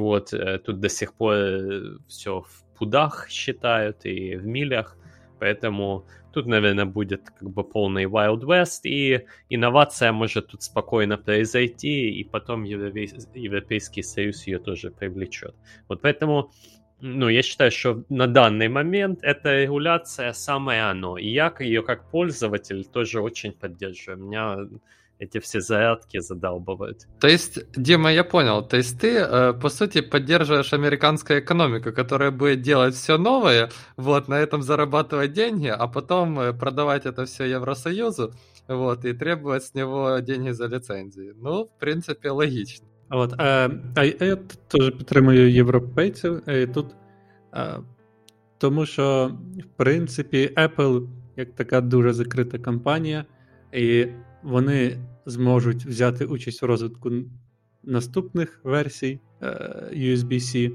вот, 0.00 0.32
э, 0.32 0.58
тут 0.58 0.80
до 0.80 0.88
сих 0.88 1.14
пор 1.14 1.34
э, 1.34 1.98
все 2.08 2.40
в 2.40 2.64
пудах 2.78 3.28
считают 3.28 4.04
и 4.04 4.36
в 4.36 4.46
милях, 4.46 4.96
поэтому 5.38 6.06
тут, 6.32 6.46
наверное, 6.46 6.84
будет 6.84 7.30
как 7.30 7.48
бы 7.50 7.64
полный 7.64 8.04
Wild 8.04 8.42
West, 8.42 8.80
и 8.84 9.26
инновация 9.48 10.12
может 10.12 10.48
тут 10.48 10.62
спокойно 10.62 11.16
произойти, 11.16 12.10
и 12.10 12.24
потом 12.24 12.64
Европейский 12.64 14.02
Союз 14.02 14.46
ее 14.46 14.58
тоже 14.58 14.90
привлечет. 14.90 15.54
Вот 15.88 16.02
поэтому, 16.02 16.50
ну, 17.00 17.28
я 17.28 17.42
считаю, 17.42 17.70
что 17.70 18.04
на 18.08 18.26
данный 18.26 18.68
момент 18.68 19.20
эта 19.22 19.62
регуляция 19.62 20.32
самое 20.32 20.82
оно, 20.82 21.16
и 21.16 21.28
я 21.28 21.54
ее 21.60 21.82
как 21.82 22.10
пользователь 22.10 22.84
тоже 22.84 23.20
очень 23.20 23.52
поддерживаю. 23.52 24.24
У 24.24 24.28
меня 24.28 24.58
эти 25.19 25.39
все 25.39 25.59
зарядки 25.59 26.19
задалбывают. 26.19 27.07
То 27.19 27.27
есть, 27.27 27.59
Дима, 27.75 28.11
я 28.11 28.23
понял, 28.23 28.67
то 28.67 28.77
есть 28.77 28.99
ты, 29.01 29.17
э, 29.17 29.53
по 29.53 29.69
сути, 29.69 30.01
поддерживаешь 30.01 30.73
американскую 30.73 31.39
экономику, 31.39 31.91
которая 31.91 32.31
будет 32.31 32.61
делать 32.61 32.95
все 32.95 33.17
новое, 33.17 33.69
вот, 33.97 34.29
на 34.29 34.39
этом 34.39 34.61
зарабатывать 34.61 35.33
деньги, 35.33 35.67
а 35.67 35.87
потом 35.87 36.39
э, 36.39 36.53
продавать 36.53 37.05
это 37.05 37.25
все 37.25 37.45
Евросоюзу, 37.45 38.33
вот, 38.69 39.05
и 39.05 39.13
требовать 39.13 39.63
с 39.63 39.73
него 39.73 40.19
деньги 40.19 40.51
за 40.51 40.67
лицензии. 40.67 41.33
Ну, 41.35 41.65
в 41.65 41.79
принципе, 41.79 42.29
логично. 42.29 42.87
От, 43.09 43.33
е, 43.33 43.69
а 43.95 44.03
я 44.05 44.35
теж 44.67 44.91
підтримую 44.91 45.51
європейців 45.51 46.49
і 46.49 46.67
тут, 46.67 46.95
е, 47.53 47.79
тому 48.57 48.85
що, 48.85 49.31
в 49.57 49.77
принципі, 49.77 50.53
Apple 50.55 51.07
як 51.35 51.55
така 51.55 51.81
дуже 51.81 52.13
закрита 52.13 52.57
компанія, 52.59 53.25
і 53.73 54.07
вони 54.44 54.98
зможуть 55.26 55.86
взяти 55.86 56.24
участь 56.24 56.62
у 56.62 56.66
розвитку 56.66 57.10
наступних 57.82 58.60
версій 58.64 59.20
е, 59.42 59.46
USB-C. 59.92 60.72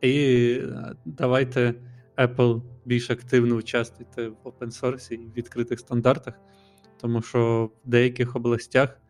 І 0.00 0.52
е, 0.62 0.94
давайте 1.04 1.74
Apple 2.18 2.62
більш 2.84 3.10
активно 3.10 3.54
участвуйте 3.54 4.28
в 4.28 4.36
open 4.44 4.80
source 4.80 5.12
і 5.12 5.16
в 5.16 5.32
відкритих 5.32 5.80
стандартах, 5.80 6.34
тому 7.00 7.22
що 7.22 7.70
в 7.84 7.88
деяких 7.88 8.36
областях 8.36 9.00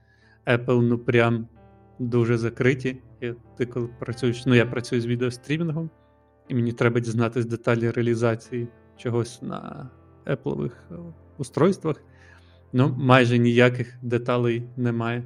Apple 0.47 0.81
ну 0.83 0.99
прям 0.99 1.49
дуже 1.99 2.39
закриті. 2.39 3.03
І 3.21 3.33
ти 3.57 3.67
коли 3.67 3.89
працюєш, 3.99 4.47
ну 4.47 4.55
я 4.55 4.67
працюю 4.67 5.03
з 5.03 5.07
відеострімінгом, 5.07 5.91
і 6.49 6.55
мені 6.55 6.73
треба 6.73 7.01
дізнатися 7.01 7.49
деталі 7.49 7.91
реалізації 7.91 8.69
чогось 8.97 9.43
на 9.43 9.91
Apple 10.27 10.71
устройствах. 11.39 12.03
Ну, 12.73 12.95
майже 12.99 13.39
ніяких 13.39 13.97
деталей 14.03 14.63
немає. 14.77 15.23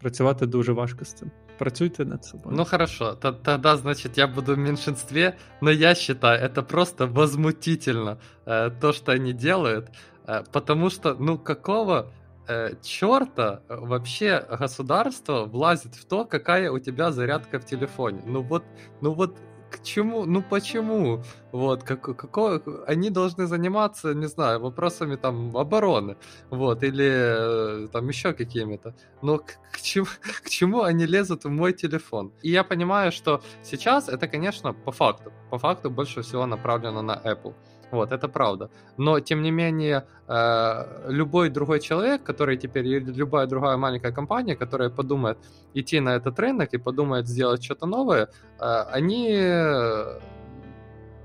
Працювати 0.00 0.46
дуже 0.46 0.72
важко 0.72 1.04
з 1.04 1.12
цим. 1.12 1.30
Працюйте 1.58 2.04
над 2.04 2.24
собой. 2.24 2.52
Ну 2.56 2.64
хорошо, 2.64 3.14
тогда, 3.14 3.76
значит, 3.76 4.18
я 4.18 4.26
буду 4.26 4.54
в 4.54 4.58
меньшинстве, 4.58 5.36
но 5.60 5.70
я 5.70 5.94
считаю, 5.94 6.44
это 6.44 6.62
просто 6.62 7.06
возмутительно, 7.06 8.18
э, 8.46 8.70
то, 8.80 8.92
что 8.92 9.12
они 9.12 9.32
делают, 9.32 9.88
э, 10.26 10.44
потому 10.52 10.90
что, 10.90 11.16
ну, 11.18 11.38
какого 11.38 12.12
э, 12.48 12.74
черта 12.82 13.60
вообще 13.68 14.44
государство 14.60 15.44
влазит 15.44 15.94
в 15.94 16.04
то, 16.04 16.24
какая 16.24 16.70
у 16.70 16.78
тебя 16.78 17.10
зарядка 17.10 17.58
в 17.58 17.64
телефоне? 17.64 18.20
Ну 18.26 18.42
вот, 18.42 18.64
ну 19.00 19.14
вот 19.14 19.38
к 19.76 19.82
чему, 19.82 20.24
ну 20.26 20.42
почему? 20.42 21.22
Вот, 21.52 21.82
как, 21.82 22.00
какое, 22.02 22.62
они 22.86 23.10
должны 23.10 23.46
заниматься, 23.46 24.14
не 24.14 24.28
знаю, 24.28 24.60
вопросами 24.60 25.16
там 25.16 25.56
обороны, 25.56 26.16
вот, 26.50 26.82
или 26.82 27.84
э, 27.84 27.88
там 27.92 28.08
еще 28.08 28.32
какими-то. 28.32 28.94
Но 29.22 29.38
к, 29.38 29.58
к, 29.72 29.80
чему, 29.80 30.06
к 30.44 30.48
чему 30.48 30.82
они 30.82 31.06
лезут 31.06 31.44
в 31.44 31.50
мой 31.50 31.72
телефон? 31.72 32.32
И 32.42 32.50
я 32.50 32.64
понимаю, 32.64 33.12
что 33.12 33.42
сейчас 33.62 34.08
это, 34.08 34.28
конечно, 34.28 34.72
по 34.72 34.92
факту, 34.92 35.32
по 35.50 35.58
факту 35.58 35.90
больше 35.90 36.22
всего 36.22 36.46
направлено 36.46 37.02
на 37.02 37.20
Apple. 37.24 37.54
Вот, 37.90 38.12
это 38.12 38.28
правда. 38.28 38.68
Но, 38.96 39.20
тем 39.20 39.42
не 39.42 39.50
менее, 39.50 40.02
э, 40.28 41.08
любой 41.08 41.50
другой 41.50 41.80
человек, 41.80 42.22
который 42.22 42.56
теперь, 42.56 42.86
или 42.86 43.12
любая 43.12 43.46
другая 43.46 43.76
маленькая 43.76 44.12
компания, 44.12 44.56
которая 44.56 44.90
подумает 44.90 45.38
идти 45.74 46.00
на 46.00 46.16
этот 46.16 46.38
рынок 46.38 46.74
и 46.74 46.78
подумает 46.78 47.28
сделать 47.28 47.62
что-то 47.64 47.86
новое, 47.86 48.28
э, 48.58 48.84
они 48.94 49.28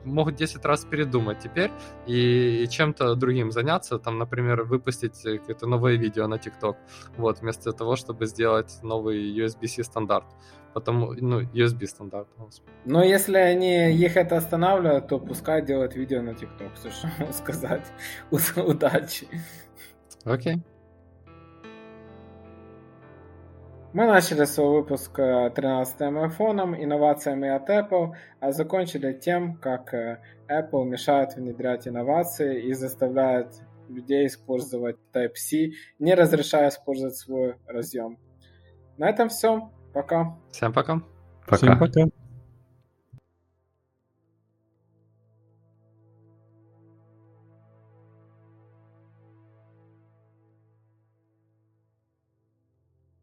могут 0.03 0.35
10 0.35 0.65
раз 0.65 0.85
передумать 0.85 1.39
теперь 1.39 1.71
и, 2.07 2.67
чем-то 2.69 3.15
другим 3.15 3.51
заняться, 3.51 3.99
там, 3.99 4.17
например, 4.17 4.63
выпустить 4.63 5.21
какое-то 5.21 5.67
новое 5.67 5.95
видео 5.95 6.27
на 6.27 6.35
TikTok, 6.35 6.75
вот, 7.17 7.41
вместо 7.41 7.71
того, 7.71 7.95
чтобы 7.95 8.25
сделать 8.25 8.79
новый 8.83 9.17
USB-C 9.37 9.83
стандарт. 9.83 10.25
Потому, 10.73 11.13
ну, 11.13 11.41
USB 11.41 11.85
стандарт. 11.85 12.29
Но 12.85 13.03
если 13.03 13.37
они 13.37 13.91
их 13.91 14.15
это 14.15 14.37
останавливают, 14.37 15.07
то 15.09 15.19
пускай 15.19 15.61
делают 15.65 15.95
видео 15.95 16.21
на 16.21 16.29
TikTok, 16.29 16.71
что 16.77 17.33
сказать. 17.33 17.85
Удачи. 18.31 19.27
Окей. 20.23 20.55
Okay. 20.55 20.70
Мы 23.93 24.05
начали 24.05 24.45
свой 24.45 24.81
выпуск 24.81 25.19
13-м 25.19 26.17
э, 26.17 26.23
айфоном, 26.23 26.81
инновациями 26.81 27.49
от 27.49 27.69
Apple, 27.69 28.15
а 28.39 28.53
закончили 28.53 29.11
тем, 29.11 29.55
как 29.57 29.93
э, 29.93 30.21
Apple 30.49 30.85
мешает 30.85 31.35
внедрять 31.35 31.89
инновации 31.89 32.63
и 32.69 32.73
заставляет 32.73 33.47
людей 33.89 34.27
использовать 34.27 34.95
Type-C, 35.13 35.71
не 35.99 36.15
разрешая 36.15 36.69
использовать 36.69 37.17
свой 37.17 37.55
разъем. 37.67 38.17
На 38.97 39.09
этом 39.09 39.27
все. 39.27 39.69
Пока. 39.93 40.37
Всем 40.51 40.71
пока. 40.71 41.01
Пока. 41.45 41.57
Всем 41.57 41.77
пока. 41.77 42.20